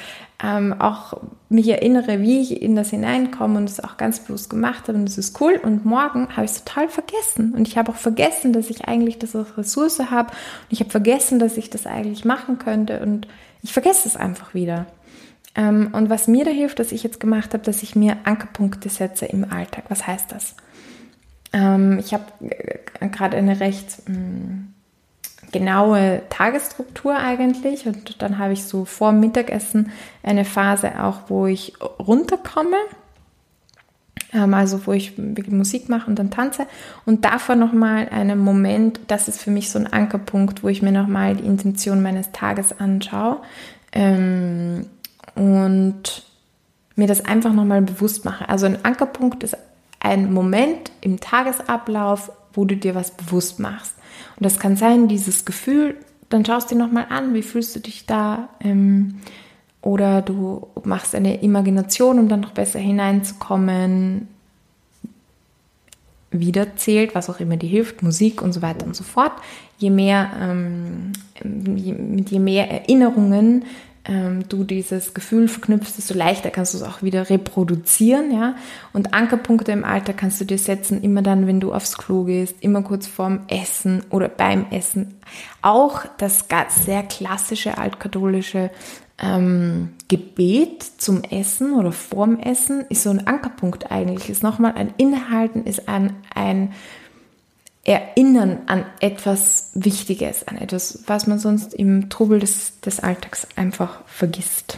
ähm, 0.42 0.74
auch 0.80 1.14
mich 1.50 1.68
erinnere, 1.68 2.22
wie 2.22 2.40
ich 2.40 2.62
in 2.62 2.76
das 2.76 2.90
hineinkomme 2.90 3.58
und 3.58 3.70
es 3.70 3.84
auch 3.84 3.98
ganz 3.98 4.22
bewusst 4.22 4.50
gemacht 4.50 4.88
habe 4.88 4.98
und 4.98 5.08
es 5.08 5.18
ist 5.18 5.40
cool. 5.42 5.60
Und 5.62 5.86
morgen 5.86 6.30
habe 6.36 6.46
ich 6.46 6.52
es 6.52 6.64
total 6.64 6.90
vergessen. 6.90 7.54
Und 7.54 7.68
ich 7.68 7.78
habe 7.78 7.92
auch 7.92 7.98
vergessen, 7.98 8.54
dass 8.54 8.70
ich 8.70 8.88
eigentlich 8.88 9.20
das 9.20 9.36
als 9.36 9.58
Ressource 9.58 10.00
habe. 10.00 10.30
Und 10.30 10.72
ich 10.72 10.80
habe 10.80 10.90
vergessen, 10.90 11.40
dass 11.40 11.58
ich 11.58 11.70
das 11.70 11.86
eigentlich 11.86 12.26
machen 12.26 12.58
könnte. 12.58 13.02
Und 13.02 13.28
ich 13.62 13.74
vergesse 13.74 14.08
es 14.08 14.16
einfach 14.16 14.54
wieder. 14.54 14.88
Ähm, 15.56 15.90
und 15.92 16.10
was 16.10 16.28
mir 16.28 16.46
da 16.46 16.52
hilft, 16.52 16.80
dass 16.80 16.94
ich 16.94 17.04
jetzt 17.04 17.20
gemacht 17.20 17.54
habe, 17.54 17.64
dass 17.64 17.84
ich 17.84 17.96
mir 17.96 18.18
Ankerpunkte 18.24 18.88
setze 18.88 19.26
im 19.26 19.52
Alltag. 19.52 19.84
Was 19.90 20.08
heißt 20.08 20.32
das? 20.32 20.56
Ähm, 21.54 22.00
ich 22.00 22.14
habe 22.14 22.26
äh, 22.42 23.10
gerade 23.10 23.38
eine 23.38 23.60
recht 23.60 24.08
mm, 24.08 24.74
genaue 25.52 26.22
Tagesstruktur 26.30 27.16
eigentlich 27.16 27.88
und 27.88 28.22
dann 28.22 28.38
habe 28.38 28.54
ich 28.54 28.66
so 28.66 28.86
vor 28.86 29.12
Mittagessen 29.12 29.92
eine 30.22 30.46
Phase 30.46 31.04
auch, 31.04 31.22
wo 31.30 31.48
ich 31.48 31.74
runterkomme, 32.00 32.78
ähm, 34.32 34.54
also 34.54 34.86
wo 34.86 34.94
ich 34.94 35.18
Musik 35.18 35.90
mache 35.90 36.08
und 36.08 36.20
dann 36.20 36.30
tanze. 36.30 36.68
Und 37.06 37.26
davor 37.26 37.56
nochmal 37.56 38.10
einen 38.10 38.40
Moment, 38.40 39.00
das 39.08 39.28
ist 39.28 39.42
für 39.42 39.52
mich 39.52 39.72
so 39.72 39.80
ein 39.80 39.92
Ankerpunkt, 39.92 40.64
wo 40.64 40.68
ich 40.68 40.82
mir 40.82 40.92
nochmal 40.92 41.36
die 41.36 41.46
Intention 41.46 42.02
meines 42.02 42.32
Tages 42.32 42.80
anschaue. 42.80 43.38
Ähm, 43.92 44.86
und 45.36 46.24
mir 46.96 47.08
das 47.08 47.26
einfach 47.26 47.54
nochmal 47.54 47.82
bewusst 47.82 48.26
mache. 48.26 48.48
Also 48.50 48.66
ein 48.66 48.84
Ankerpunkt 48.84 49.44
ist 49.44 49.58
ein 50.00 50.34
Moment 50.34 50.92
im 51.02 51.20
Tagesablauf, 51.20 52.32
wo 52.54 52.66
du 52.66 52.76
dir 52.76 52.96
was 52.96 53.12
bewusst 53.12 53.60
machst. 53.60 53.94
Und 54.38 54.46
das 54.46 54.60
kann 54.60 54.76
sein, 54.76 55.08
dieses 55.08 55.46
Gefühl, 55.46 55.96
dann 56.30 56.46
schaust 56.46 56.72
du 56.72 56.76
dir 56.76 56.82
nochmal 56.82 57.08
an, 57.10 57.34
wie 57.34 57.42
fühlst 57.42 57.76
du 57.76 57.80
dich 57.80 58.06
da? 58.06 58.50
Ähm, 58.62 59.20
oder 59.82 60.22
du 60.22 60.68
machst 60.84 61.16
eine 61.16 61.42
Imagination, 61.42 62.20
um 62.20 62.28
dann 62.28 62.42
noch 62.42 62.52
besser 62.52 62.80
hineinzukommen. 62.80 64.28
Wieder 66.32 66.76
zählt, 66.76 67.16
was 67.16 67.30
auch 67.30 67.40
immer 67.40 67.58
dir 67.58 67.70
hilft, 67.70 68.04
Musik 68.04 68.42
und 68.42 68.54
so 68.54 68.62
weiter 68.62 68.86
und 68.86 68.96
so 68.96 69.04
fort. 69.04 69.32
Je 69.78 69.90
mehr, 69.90 70.30
ähm, 70.40 71.14
je, 71.76 71.96
je 72.30 72.40
mehr 72.40 72.70
Erinnerungen 72.70 73.66
ähm, 74.10 74.50
du 74.50 74.64
dieses 74.64 75.14
Gefühl 75.14 75.48
verknüpfst, 75.48 75.98
desto 75.98 76.16
leichter 76.16 76.50
kannst 76.50 76.74
du 76.74 76.80
es 76.80 76.84
auch 76.84 77.04
wieder 77.04 77.30
reproduzieren, 77.30 78.32
ja. 78.32 78.56
Und 78.92 79.14
Ankerpunkte 79.14 79.72
im 79.72 79.86
Alter 79.86 80.14
kannst 80.14 80.42
du 80.42 80.46
dir 80.46 80.58
setzen, 80.58 81.04
immer 81.04 81.22
dann, 81.22 81.46
wenn 81.46 81.60
du 81.60 81.72
aufs 81.74 81.96
Klo 81.98 82.24
gehst, 82.24 82.56
immer 82.62 82.82
kurz 82.82 83.06
vorm 83.06 83.42
Essen 83.48 84.02
oder 84.10 84.28
beim 84.28 84.66
Essen. 84.72 85.20
Auch 85.62 86.06
das 86.18 86.48
ganz 86.48 86.86
sehr 86.86 87.04
klassische 87.04 87.78
altkatholische 87.78 88.72
ähm, 89.22 89.90
Gebet 90.08 90.84
zum 90.98 91.24
Essen 91.24 91.76
oder 91.76 91.92
vorm 91.92 92.40
Essen 92.40 92.86
ist 92.90 93.04
so 93.04 93.12
ein 93.12 93.28
Ankerpunkt 93.28 93.92
eigentlich. 93.92 94.32
Ist 94.32 94.42
nochmal 94.42 94.74
ein 94.74 94.92
Inhalten, 94.98 95.66
ist 95.66 95.88
ein, 95.88 96.16
ein 96.34 96.72
erinnern 97.90 98.60
an 98.68 98.86
etwas 99.00 99.72
Wichtiges, 99.74 100.48
an 100.48 100.60
etwas, 100.60 101.06
was 101.08 101.26
man 101.26 101.40
sonst 101.40 101.74
im 101.74 102.08
Trubel 102.12 102.40
des, 102.40 102.80
des 102.82 103.00
Alltags 103.00 103.48
einfach 103.56 104.06
vergisst. 104.06 104.78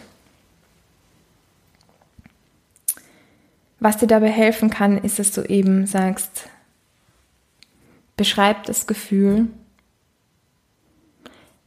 Was 3.82 3.97
dir 3.97 4.07
dabei 4.07 4.30
helfen 4.30 4.70
kann, 4.70 4.97
ist, 4.97 5.20
dass 5.20 5.32
du 5.32 5.41
eben 5.41 5.88
sagst, 5.88 6.47
beschreib 8.16 8.64
das 8.64 8.88
Gefühl, 8.88 9.47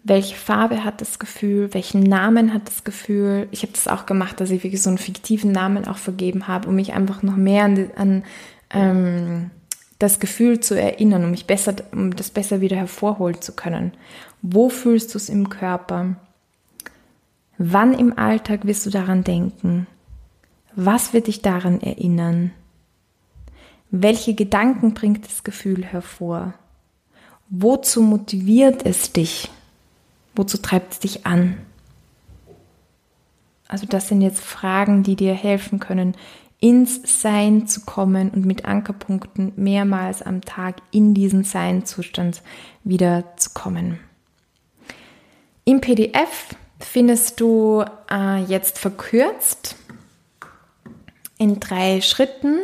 welche 0.03 0.37
Farbe 0.37 0.83
hat 0.83 1.03
das 1.03 1.19
Gefühl, 1.19 1.75
welchen 1.75 2.03
Namen 2.03 2.55
hat 2.55 2.69
das 2.69 2.85
Gefühl. 2.85 3.49
Ich 3.51 3.63
habe 3.63 3.73
das 3.73 3.89
auch 3.89 4.07
gemacht, 4.07 4.41
dass 4.41 4.51
ich 4.51 4.65
wirklich 4.65 4.83
so 4.83 4.89
einen 4.89 4.99
fiktiven 4.99 5.53
Namen 5.53 5.87
auch 5.87 5.99
vergeben 5.99 6.49
habe, 6.49 6.69
um 6.71 6.75
mich 6.75 6.95
einfach 6.95 7.23
noch 7.23 7.37
mehr 7.37 7.65
an, 7.65 7.91
an 7.97 8.23
ähm, 8.71 9.51
das 9.99 10.21
Gefühl 10.21 10.61
zu 10.61 10.79
erinnern, 10.79 11.25
um 11.25 11.31
mich 11.31 11.47
besser, 11.47 11.75
um 11.93 12.15
das 12.15 12.31
besser 12.31 12.61
wieder 12.61 12.77
hervorholen 12.77 13.41
zu 13.41 13.53
können. 13.53 13.93
Wo 14.43 14.69
fühlst 14.69 15.15
du 15.15 15.19
es 15.19 15.29
im 15.29 15.49
Körper? 15.49 16.17
Wann 17.59 17.95
im 17.95 18.19
Alltag 18.19 18.67
wirst 18.67 18.85
du 18.87 18.91
daran 18.91 19.25
denken? 19.25 19.87
Was 20.75 21.13
wird 21.13 21.29
dich 21.29 21.41
daran 21.41 21.81
erinnern? 21.81 22.51
Welche 23.91 24.35
Gedanken 24.35 24.93
bringt 24.93 25.25
das 25.25 25.45
Gefühl 25.45 25.85
hervor? 25.85 26.55
Wozu 27.49 28.03
motiviert 28.03 28.85
es 28.85 29.13
dich? 29.13 29.51
Wozu 30.35 30.59
treibt 30.59 30.95
es 30.95 30.99
dich 30.99 31.27
an? 31.27 31.57
Also 33.69 33.87
das 33.87 34.09
sind 34.09 34.21
jetzt 34.21 34.41
Fragen, 34.41 35.05
die 35.05 35.15
dir 35.15 35.35
helfen 35.35 35.79
können, 35.79 36.17
ins 36.65 37.21
Sein 37.21 37.67
zu 37.67 37.83
kommen 37.83 38.31
und 38.31 38.47
mit 38.47 38.65
Ankerpunkten 38.65 39.53
mehrmals 39.57 40.23
am 40.23 40.41
Tag 40.41 40.77
in 40.93 41.13
diesen 41.13 41.45
Sein-Zustand 41.45 42.41
wieder 42.85 43.37
zu 43.37 43.51
kommen. 43.51 44.01
Im 45.67 45.83
PDF 45.83 46.57
findest 46.81 47.39
du 47.43 47.85
äh, 48.11 48.43
jetzt 48.45 48.79
verkürzt 48.79 49.77
in 51.37 51.61
drei 51.61 52.01
Schritten 52.01 52.61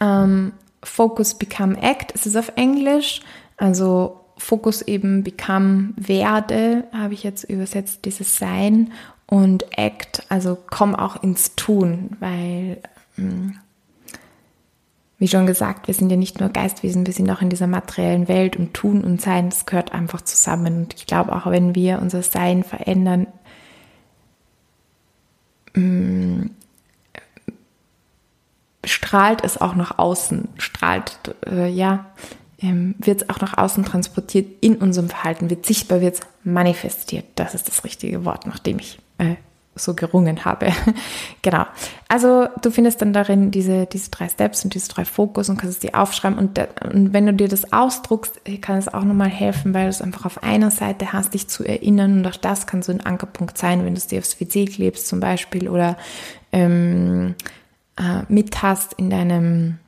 ähm, 0.00 0.52
Focus 0.82 1.34
Become 1.34 1.82
Act. 1.82 2.14
Es 2.14 2.24
ist 2.24 2.36
auf 2.36 2.52
Englisch, 2.56 3.20
also 3.58 4.20
Fokus 4.38 4.80
eben 4.80 5.22
Become 5.22 5.90
Werde, 5.96 6.84
habe 6.94 7.12
ich 7.12 7.24
jetzt 7.24 7.44
übersetzt, 7.44 8.06
dieses 8.06 8.38
Sein 8.38 8.90
und 9.26 9.66
Act, 9.76 10.22
also 10.30 10.56
komm 10.70 10.94
auch 10.94 11.22
ins 11.22 11.54
Tun, 11.56 12.16
weil, 12.20 12.78
wie 15.18 15.28
schon 15.28 15.46
gesagt, 15.46 15.88
wir 15.88 15.94
sind 15.94 16.10
ja 16.10 16.16
nicht 16.16 16.38
nur 16.38 16.48
Geistwesen, 16.48 17.06
wir 17.06 17.12
sind 17.12 17.28
auch 17.30 17.42
in 17.42 17.50
dieser 17.50 17.66
materiellen 17.66 18.28
Welt 18.28 18.56
und 18.56 18.72
Tun 18.72 19.02
und 19.02 19.20
Sein, 19.20 19.50
das 19.50 19.66
gehört 19.66 19.92
einfach 19.92 20.20
zusammen. 20.20 20.84
Und 20.84 20.94
ich 20.94 21.06
glaube, 21.06 21.34
auch 21.34 21.46
wenn 21.46 21.74
wir 21.74 22.00
unser 22.00 22.22
Sein 22.22 22.62
verändern, 22.62 23.26
hm, 25.74 26.50
strahlt 28.84 29.44
es 29.44 29.60
auch 29.60 29.74
nach 29.74 29.98
außen, 29.98 30.48
strahlt, 30.56 31.18
äh, 31.46 31.68
ja, 31.68 32.06
ähm, 32.60 32.94
wird 32.98 33.22
es 33.22 33.28
auch 33.28 33.40
nach 33.40 33.58
außen 33.58 33.84
transportiert 33.84 34.46
in 34.60 34.76
unserem 34.76 35.08
Verhalten, 35.08 35.50
wird 35.50 35.66
sichtbar, 35.66 36.00
wird 36.00 36.14
es 36.14 36.20
manifestiert. 36.44 37.24
Das 37.34 37.54
ist 37.54 37.68
das 37.68 37.84
richtige 37.84 38.24
Wort, 38.24 38.46
nachdem 38.46 38.78
ich 38.78 38.98
äh, 39.18 39.34
so 39.78 39.94
gerungen 39.94 40.44
habe. 40.44 40.68
genau. 41.42 41.64
Also 42.08 42.48
du 42.62 42.70
findest 42.70 43.02
dann 43.02 43.12
darin 43.12 43.50
diese, 43.50 43.86
diese 43.86 44.10
drei 44.10 44.28
Steps 44.28 44.64
und 44.64 44.74
diese 44.74 44.88
drei 44.88 45.04
Fokus 45.04 45.48
und 45.48 45.56
kannst 45.58 45.76
es 45.76 45.80
dir 45.80 45.98
aufschreiben. 45.98 46.38
Und, 46.38 46.58
und 46.92 47.12
wenn 47.12 47.26
du 47.26 47.34
dir 47.34 47.48
das 47.48 47.72
ausdruckst, 47.72 48.40
kann 48.60 48.78
es 48.78 48.92
auch 48.92 49.04
nochmal 49.04 49.28
helfen, 49.28 49.74
weil 49.74 49.84
du 49.84 49.90
es 49.90 50.02
einfach 50.02 50.26
auf 50.26 50.42
einer 50.42 50.70
Seite 50.70 51.12
hast, 51.12 51.34
dich 51.34 51.48
zu 51.48 51.64
erinnern. 51.64 52.18
Und 52.18 52.26
auch 52.26 52.36
das 52.36 52.66
kann 52.66 52.82
so 52.82 52.92
ein 52.92 53.00
Ankerpunkt 53.00 53.58
sein, 53.58 53.84
wenn 53.84 53.94
du 53.94 53.98
es 53.98 54.06
dir 54.06 54.18
aufs 54.18 54.40
WC 54.40 54.66
klebst 54.66 55.08
zum 55.08 55.20
Beispiel 55.20 55.68
oder 55.68 55.96
ähm, 56.52 57.34
äh, 57.98 58.22
mit 58.28 58.62
hast 58.62 58.94
in 58.94 59.10
deinem 59.10 59.78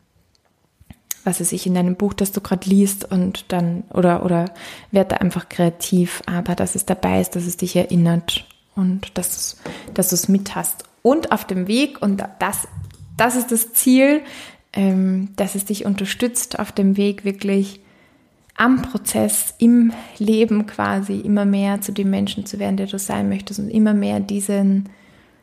was 1.25 1.41
weiß 1.41 1.53
ich, 1.53 1.67
in 1.67 1.75
deinem 1.75 1.97
Buch, 1.97 2.15
das 2.15 2.33
du 2.33 2.41
gerade 2.41 2.69
liest 2.69 3.11
und 3.11 3.53
dann, 3.53 3.85
oder, 3.93 4.25
oder 4.25 4.47
werd 4.91 5.13
da 5.13 5.17
einfach 5.17 5.49
kreativ, 5.49 6.23
aber 6.27 6.55
dass 6.55 6.75
es 6.75 6.87
dabei 6.87 7.21
ist, 7.21 7.37
dass 7.37 7.47
es 7.47 7.57
dich 7.57 7.77
erinnert 7.77 8.47
und 8.75 9.17
dass, 9.19 9.57
dass 9.95 10.09
du 10.11 10.15
es 10.15 10.29
mit 10.29 10.55
hast. 10.55 10.85
Und 11.03 11.33
auf 11.33 11.47
dem 11.47 11.67
Weg, 11.67 12.03
und 12.03 12.23
das, 12.39 12.69
das 13.17 13.37
ist 13.37 13.53
das 13.53 13.73
Ziel, 13.73 14.23
ähm, 14.73 15.31
dass 15.37 15.55
es 15.55 15.65
dich 15.65 15.85
unterstützt 15.85 16.59
auf 16.59 16.73
dem 16.73 16.97
Weg 16.97 17.25
wirklich 17.25 17.81
am 18.57 18.83
Prozess, 18.83 19.55
im 19.59 19.93
Leben 20.19 20.67
quasi 20.67 21.19
immer 21.19 21.47
mehr 21.47 21.81
zu 21.81 21.93
dem 21.93 22.11
Menschen 22.11 22.45
zu 22.45 22.59
werden, 22.59 22.77
der 22.77 22.87
du 22.87 22.99
sein 22.99 23.29
möchtest 23.29 23.59
und 23.59 23.71
immer 23.71 23.95
mehr 23.95 24.21
diesen 24.21 24.91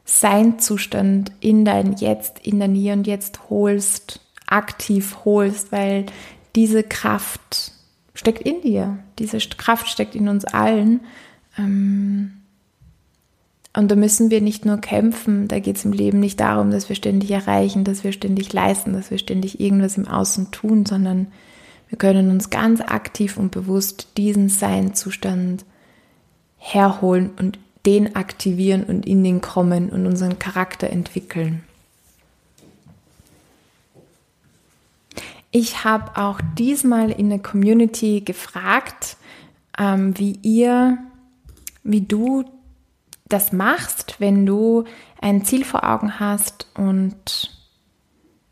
Seinzustand 0.05 1.31
in 1.39 1.65
dein 1.65 1.93
Jetzt, 1.93 2.39
in 2.39 2.59
dein 2.59 2.75
Hier 2.75 2.93
und 2.93 3.07
Jetzt 3.07 3.49
holst 3.49 4.21
aktiv 4.47 5.17
holst, 5.25 5.71
weil 5.71 6.05
diese 6.55 6.81
Kraft 6.81 7.73
steckt 8.13 8.41
in 8.41 8.61
dir. 8.61 8.97
Diese 9.19 9.37
Kraft 9.37 9.89
steckt 9.89 10.15
in 10.15 10.29
uns 10.29 10.45
allen. 10.45 11.01
Ähm, 11.57 12.36
und 13.77 13.91
da 13.91 13.95
müssen 13.95 14.31
wir 14.31 14.41
nicht 14.41 14.65
nur 14.65 14.77
kämpfen, 14.79 15.47
da 15.47 15.59
geht 15.59 15.77
es 15.77 15.85
im 15.85 15.91
Leben 15.91 16.19
nicht 16.19 16.39
darum, 16.39 16.71
dass 16.71 16.89
wir 16.89 16.95
ständig 16.95 17.29
erreichen, 17.29 17.83
dass 17.83 18.03
wir 18.03 18.11
ständig 18.11 18.51
leisten, 18.51 18.93
dass 18.93 19.11
wir 19.11 19.19
ständig 19.19 19.59
irgendwas 19.59 19.97
im 19.97 20.07
Außen 20.07 20.49
tun, 20.49 20.87
sondern 20.87 21.27
wir 21.87 21.99
können 21.99 22.31
uns 22.31 22.49
ganz 22.49 22.81
aktiv 22.81 23.37
und 23.37 23.51
bewusst 23.51 24.07
diesen 24.17 24.49
Seinzustand 24.49 25.63
herholen 26.57 27.29
und 27.37 27.59
den 27.85 28.15
aktivieren 28.15 28.83
und 28.83 29.05
in 29.05 29.23
den 29.23 29.41
kommen 29.41 29.91
und 29.91 30.07
unseren 30.07 30.39
Charakter 30.39 30.89
entwickeln. 30.89 31.61
Ich 35.51 35.83
habe 35.83 36.19
auch 36.19 36.41
diesmal 36.57 37.11
in 37.11 37.29
der 37.29 37.39
Community 37.39 38.21
gefragt, 38.21 39.17
ähm, 39.77 40.17
wie 40.17 40.39
ihr, 40.41 40.97
wie 41.83 42.01
du 42.01 42.43
das 43.29 43.51
machst, 43.51 44.15
wenn 44.19 44.45
du 44.45 44.85
ein 45.21 45.43
Ziel 45.43 45.65
vor 45.65 45.83
Augen 45.83 46.19
hast 46.19 46.67
und 46.75 47.57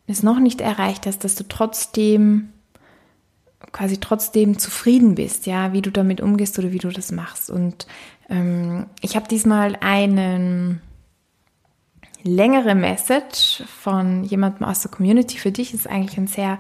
es 0.08 0.24
noch 0.24 0.40
nicht 0.40 0.62
erreicht 0.62 1.06
hast, 1.06 1.24
dass 1.24 1.36
du 1.36 1.48
trotzdem 1.48 2.50
quasi 3.72 3.98
trotzdem 3.98 4.58
zufrieden 4.58 5.16
bist, 5.16 5.46
ja, 5.48 5.74
wie 5.74 5.82
du 5.82 5.92
damit 5.92 6.22
umgehst 6.22 6.58
oder 6.60 6.72
wie 6.72 6.78
du 6.78 6.90
das 6.90 7.12
machst. 7.12 7.50
Und 7.50 7.88
ähm, 8.30 8.86
ich 9.02 9.16
habe 9.16 9.28
diesmal 9.28 9.76
einen 9.82 10.82
längere 12.24 12.74
Message 12.74 13.64
von 13.82 14.24
jemandem 14.24 14.66
aus 14.66 14.82
der 14.82 14.92
Community 14.92 15.38
für 15.38 15.52
dich. 15.52 15.74
Ist 15.74 15.90
eigentlich 15.90 16.18
ein 16.18 16.28
sehr 16.28 16.60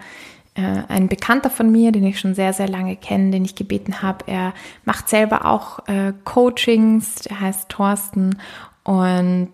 ein 0.62 1.10
Bekannter 1.10 1.50
von 1.50 1.72
mir, 1.72 1.92
den 1.92 2.06
ich 2.06 2.20
schon 2.20 2.36
sehr, 2.36 2.54
sehr 2.54 2.70
lange 2.70 2.96
kenne, 2.96 3.32
den 3.32 3.46
ich 3.46 3.56
gebeten 3.56 4.02
habe. 4.02 4.26
Er 4.28 4.54
macht 4.86 5.10
selber 5.10 5.46
auch 5.46 5.80
äh, 5.88 6.14
Coachings, 6.24 7.16
der 7.16 7.42
heißt 7.42 7.70
Thorsten 7.70 8.38
und 8.84 9.50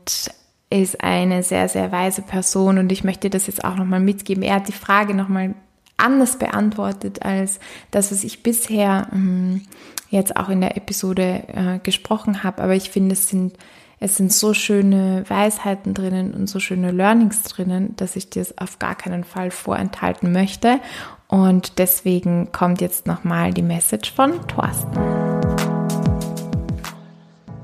ist 0.70 1.04
eine 1.04 1.43
sehr, 1.43 1.68
sehr 1.70 1.91
weise 1.91 2.22
Person 2.22 2.78
und 2.78 2.91
ich 2.91 3.04
möchte 3.04 3.30
das 3.30 3.47
jetzt 3.47 3.64
auch 3.64 3.76
nochmal 3.76 3.99
mitgeben. 3.99 4.43
Er 4.43 4.56
hat 4.56 4.68
die 4.68 4.74
Frage 4.74 5.14
nochmal 5.14 5.54
anders 5.97 6.38
beantwortet 6.38 7.24
als 7.24 7.60
das, 7.91 8.12
was 8.12 8.24
ich 8.24 8.43
bisher 8.43 9.08
ähm, 9.12 9.64
jetzt 10.10 10.36
auch 10.38 10.49
in 10.49 10.62
der 10.62 10.78
Episode 10.78 11.43
äh, 11.47 11.80
gesprochen 11.80 12.43
habe. 12.43 12.62
Aber 12.62 12.74
ich 12.74 12.89
finde, 12.89 13.14
es 13.14 13.28
sind 13.28 13.58
es 14.04 14.18
sind 14.18 14.34
so 14.34 14.56
schöne 14.56 15.24
Weisheiten 15.28 15.93
drinnen 15.93 16.34
und 16.34 16.47
so 16.47 16.60
schöne 16.60 16.89
Learnings 16.89 17.43
drinnen, 17.43 17.95
dass 17.97 18.16
ich 18.16 18.32
dir 18.32 18.41
es 18.41 18.58
auf 18.58 18.80
gar 18.80 18.95
keinen 18.95 19.24
Fall 19.24 19.52
vorenthalten 19.52 20.32
möchte. 20.32 20.80
Und 21.28 21.78
deswegen 21.78 22.52
kommt 22.52 22.82
jetzt 22.82 23.06
nochmal 23.06 23.54
die 23.54 23.62
Message 23.62 24.12
von 24.12 24.34
Thorsten. 24.47 24.97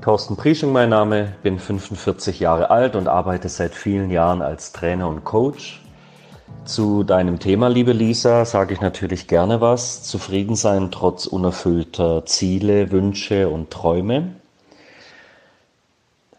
Thorsten 0.00 0.36
Prieschung 0.36 0.70
mein 0.70 0.90
Name, 0.90 1.32
bin 1.42 1.58
45 1.58 2.38
Jahre 2.38 2.70
alt 2.70 2.94
und 2.94 3.08
arbeite 3.08 3.48
seit 3.48 3.74
vielen 3.74 4.08
Jahren 4.12 4.40
als 4.40 4.72
Trainer 4.72 5.08
und 5.08 5.24
Coach. 5.24 5.82
Zu 6.64 7.02
deinem 7.02 7.40
Thema, 7.40 7.66
liebe 7.66 7.92
Lisa, 7.92 8.44
sage 8.44 8.74
ich 8.74 8.80
natürlich 8.80 9.26
gerne 9.26 9.60
was. 9.60 10.04
Zufrieden 10.04 10.54
sein 10.54 10.92
trotz 10.92 11.26
unerfüllter 11.26 12.24
Ziele, 12.26 12.92
Wünsche 12.92 13.48
und 13.48 13.70
Träume. 13.70 14.37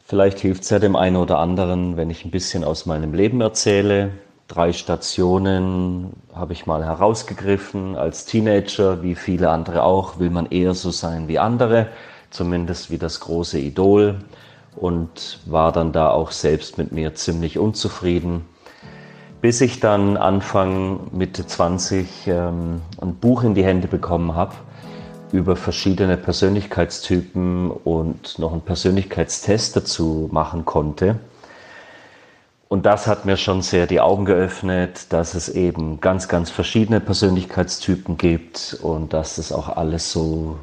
Vielleicht 0.10 0.39
hilft 0.39 0.64
es 0.64 0.72
ja 0.72 0.80
dem 0.80 0.95
einen 0.95 1.18
oder 1.18 1.38
anderen, 1.38 1.95
wenn 1.95 2.10
ich 2.10 2.26
ein 2.26 2.32
bisschen 2.32 2.64
aus 2.64 2.88
meinem 2.88 3.14
Leben 3.14 3.41
erzähle. 3.41 4.10
Drei 4.47 4.74
Stationen 4.74 6.14
habe 6.34 6.51
ich 6.53 6.66
mal 6.66 6.84
herausgegriffen. 6.84 7.95
Als 7.95 8.26
Teenager, 8.26 9.03
wie 9.03 9.14
viele 9.14 9.51
andere 9.51 9.84
auch, 9.84 10.18
will 10.18 10.32
man 10.32 10.47
eher 10.47 10.74
so 10.74 10.89
sein 10.89 11.28
wie 11.28 11.38
andere, 11.38 11.89
zumindest 12.32 12.89
wie 12.89 12.97
das 12.97 13.20
große 13.20 13.60
Idol 13.60 14.16
und 14.76 15.41
war 15.45 15.72
dann 15.72 15.91
da 15.91 16.10
auch 16.10 16.32
selbst 16.32 16.80
mit 16.80 16.91
mir 16.91 17.14
ziemlich 17.14 17.60
unzufrieden. 17.60 18.45
Bis 19.41 19.62
ich 19.62 19.80
dann 19.80 20.18
Anfang 20.18 21.01
Mitte 21.12 21.45
20 21.45 22.26
ähm, 22.26 22.82
ein 22.99 23.14
Buch 23.14 23.43
in 23.43 23.53
die 23.53 23.64
Hände 23.64 23.88
bekommen 23.88 24.34
habe 24.34 24.55
über 25.32 25.56
verschiedene 25.56 26.18
Persönlichkeitstypen 26.18 27.72
und 27.72 28.40
noch 28.40 28.52
einen 28.52 28.62
Persönlichkeitstest 28.62 29.76
dazu 29.76 30.30
machen 30.32 30.66
konnte. 30.66 31.20
Und 32.68 32.86
das 32.86 33.08
hat 33.08 33.26
mir 33.26 33.38
schon 33.38 33.64
sehr 33.64 33.88
die 33.88 34.00
Augen 34.00 34.26
geöffnet, 34.26 35.12
dass 35.12 35.34
es 35.34 35.50
eben 35.50 36.02
ganz, 36.02 36.28
ganz 36.28 36.52
verschiedene 36.52 37.00
Persönlichkeitstypen 37.00 38.18
gibt 38.18 38.78
und 38.82 39.14
dass 39.14 39.40
es 39.40 39.52
auch 39.52 39.70
alles 39.70 40.12
so 40.12 40.58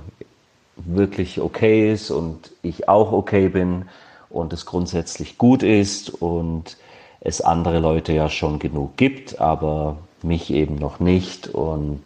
wirklich 0.77 1.41
okay 1.41 1.93
ist 1.93 2.11
und 2.11 2.53
ich 2.63 2.89
auch 2.89 3.11
okay 3.11 3.49
bin 3.49 3.87
und 4.31 4.53
es 4.53 4.67
grundsätzlich 4.67 5.39
gut 5.39 5.63
ist 5.63 6.11
und 6.11 6.77
es 7.21 7.41
andere 7.41 7.81
Leute 7.81 8.13
ja 8.13 8.29
schon 8.29 8.59
genug 8.59 8.97
gibt, 8.97 9.41
aber 9.41 9.97
mich 10.23 10.53
eben 10.53 10.77
noch 10.77 11.01
nicht. 11.01 11.49
Und 11.49 12.03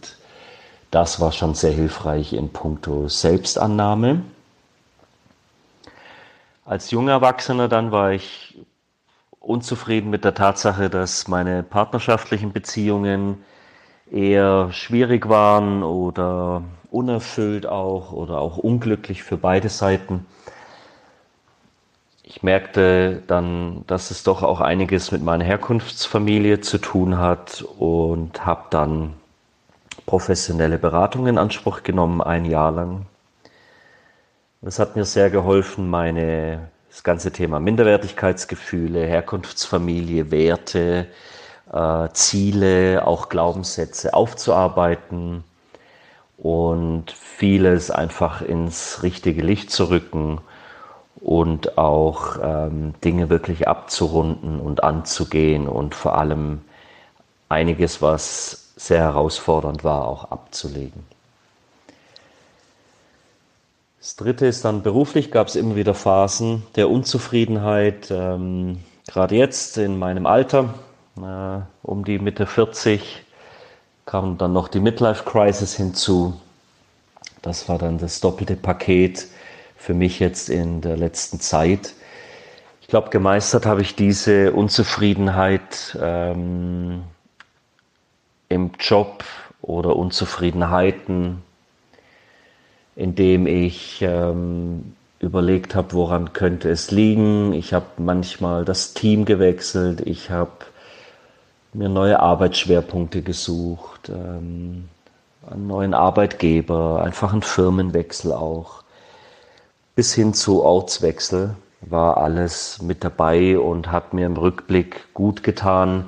das 0.90 1.20
war 1.20 1.32
schon 1.32 1.54
sehr 1.54 1.72
hilfreich 1.72 2.32
in 2.32 2.50
puncto 2.50 3.08
Selbstannahme. 3.08 4.22
Als 6.64 6.90
junger 6.90 7.12
Erwachsener 7.12 7.68
dann 7.68 7.92
war 7.92 8.12
ich 8.12 8.58
unzufrieden 9.40 10.10
mit 10.10 10.24
der 10.24 10.34
Tatsache, 10.34 10.90
dass 10.90 11.26
meine 11.26 11.62
partnerschaftlichen 11.62 12.52
Beziehungen 12.52 13.42
eher 14.10 14.72
schwierig 14.72 15.28
waren 15.28 15.82
oder 15.82 16.62
unerfüllt 16.90 17.66
auch 17.66 18.12
oder 18.12 18.38
auch 18.38 18.58
unglücklich 18.58 19.22
für 19.22 19.36
beide 19.36 19.68
Seiten. 19.68 20.26
Ich 22.22 22.42
merkte 22.42 23.22
dann, 23.26 23.84
dass 23.86 24.10
es 24.10 24.22
doch 24.22 24.42
auch 24.42 24.60
einiges 24.60 25.10
mit 25.10 25.22
meiner 25.22 25.44
Herkunftsfamilie 25.44 26.60
zu 26.60 26.78
tun 26.78 27.18
hat 27.18 27.62
und 27.78 28.44
habe 28.46 28.66
dann 28.70 29.14
professionelle 30.10 30.76
Beratung 30.76 31.28
in 31.28 31.38
Anspruch 31.38 31.84
genommen, 31.84 32.20
ein 32.20 32.44
Jahr 32.44 32.72
lang. 32.72 33.06
Das 34.60 34.80
hat 34.80 34.96
mir 34.96 35.04
sehr 35.04 35.30
geholfen, 35.30 35.88
meine, 35.88 36.68
das 36.88 37.04
ganze 37.04 37.30
Thema 37.30 37.60
Minderwertigkeitsgefühle, 37.60 39.06
Herkunftsfamilie, 39.06 40.32
Werte, 40.32 41.06
äh, 41.72 42.08
Ziele, 42.12 43.06
auch 43.06 43.28
Glaubenssätze 43.28 44.12
aufzuarbeiten 44.12 45.44
und 46.38 47.12
vieles 47.12 47.92
einfach 47.92 48.42
ins 48.42 49.04
richtige 49.04 49.42
Licht 49.42 49.70
zu 49.70 49.90
rücken 49.90 50.40
und 51.20 51.78
auch 51.78 52.36
ähm, 52.42 52.94
Dinge 53.04 53.30
wirklich 53.30 53.68
abzurunden 53.68 54.58
und 54.58 54.82
anzugehen 54.82 55.68
und 55.68 55.94
vor 55.94 56.18
allem 56.18 56.62
einiges, 57.48 58.02
was 58.02 58.69
sehr 58.80 59.00
herausfordernd 59.00 59.84
war, 59.84 60.08
auch 60.08 60.30
abzulegen. 60.30 61.04
Das 64.00 64.16
dritte 64.16 64.46
ist 64.46 64.64
dann 64.64 64.82
beruflich 64.82 65.30
gab 65.30 65.48
es 65.48 65.54
immer 65.56 65.76
wieder 65.76 65.92
Phasen 65.92 66.62
der 66.76 66.88
Unzufriedenheit, 66.88 68.10
ähm, 68.10 68.78
gerade 69.06 69.34
jetzt 69.36 69.76
in 69.76 69.98
meinem 69.98 70.24
Alter, 70.24 70.72
äh, 71.18 71.60
um 71.82 72.06
die 72.06 72.18
Mitte 72.18 72.46
40, 72.46 73.22
kam 74.06 74.38
dann 74.38 74.54
noch 74.54 74.68
die 74.68 74.80
Midlife 74.80 75.24
Crisis 75.24 75.76
hinzu. 75.76 76.40
Das 77.42 77.68
war 77.68 77.76
dann 77.76 77.98
das 77.98 78.20
doppelte 78.20 78.56
Paket 78.56 79.26
für 79.76 79.92
mich 79.92 80.20
jetzt 80.20 80.48
in 80.48 80.80
der 80.80 80.96
letzten 80.96 81.38
Zeit. 81.38 81.92
Ich 82.80 82.88
glaube, 82.88 83.10
gemeistert 83.10 83.66
habe 83.66 83.82
ich 83.82 83.94
diese 83.94 84.52
Unzufriedenheit 84.54 85.98
ähm, 86.00 87.02
im 88.50 88.72
Job 88.78 89.24
oder 89.62 89.96
Unzufriedenheiten, 89.96 91.42
indem 92.96 93.46
ich 93.46 94.02
ähm, 94.02 94.94
überlegt 95.20 95.74
habe, 95.74 95.92
woran 95.92 96.32
könnte 96.34 96.68
es 96.68 96.90
liegen. 96.90 97.54
Ich 97.54 97.72
habe 97.72 97.86
manchmal 97.96 98.64
das 98.64 98.92
Team 98.92 99.24
gewechselt, 99.24 100.00
ich 100.02 100.30
habe 100.30 100.50
mir 101.72 101.88
neue 101.88 102.18
Arbeitsschwerpunkte 102.20 103.22
gesucht, 103.22 104.08
ähm, 104.08 104.88
einen 105.48 105.66
neuen 105.66 105.94
Arbeitgeber, 105.94 107.02
einfach 107.02 107.32
einen 107.32 107.42
Firmenwechsel 107.42 108.32
auch. 108.32 108.82
Bis 109.94 110.12
hin 110.12 110.34
zu 110.34 110.62
Ortswechsel 110.62 111.54
war 111.82 112.16
alles 112.16 112.82
mit 112.82 113.04
dabei 113.04 113.58
und 113.58 113.92
hat 113.92 114.12
mir 114.12 114.26
im 114.26 114.36
Rückblick 114.36 115.14
gut 115.14 115.42
getan, 115.42 116.06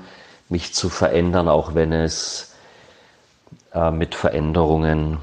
mich 0.53 0.75
zu 0.75 0.91
verändern, 0.91 1.49
auch 1.49 1.75
wenn 1.75 1.93
es 1.93 2.55
äh, 3.75 3.91
mit 3.91 4.15
Veränderungen 4.15 5.19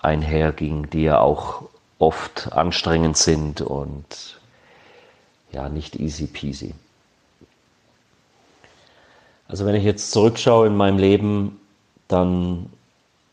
einherging, 0.00 0.88
die 0.90 1.02
ja 1.02 1.20
auch 1.20 1.62
oft 1.98 2.52
anstrengend 2.52 3.16
sind 3.16 3.60
und 3.60 4.40
ja, 5.52 5.68
nicht 5.68 5.96
easy 5.96 6.26
peasy. 6.26 6.74
Also 9.46 9.64
wenn 9.66 9.74
ich 9.74 9.84
jetzt 9.84 10.10
zurückschaue 10.10 10.66
in 10.66 10.76
meinem 10.76 10.98
Leben, 10.98 11.60
dann 12.08 12.70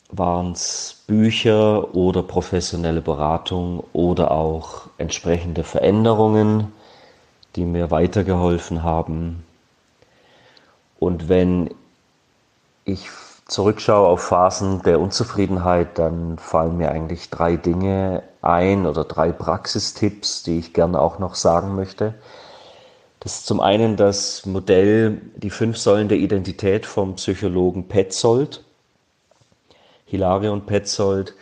waren 0.10 0.52
es 0.52 1.04
Bücher 1.08 1.96
oder 1.96 2.22
professionelle 2.22 3.02
Beratung 3.02 3.84
oder 3.94 4.32
auch 4.32 4.88
entsprechende 4.98 5.64
Veränderungen, 5.64 6.72
die 7.56 7.66
mir 7.66 7.92
weitergeholfen 7.92 8.84
haben. 8.84 9.44
Und 11.04 11.28
wenn 11.28 11.70
ich 12.86 13.10
zurückschaue 13.46 14.08
auf 14.08 14.22
Phasen 14.22 14.84
der 14.84 15.02
Unzufriedenheit, 15.02 16.00
dann 16.00 16.38
fallen 16.38 16.78
mir 16.78 16.92
eigentlich 16.92 17.30
drei 17.30 17.58
Dinge 17.58 18.24
ein 18.42 18.86
oder 18.86 19.04
drei 19.04 19.34
Praxistipps, 19.34 20.44
die 20.44 20.60
ich 20.60 20.72
gerne 20.72 21.02
auch 21.02 21.20
noch 21.20 21.36
sagen 21.36 21.76
möchte. 21.76 22.14
Das 23.20 23.40
ist 23.40 23.48
zum 23.48 23.60
einen 23.60 23.98
das 23.98 24.46
Modell 24.46 25.20
Die 25.36 25.50
fünf 25.50 25.78
Säulen 25.78 26.08
der 26.08 26.20
Identität 26.20 26.86
vom 26.86 27.16
Psychologen 27.16 27.90
Petzold, 27.90 28.64
Hilarion 30.06 30.66
Petzold. 30.66 31.36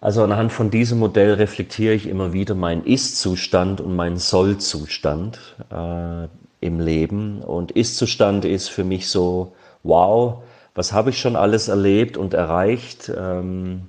Also 0.00 0.24
anhand 0.24 0.50
von 0.50 0.70
diesem 0.70 0.98
Modell 0.98 1.34
reflektiere 1.34 1.92
ich 1.92 2.08
immer 2.08 2.32
wieder 2.32 2.54
meinen 2.54 2.86
Ist-Zustand 2.86 3.82
und 3.82 3.94
meinen 3.96 4.16
Soll-Zustand 4.16 5.38
äh, 5.70 6.28
im 6.62 6.80
Leben. 6.80 7.42
Und 7.42 7.72
Ist-Zustand 7.72 8.44
ist 8.44 8.68
für 8.68 8.84
mich 8.84 9.08
so, 9.08 9.52
wow, 9.82 10.42
was 10.74 10.92
habe 10.92 11.10
ich 11.10 11.20
schon 11.20 11.36
alles 11.36 11.68
erlebt 11.68 12.16
und 12.16 12.32
erreicht? 12.32 13.12
Ähm, 13.14 13.88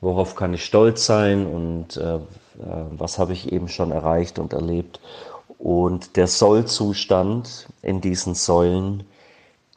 worauf 0.00 0.34
kann 0.34 0.54
ich 0.54 0.64
stolz 0.64 1.04
sein 1.04 1.46
und 1.46 1.96
äh, 1.96 2.16
äh 2.16 2.20
was 2.90 3.18
habe 3.18 3.32
ich 3.32 3.52
eben 3.52 3.68
schon 3.68 3.90
erreicht 3.90 4.38
und 4.38 4.52
erlebt? 4.52 5.00
Und 5.58 6.16
der 6.16 6.26
Sollzustand 6.26 7.66
in 7.82 8.00
diesen 8.00 8.34
Säulen 8.34 9.04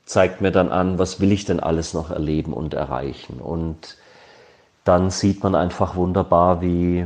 zeigt 0.06 0.42
mir 0.42 0.52
dann 0.52 0.70
an, 0.70 1.00
was 1.00 1.20
will 1.20 1.32
ich 1.32 1.46
denn 1.46 1.60
alles 1.60 1.94
noch 1.94 2.12
erleben 2.12 2.54
und 2.54 2.74
erreichen. 2.74 3.40
Und 3.40 3.98
dann 4.84 5.10
sieht 5.10 5.44
man 5.44 5.56
einfach 5.56 5.96
wunderbar, 5.96 6.62
wie, 6.62 7.06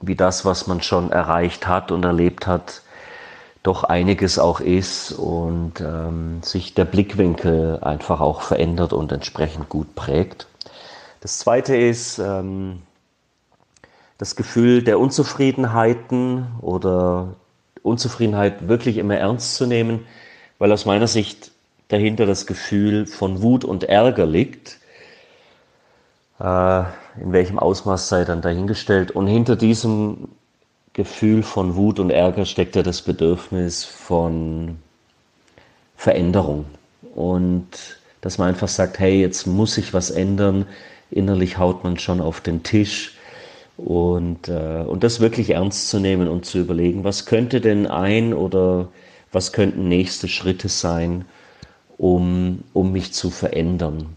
wie 0.00 0.16
das, 0.16 0.44
was 0.44 0.66
man 0.66 0.82
schon 0.82 1.12
erreicht 1.12 1.66
hat 1.66 1.90
und 1.90 2.04
erlebt 2.04 2.46
hat, 2.46 2.82
doch 3.62 3.84
einiges 3.84 4.38
auch 4.38 4.60
ist 4.60 5.12
und 5.12 5.80
ähm, 5.80 6.42
sich 6.42 6.74
der 6.74 6.84
Blickwinkel 6.84 7.78
einfach 7.80 8.20
auch 8.20 8.42
verändert 8.42 8.92
und 8.92 9.12
entsprechend 9.12 9.68
gut 9.68 9.94
prägt. 9.94 10.48
Das 11.20 11.38
Zweite 11.38 11.76
ist 11.76 12.18
ähm, 12.18 12.82
das 14.18 14.34
Gefühl 14.34 14.82
der 14.82 14.98
Unzufriedenheiten 14.98 16.46
oder 16.60 17.34
Unzufriedenheit 17.82 18.68
wirklich 18.68 18.96
immer 18.96 19.16
ernst 19.16 19.54
zu 19.54 19.66
nehmen, 19.66 20.06
weil 20.58 20.72
aus 20.72 20.84
meiner 20.84 21.06
Sicht 21.06 21.52
dahinter 21.88 22.26
das 22.26 22.46
Gefühl 22.46 23.06
von 23.06 23.42
Wut 23.42 23.64
und 23.64 23.84
Ärger 23.84 24.26
liegt. 24.26 24.78
Äh, 26.40 26.82
in 27.20 27.32
welchem 27.32 27.58
Ausmaß 27.58 28.08
sei 28.08 28.24
dann 28.24 28.40
dahingestellt. 28.40 29.10
Und 29.10 29.26
hinter 29.26 29.54
diesem 29.54 30.28
Gefühl 30.92 31.42
von 31.42 31.76
Wut 31.76 31.98
und 31.98 32.10
Ärger 32.10 32.44
steckt 32.44 32.76
ja 32.76 32.82
das 32.82 33.02
Bedürfnis 33.02 33.84
von 33.84 34.78
Veränderung. 35.96 36.66
Und 37.14 37.68
dass 38.20 38.38
man 38.38 38.48
einfach 38.48 38.68
sagt, 38.68 38.98
hey, 38.98 39.20
jetzt 39.20 39.46
muss 39.46 39.74
sich 39.74 39.94
was 39.94 40.10
ändern. 40.10 40.66
Innerlich 41.10 41.58
haut 41.58 41.84
man 41.84 41.98
schon 41.98 42.20
auf 42.20 42.40
den 42.40 42.62
Tisch 42.62 43.16
und, 43.76 44.48
äh, 44.48 44.84
und 44.86 45.02
das 45.02 45.20
wirklich 45.20 45.50
ernst 45.50 45.88
zu 45.88 45.98
nehmen 45.98 46.28
und 46.28 46.44
zu 46.46 46.58
überlegen, 46.58 47.04
was 47.04 47.26
könnte 47.26 47.60
denn 47.60 47.86
ein 47.86 48.32
oder 48.34 48.88
was 49.32 49.52
könnten 49.52 49.88
nächste 49.88 50.28
Schritte 50.28 50.68
sein, 50.68 51.24
um, 51.98 52.62
um 52.72 52.92
mich 52.92 53.12
zu 53.12 53.30
verändern. 53.30 54.16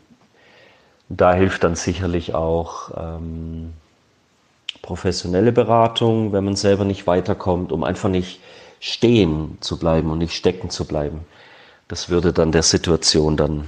Da 1.10 1.34
hilft 1.34 1.64
dann 1.64 1.76
sicherlich 1.76 2.34
auch 2.34 2.92
ähm, 2.98 3.74
professionelle 4.86 5.52
Beratung, 5.52 6.32
wenn 6.32 6.46
man 6.46 6.56
selber 6.56 6.86
nicht 6.86 7.08
weiterkommt, 7.08 7.72
um 7.72 7.84
einfach 7.84 8.08
nicht 8.08 8.40
stehen 8.80 9.58
zu 9.60 9.80
bleiben 9.80 10.12
und 10.12 10.20
nicht 10.20 10.36
stecken 10.36 10.70
zu 10.70 10.86
bleiben. 10.86 11.22
Das 11.88 12.10
würde 12.10 12.32
dann 12.34 12.52
der 12.52 12.62
Situation 12.62 13.36
dann 13.36 13.68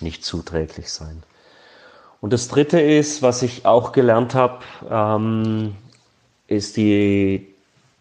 nicht 0.00 0.24
zuträglich 0.24 0.90
sein. 0.90 1.22
Und 2.22 2.32
das 2.32 2.48
Dritte 2.48 2.80
ist, 2.80 3.20
was 3.20 3.42
ich 3.42 3.66
auch 3.66 3.92
gelernt 3.92 4.34
habe, 4.34 4.60
ähm, 4.90 5.76
ist 6.48 6.78
die, 6.78 7.54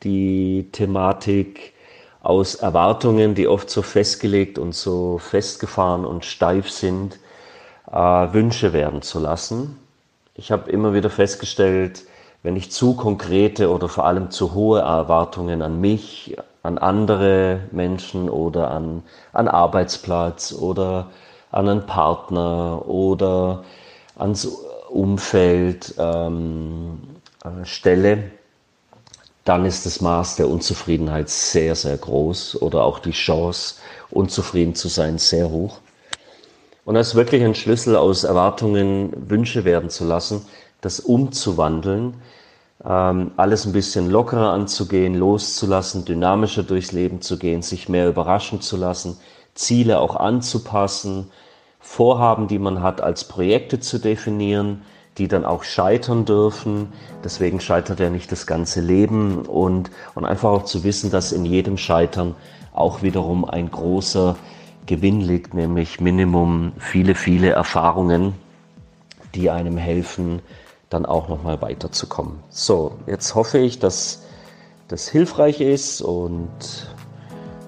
die 0.03 0.69
Thematik 0.71 1.73
aus 2.21 2.55
Erwartungen, 2.55 3.35
die 3.35 3.49
oft 3.49 3.69
so 3.69 3.81
festgelegt 3.81 4.57
und 4.57 4.73
so 4.73 5.17
festgefahren 5.17 6.05
und 6.05 6.23
steif 6.23 6.69
sind, 6.69 7.19
äh, 7.91 7.97
Wünsche 7.97 8.71
werden 8.71 9.01
zu 9.01 9.19
lassen. 9.19 9.77
Ich 10.39 10.53
habe 10.53 10.71
immer 10.71 10.93
wieder 10.93 11.09
festgestellt, 11.09 12.05
wenn 12.43 12.55
ich 12.55 12.71
zu 12.71 12.93
konkrete 12.93 13.69
oder 13.69 13.89
vor 13.89 14.05
allem 14.05 14.31
zu 14.31 14.53
hohe 14.53 14.79
Erwartungen 14.79 15.61
an 15.61 15.81
mich, 15.81 16.37
an 16.63 16.77
andere 16.77 17.59
Menschen 17.71 18.29
oder 18.29 18.71
an 18.71 19.03
einen 19.33 19.49
Arbeitsplatz 19.49 20.53
oder 20.53 21.07
an 21.51 21.67
einen 21.67 21.85
Partner 21.85 22.87
oder 22.87 23.65
ans 24.15 24.45
Umfeld 24.89 25.95
ähm, 25.97 26.99
äh, 27.43 27.65
stelle, 27.65 28.31
dann 29.43 29.65
ist 29.65 29.85
das 29.85 29.99
Maß 29.99 30.37
der 30.37 30.47
Unzufriedenheit 30.47 31.29
sehr, 31.29 31.75
sehr 31.75 31.97
groß 31.97 32.61
oder 32.61 32.83
auch 32.83 32.99
die 32.99 33.11
Chance, 33.11 33.75
unzufrieden 34.09 34.73
zu 34.73 34.87
sein, 34.87 35.17
sehr 35.17 35.49
hoch. 35.49 35.79
Und 36.89 36.95
das 36.95 37.09
ist 37.09 37.15
wirklich 37.15 37.43
ein 37.43 37.53
Schlüssel 37.53 37.95
aus 37.95 38.23
Erwartungen, 38.23 39.13
Wünsche 39.29 39.63
werden 39.63 39.91
zu 39.91 40.05
lassen, 40.05 40.47
das 40.81 40.99
umzuwandeln, 40.99 42.15
ähm, 42.83 43.29
alles 43.37 43.67
ein 43.67 43.73
bisschen 43.73 44.09
lockerer 44.09 44.53
anzugehen, 44.53 45.13
loszulassen, 45.13 46.03
dynamischer 46.03 46.63
durchs 46.63 46.91
Leben 46.91 47.21
zu 47.21 47.37
gehen, 47.37 47.61
sich 47.61 47.89
mehr 47.89 48.09
überraschen 48.09 48.59
zu 48.59 48.75
lassen, 48.75 49.17
Ziele 49.53 49.99
auch 49.99 50.15
anzupassen, 50.15 51.29
Vorhaben, 51.79 52.47
die 52.47 52.57
man 52.57 52.81
hat, 52.81 53.01
als 53.01 53.23
Projekte 53.23 53.79
zu 53.79 53.99
definieren, 53.99 54.81
die 55.19 55.27
dann 55.27 55.45
auch 55.45 55.61
scheitern 55.61 56.25
dürfen. 56.25 56.91
Deswegen 57.23 57.59
scheitert 57.59 57.99
ja 57.99 58.09
nicht 58.09 58.31
das 58.31 58.47
ganze 58.47 58.81
Leben 58.81 59.45
und, 59.45 59.91
und 60.15 60.25
einfach 60.25 60.49
auch 60.49 60.63
zu 60.63 60.83
wissen, 60.83 61.11
dass 61.11 61.33
in 61.33 61.45
jedem 61.45 61.77
Scheitern 61.77 62.33
auch 62.73 63.03
wiederum 63.03 63.45
ein 63.45 63.69
großer 63.69 64.37
Gewinn 64.89 65.21
liegt, 65.21 65.53
nämlich 65.53 66.01
Minimum 66.01 66.71
viele, 66.79 67.13
viele 67.13 67.49
Erfahrungen, 67.51 68.33
die 69.35 69.51
einem 69.51 69.77
helfen, 69.77 70.41
dann 70.89 71.05
auch 71.05 71.29
nochmal 71.29 71.61
weiterzukommen. 71.61 72.39
So, 72.49 72.97
jetzt 73.05 73.35
hoffe 73.35 73.59
ich, 73.59 73.77
dass 73.77 74.25
das 74.87 75.07
hilfreich 75.07 75.61
ist 75.61 76.01
und 76.01 76.49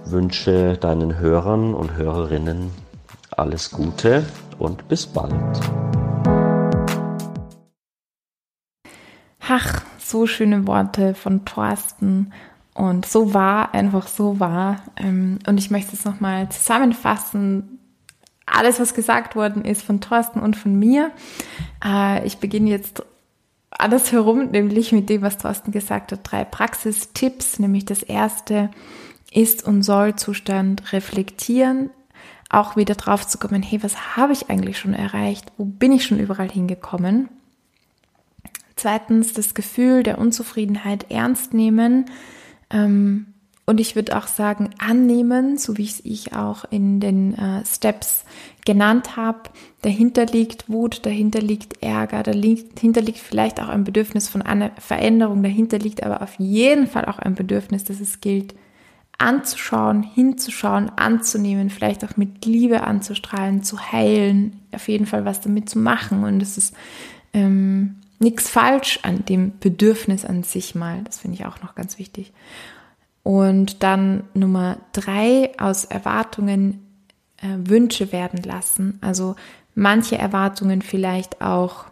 wünsche 0.04 0.78
deinen 0.78 1.20
Hörern 1.20 1.76
und 1.76 1.96
Hörerinnen 1.96 2.72
alles 3.30 3.70
Gute 3.70 4.26
und 4.58 4.88
bis 4.88 5.06
bald. 5.06 5.60
Ach, 9.48 9.84
so 10.00 10.26
schöne 10.26 10.66
Worte 10.66 11.14
von 11.14 11.46
Thorsten. 11.46 12.34
Und 12.74 13.06
so 13.06 13.34
war, 13.34 13.74
einfach 13.74 14.08
so 14.08 14.40
war. 14.40 14.82
Ähm, 14.98 15.40
und 15.48 15.58
ich 15.58 15.72
möchte 15.72 15.96
es 15.96 16.06
nochmal 16.06 16.50
zusammenfassen. 16.50 17.80
Alles, 18.46 18.80
was 18.80 18.94
gesagt 18.94 19.36
worden 19.36 19.66
ist 19.66 19.82
von 19.82 20.02
Thorsten 20.02 20.40
und 20.40 20.56
von 20.56 20.78
mir. 20.78 21.12
Äh, 21.84 22.26
ich 22.26 22.38
beginne 22.38 22.70
jetzt 22.70 23.04
alles 23.72 24.12
herum, 24.12 24.52
nämlich 24.52 24.92
mit 24.92 25.10
dem, 25.10 25.22
was 25.22 25.38
Thorsten 25.38 25.72
gesagt 25.72 26.12
hat. 26.12 26.20
Drei 26.24 26.46
Praxistipps, 26.46 27.60
nämlich 27.60 27.86
das 27.86 28.04
erste 28.04 28.70
ist 29.32 29.66
und 29.66 29.84
soll 29.84 30.16
Zustand 30.16 30.92
reflektieren, 30.92 31.90
auch 32.50 32.76
wieder 32.76 32.96
drauf 32.96 33.26
zu 33.26 33.38
kommen, 33.38 33.64
hey, 33.64 33.82
was 33.82 34.18
habe 34.18 34.34
ich 34.34 34.50
eigentlich 34.50 34.78
schon 34.78 34.94
erreicht? 34.94 35.52
Wo 35.58 35.64
bin 35.64 35.94
ich 35.94 36.06
schon 36.06 36.20
überall 36.20 36.52
hingekommen? 36.52 37.30
Zweitens 38.76 39.34
das 39.34 39.54
Gefühl 39.54 40.04
der 40.04 40.18
Unzufriedenheit 40.18 41.10
ernst 41.10 41.54
nehmen. 41.54 42.06
Ähm, 42.72 43.28
und 43.66 43.80
ich 43.80 43.96
würde 43.96 44.18
auch 44.18 44.28
sagen, 44.28 44.72
annehmen, 44.80 45.58
so 45.58 45.78
wie 45.78 45.84
ich 45.84 46.28
es 46.28 46.34
auch 46.34 46.66
in 46.72 47.00
den 47.00 47.36
äh, 47.38 47.64
Steps 47.66 48.26
genannt 48.66 49.16
habe. 49.16 49.44
Dahinter 49.82 50.26
liegt 50.26 50.68
Wut, 50.70 51.06
dahinter 51.06 51.42
liegt 51.42 51.82
Ärger, 51.82 52.24
dahinter 52.24 53.02
liegt 53.02 53.20
vielleicht 53.20 53.62
auch 53.62 53.70
ein 53.70 53.84
Bedürfnis 53.84 54.28
von 54.30 54.42
einer 54.42 54.72
Veränderung, 54.78 55.42
dahinter 55.42 55.80
liegt 55.80 56.04
aber 56.04 56.22
auf 56.22 56.36
jeden 56.38 56.88
Fall 56.88 57.06
auch 57.06 57.20
ein 57.20 57.36
Bedürfnis, 57.36 57.84
dass 57.84 58.00
es 58.00 58.20
gilt, 58.20 58.56
anzuschauen, 59.18 60.04
hinzuschauen, 60.04 60.90
anzunehmen, 60.90 61.70
vielleicht 61.70 62.04
auch 62.04 62.18
mit 62.18 62.46
Liebe 62.46 62.82
anzustrahlen, 62.84 63.64
zu 63.64 63.92
heilen, 63.92 64.60
auf 64.74 64.88
jeden 64.88 65.06
Fall 65.06 65.26
was 65.26 65.42
damit 65.42 65.70
zu 65.70 65.80
machen. 65.80 66.24
Und 66.24 66.42
es 66.42 66.58
ist 66.58 66.76
ähm, 67.34 68.01
nichts 68.22 68.50
falsch 68.50 69.00
an 69.04 69.26
dem 69.26 69.58
Bedürfnis 69.60 70.26
an 70.26 70.44
sich 70.44 70.76
mal. 70.76 71.02
Das 71.04 71.20
finde 71.20 71.36
ich 71.36 71.46
auch 71.46 71.62
noch 71.62 71.76
ganz 71.76 71.98
wichtig. 71.98 72.32
Und 73.24 73.84
dann 73.84 74.24
Nummer 74.34 74.78
drei, 74.94 75.52
aus 75.58 75.86
Erwartungen 75.86 76.86
äh, 77.38 77.48
Wünsche 77.58 78.12
werden 78.12 78.42
lassen. 78.44 78.98
Also 79.02 79.36
manche 79.76 80.18
Erwartungen 80.18 80.82
vielleicht 80.82 81.42
auch 81.42 81.86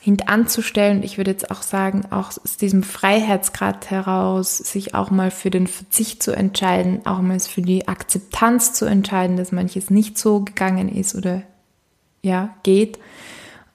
hintanzustellen. 0.00 1.04
Ich 1.04 1.16
würde 1.16 1.30
jetzt 1.30 1.50
auch 1.52 1.62
sagen, 1.62 2.02
auch 2.10 2.30
aus 2.30 2.56
diesem 2.56 2.82
Freiheitsgrad 2.82 3.88
heraus, 3.90 4.58
sich 4.58 4.94
auch 4.94 5.10
mal 5.10 5.30
für 5.30 5.50
den 5.50 5.68
Verzicht 5.68 6.24
zu 6.24 6.32
entscheiden, 6.32 7.06
auch 7.06 7.20
mal 7.20 7.38
für 7.38 7.62
die 7.62 7.86
Akzeptanz 7.86 8.72
zu 8.72 8.84
entscheiden, 8.84 9.36
dass 9.36 9.52
manches 9.52 9.90
nicht 9.90 10.18
so 10.18 10.40
gegangen 10.40 10.88
ist 10.88 11.14
oder 11.14 11.42
ja, 12.20 12.54
geht. 12.64 12.98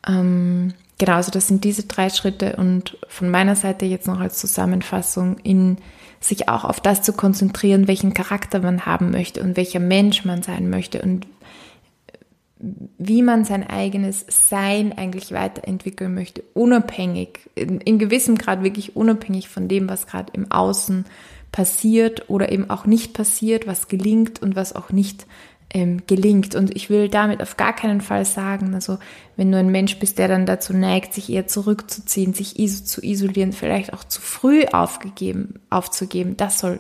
Ähm, 0.06 0.74
genau, 0.98 1.14
also 1.14 1.32
das 1.32 1.48
sind 1.48 1.64
diese 1.64 1.84
drei 1.84 2.10
Schritte 2.10 2.56
und 2.56 2.98
von 3.08 3.30
meiner 3.30 3.56
Seite 3.56 3.86
jetzt 3.86 4.08
noch 4.08 4.20
als 4.20 4.38
Zusammenfassung 4.38 5.38
in 5.40 5.78
sich 6.20 6.50
auch 6.50 6.64
auf 6.64 6.80
das 6.82 7.04
zu 7.04 7.14
konzentrieren, 7.14 7.88
welchen 7.88 8.14
Charakter 8.14 8.60
man 8.60 8.86
haben 8.86 9.12
möchte 9.12 9.42
und 9.42 9.56
welcher 9.56 9.80
Mensch 9.80 10.26
man 10.26 10.42
sein 10.42 10.70
möchte 10.70 11.02
und 11.02 11.28
wie 12.60 13.22
man 13.22 13.46
sein 13.46 13.68
eigenes 13.68 14.26
Sein 14.30 14.98
eigentlich 14.98 15.32
weiterentwickeln 15.32 16.16
möchte, 16.16 16.44
unabhängig, 16.56 17.40
in, 17.54 17.80
in 17.82 18.00
gewissem 18.00 18.36
Grad 18.36 18.64
wirklich 18.64 18.96
unabhängig 18.96 19.48
von 19.48 19.68
dem, 19.68 19.88
was 19.88 20.08
gerade 20.08 20.34
im 20.34 20.52
Außen 20.52 21.06
passiert 21.52 22.30
oder 22.30 22.52
eben 22.52 22.70
auch 22.70 22.86
nicht 22.86 23.14
passiert, 23.14 23.68
was 23.68 23.88
gelingt 23.88 24.42
und 24.42 24.56
was 24.56 24.76
auch 24.76 24.90
nicht 24.90 25.28
ähm, 25.74 26.04
gelingt. 26.08 26.56
Und 26.56 26.76
ich 26.76 26.90
will 26.90 27.10
damit 27.10 27.42
auf 27.42 27.58
gar 27.58 27.74
keinen 27.74 28.02
Fall 28.02 28.26
sagen, 28.26 28.74
also 28.74 28.98
wenn 29.36 29.52
du 29.52 29.58
ein 29.58 29.70
Mensch 29.72 30.00
bist, 30.00 30.18
der 30.18 30.28
dann 30.28 30.46
dazu 30.46 30.74
neigt, 30.74 31.14
sich 31.14 31.30
eher 31.30 31.48
zurückzuziehen, 31.48 32.34
sich 32.34 32.60
iso 32.60 32.84
zu 32.84 33.02
isolieren, 33.04 33.54
vielleicht 33.54 33.94
auch 33.94 34.04
zu 34.04 34.22
früh 34.22 34.66
aufgegeben, 34.66 35.60
aufzugeben, 35.70 36.38
das 36.38 36.60
soll 36.60 36.80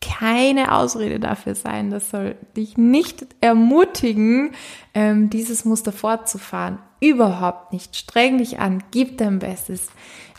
keine 0.00 0.72
Ausrede 0.72 1.18
dafür 1.18 1.54
sein. 1.54 1.90
Das 1.90 2.10
soll 2.10 2.36
dich 2.56 2.76
nicht 2.76 3.26
ermutigen, 3.40 4.52
ähm, 4.94 5.30
dieses 5.30 5.64
Muster 5.64 5.92
fortzufahren. 5.92 6.78
Überhaupt 7.00 7.72
nicht. 7.72 7.96
Streng 7.96 8.38
dich 8.38 8.60
an, 8.60 8.82
gib 8.90 9.18
dein 9.18 9.38
Bestes. 9.38 9.88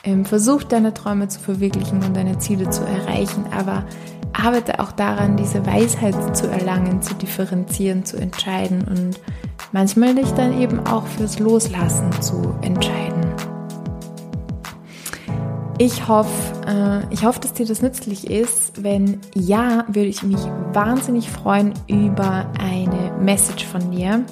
Ähm, 0.03 0.23
versuch 0.25 0.63
deine 0.63 0.93
Träume 0.93 1.27
zu 1.27 1.41
verwirklichen 1.41 2.03
und 2.03 2.15
deine 2.15 2.37
Ziele 2.39 2.69
zu 2.69 2.83
erreichen, 2.83 3.45
aber 3.51 3.85
arbeite 4.33 4.79
auch 4.79 4.91
daran, 4.91 5.37
diese 5.37 5.65
Weisheit 5.65 6.35
zu 6.35 6.47
erlangen, 6.47 7.01
zu 7.01 7.13
differenzieren, 7.15 8.05
zu 8.05 8.17
entscheiden 8.17 8.85
und 8.87 9.19
manchmal 9.71 10.15
dich 10.15 10.31
dann 10.31 10.59
eben 10.59 10.79
auch 10.85 11.05
fürs 11.05 11.39
Loslassen 11.39 12.11
zu 12.21 12.55
entscheiden. 12.61 13.25
Ich 15.81 16.09
hoffe, 16.09 16.29
äh, 16.67 17.13
ich 17.13 17.23
hoffe, 17.23 17.39
dass 17.39 17.53
dir 17.53 17.65
das 17.65 17.81
nützlich 17.81 18.29
ist. 18.29 18.83
Wenn 18.83 19.21
ja, 19.33 19.85
würde 19.87 20.09
ich 20.09 20.23
mich 20.23 20.41
wahnsinnig 20.73 21.29
freuen 21.29 21.73
über 21.87 22.47
eine 22.59 23.13
Message 23.21 23.65
von 23.65 23.89
dir. 23.91 24.25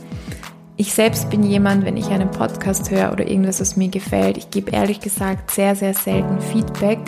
Ich 0.76 0.94
selbst 0.94 1.30
bin 1.30 1.44
jemand, 1.44 1.86
wenn 1.86 1.96
ich 1.96 2.10
einen 2.10 2.30
Podcast 2.30 2.92
höre 2.92 3.14
oder 3.14 3.28
irgendwas, 3.28 3.62
was 3.62 3.78
mir 3.78 3.88
gefällt, 3.88 4.38
ich 4.38 4.52
gebe 4.52 4.72
ehrlich 4.72 5.00
gesagt 5.00 5.50
sehr, 5.52 5.76
sehr 5.76 5.94
selten 5.94 6.42
Feedback. 6.42 7.00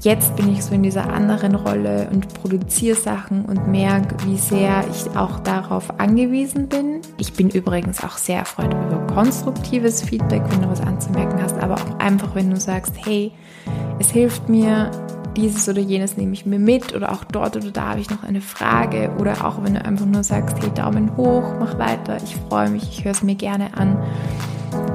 Jetzt 0.00 0.36
bin 0.36 0.52
ich 0.52 0.64
so 0.64 0.74
in 0.74 0.82
dieser 0.82 1.12
anderen 1.12 1.54
Rolle 1.54 2.08
und 2.12 2.32
produziere 2.34 2.96
Sachen 2.96 3.44
und 3.44 3.68
merke, 3.68 4.16
wie 4.26 4.36
sehr 4.36 4.84
ich 4.90 5.16
auch 5.16 5.40
darauf 5.40 5.98
angewiesen 5.98 6.68
bin. 6.68 7.00
Ich 7.18 7.32
bin 7.32 7.48
übrigens 7.50 8.04
auch 8.04 8.16
sehr 8.16 8.38
erfreut 8.38 8.72
über 8.72 9.06
konstruktives 9.12 10.02
Feedback, 10.02 10.42
wenn 10.50 10.62
du 10.62 10.68
was 10.68 10.80
anzumerken 10.80 11.42
hast, 11.42 11.58
aber 11.58 11.74
auch 11.74 11.98
einfach, 11.98 12.34
wenn 12.34 12.50
du 12.50 12.56
sagst, 12.56 12.94
hey, 13.04 13.32
es 13.98 14.10
hilft 14.10 14.48
mir, 14.48 14.90
dieses 15.36 15.68
oder 15.68 15.80
jenes 15.80 16.16
nehme 16.16 16.32
ich 16.32 16.46
mir 16.46 16.58
mit 16.58 16.94
oder 16.94 17.12
auch 17.12 17.24
dort 17.24 17.56
oder 17.56 17.70
da 17.70 17.90
habe 17.90 18.00
ich 18.00 18.10
noch 18.10 18.22
eine 18.22 18.40
Frage 18.40 19.10
oder 19.18 19.44
auch 19.44 19.62
wenn 19.62 19.74
du 19.74 19.84
einfach 19.84 20.06
nur 20.06 20.24
sagst, 20.24 20.56
hey, 20.60 20.70
Daumen 20.74 21.16
hoch, 21.16 21.54
mach 21.58 21.78
weiter, 21.78 22.16
ich 22.24 22.36
freue 22.48 22.70
mich, 22.70 22.84
ich 22.84 23.04
höre 23.04 23.12
es 23.12 23.22
mir 23.22 23.34
gerne 23.34 23.76
an. 23.76 23.98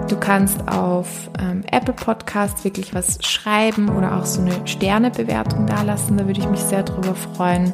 Du 0.07 0.17
kannst 0.17 0.67
auf 0.67 1.29
ähm, 1.39 1.63
Apple 1.71 1.93
Podcast 1.93 2.63
wirklich 2.63 2.93
was 2.93 3.17
schreiben 3.21 3.89
oder 3.89 4.17
auch 4.17 4.25
so 4.25 4.41
eine 4.41 4.67
Sternebewertung 4.67 5.67
dalassen, 5.67 6.17
da 6.17 6.27
würde 6.27 6.39
ich 6.39 6.49
mich 6.49 6.59
sehr 6.59 6.83
drüber 6.83 7.15
freuen, 7.15 7.73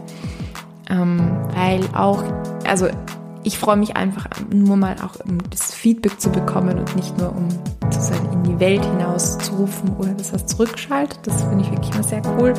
ähm, 0.89 1.35
weil 1.55 1.81
auch, 1.95 2.23
also 2.67 2.87
ich 3.43 3.57
freue 3.57 3.77
mich 3.77 3.95
einfach 3.95 4.27
nur 4.53 4.75
mal 4.75 4.97
auch, 5.03 5.25
um 5.25 5.37
das 5.49 5.73
Feedback 5.73 6.19
zu 6.19 6.29
bekommen 6.29 6.77
und 6.77 6.95
nicht 6.95 7.17
nur 7.17 7.33
um 7.35 7.47
sozusagen 7.89 8.31
in 8.33 8.43
die 8.43 8.59
Welt 8.59 8.83
hinaus 8.83 9.37
zu 9.37 9.53
rufen 9.53 9.95
oder 9.97 10.11
dass 10.13 10.31
das 10.31 10.45
zurückschaltet. 10.45 11.19
Das 11.23 11.43
finde 11.43 11.63
ich 11.63 11.71
wirklich 11.71 11.93
immer 11.93 12.03
sehr 12.03 12.21
cool. 12.37 12.53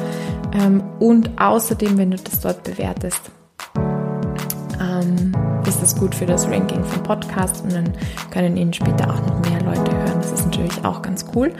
Ähm, 0.52 0.82
und 0.98 1.40
außerdem, 1.40 1.98
wenn 1.98 2.10
du 2.10 2.16
das 2.16 2.40
dort 2.40 2.64
bewertest, 2.64 3.30
ähm, 5.02 5.32
ist 5.66 5.82
das 5.82 5.96
gut 5.96 6.14
für 6.14 6.26
das 6.26 6.46
Ranking 6.48 6.82
vom 6.84 7.02
Podcast 7.02 7.62
und 7.62 7.72
dann 7.72 7.92
können 8.30 8.56
ihn 8.56 8.72
später 8.72 9.10
auch 9.10 9.20
noch 9.26 9.40
mehr 9.50 9.60
Leute 9.62 9.92
hören. 9.92 10.18
Das 10.20 10.32
ist 10.32 10.46
natürlich 10.46 10.84
auch 10.84 11.02
ganz 11.02 11.24
cool. 11.34 11.52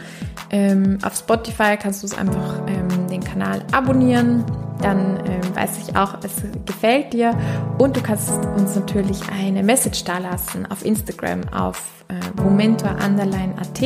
Ähm, 0.51 0.97
auf 1.03 1.15
Spotify 1.15 1.77
kannst 1.77 2.01
du 2.03 2.07
es 2.07 2.17
einfach 2.17 2.61
ähm, 2.67 3.07
den 3.07 3.23
Kanal 3.23 3.61
abonnieren. 3.71 4.43
Dann 4.81 5.19
ähm, 5.25 5.55
weiß 5.55 5.71
ich 5.87 5.95
auch, 5.95 6.17
es 6.23 6.41
gefällt 6.65 7.13
dir. 7.13 7.37
Und 7.77 7.97
du 7.97 8.01
kannst 8.01 8.31
uns 8.57 8.75
natürlich 8.75 9.19
eine 9.31 9.61
Message 9.61 10.03
da 10.05 10.17
lassen 10.17 10.65
auf 10.69 10.85
Instagram 10.85 11.41
auf 11.49 12.05
äh, 12.07 12.41
momentor_at 12.41 13.83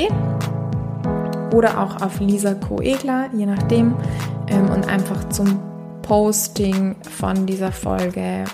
oder 1.53 1.79
auch 1.81 2.01
auf 2.01 2.19
Lisa 2.19 2.53
Koegler, 2.53 3.29
je 3.35 3.45
nachdem. 3.45 3.95
Ähm, 4.47 4.69
und 4.69 4.87
einfach 4.87 5.29
zum 5.29 5.59
Posting 6.03 6.95
von 7.01 7.45
dieser 7.45 7.71
Folge 7.71 8.45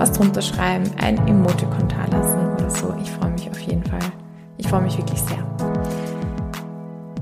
was 0.00 0.12
drunter 0.12 0.40
schreiben, 0.40 0.90
ein 0.98 1.18
Emoticon 1.28 1.86
da 1.88 2.16
lassen 2.16 2.38
oder 2.54 2.70
so. 2.70 2.94
Ich 3.02 3.10
freue 3.10 3.30
mich 3.30 3.48
auf 3.50 3.60
jeden 3.60 3.84
Fall. 3.84 4.00
Ich 4.56 4.66
freue 4.66 4.80
mich 4.80 4.96
wirklich 4.96 5.20
sehr. 5.20 5.38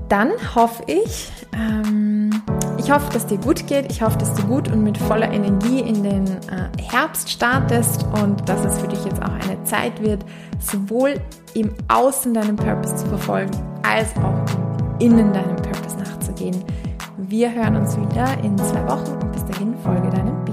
Dann 0.09 0.31
hoffe 0.55 0.85
ich, 0.87 1.31
ähm, 1.53 2.31
ich 2.79 2.91
hoffe, 2.91 3.12
dass 3.12 3.26
dir 3.26 3.39
gut 3.39 3.66
geht. 3.66 3.91
Ich 3.91 4.01
hoffe, 4.01 4.16
dass 4.18 4.33
du 4.35 4.43
gut 4.45 4.70
und 4.70 4.85
mit 4.85 4.97
voller 4.97 5.31
Energie 5.31 5.81
in 5.81 6.05
den 6.05 6.26
äh, 6.26 6.81
Herbst 6.81 7.29
startest 7.29 8.07
und 8.22 8.49
dass 8.49 8.64
es 8.64 8.79
für 8.79 8.87
dich 8.87 9.05
jetzt 9.05 9.20
auch 9.22 9.33
eine 9.33 9.62
Zeit 9.64 10.01
wird, 10.01 10.24
sowohl 10.61 11.14
im 11.55 11.74
Außen 11.89 12.33
deinen 12.33 12.57
Purpose 12.57 12.95
zu 12.95 13.07
verfolgen, 13.07 13.51
als 13.83 14.16
auch 14.18 15.01
innen 15.01 15.33
deinem 15.33 15.57
Purpose 15.57 15.99
nachzugehen. 15.99 16.64
Wir 17.16 17.53
hören 17.53 17.76
uns 17.76 17.99
wieder 17.99 18.26
in 18.45 18.57
zwei 18.57 18.87
Wochen 18.87 19.12
und 19.20 19.33
bis 19.33 19.45
dahin 19.47 19.76
folge 19.79 20.09
deinem 20.11 20.45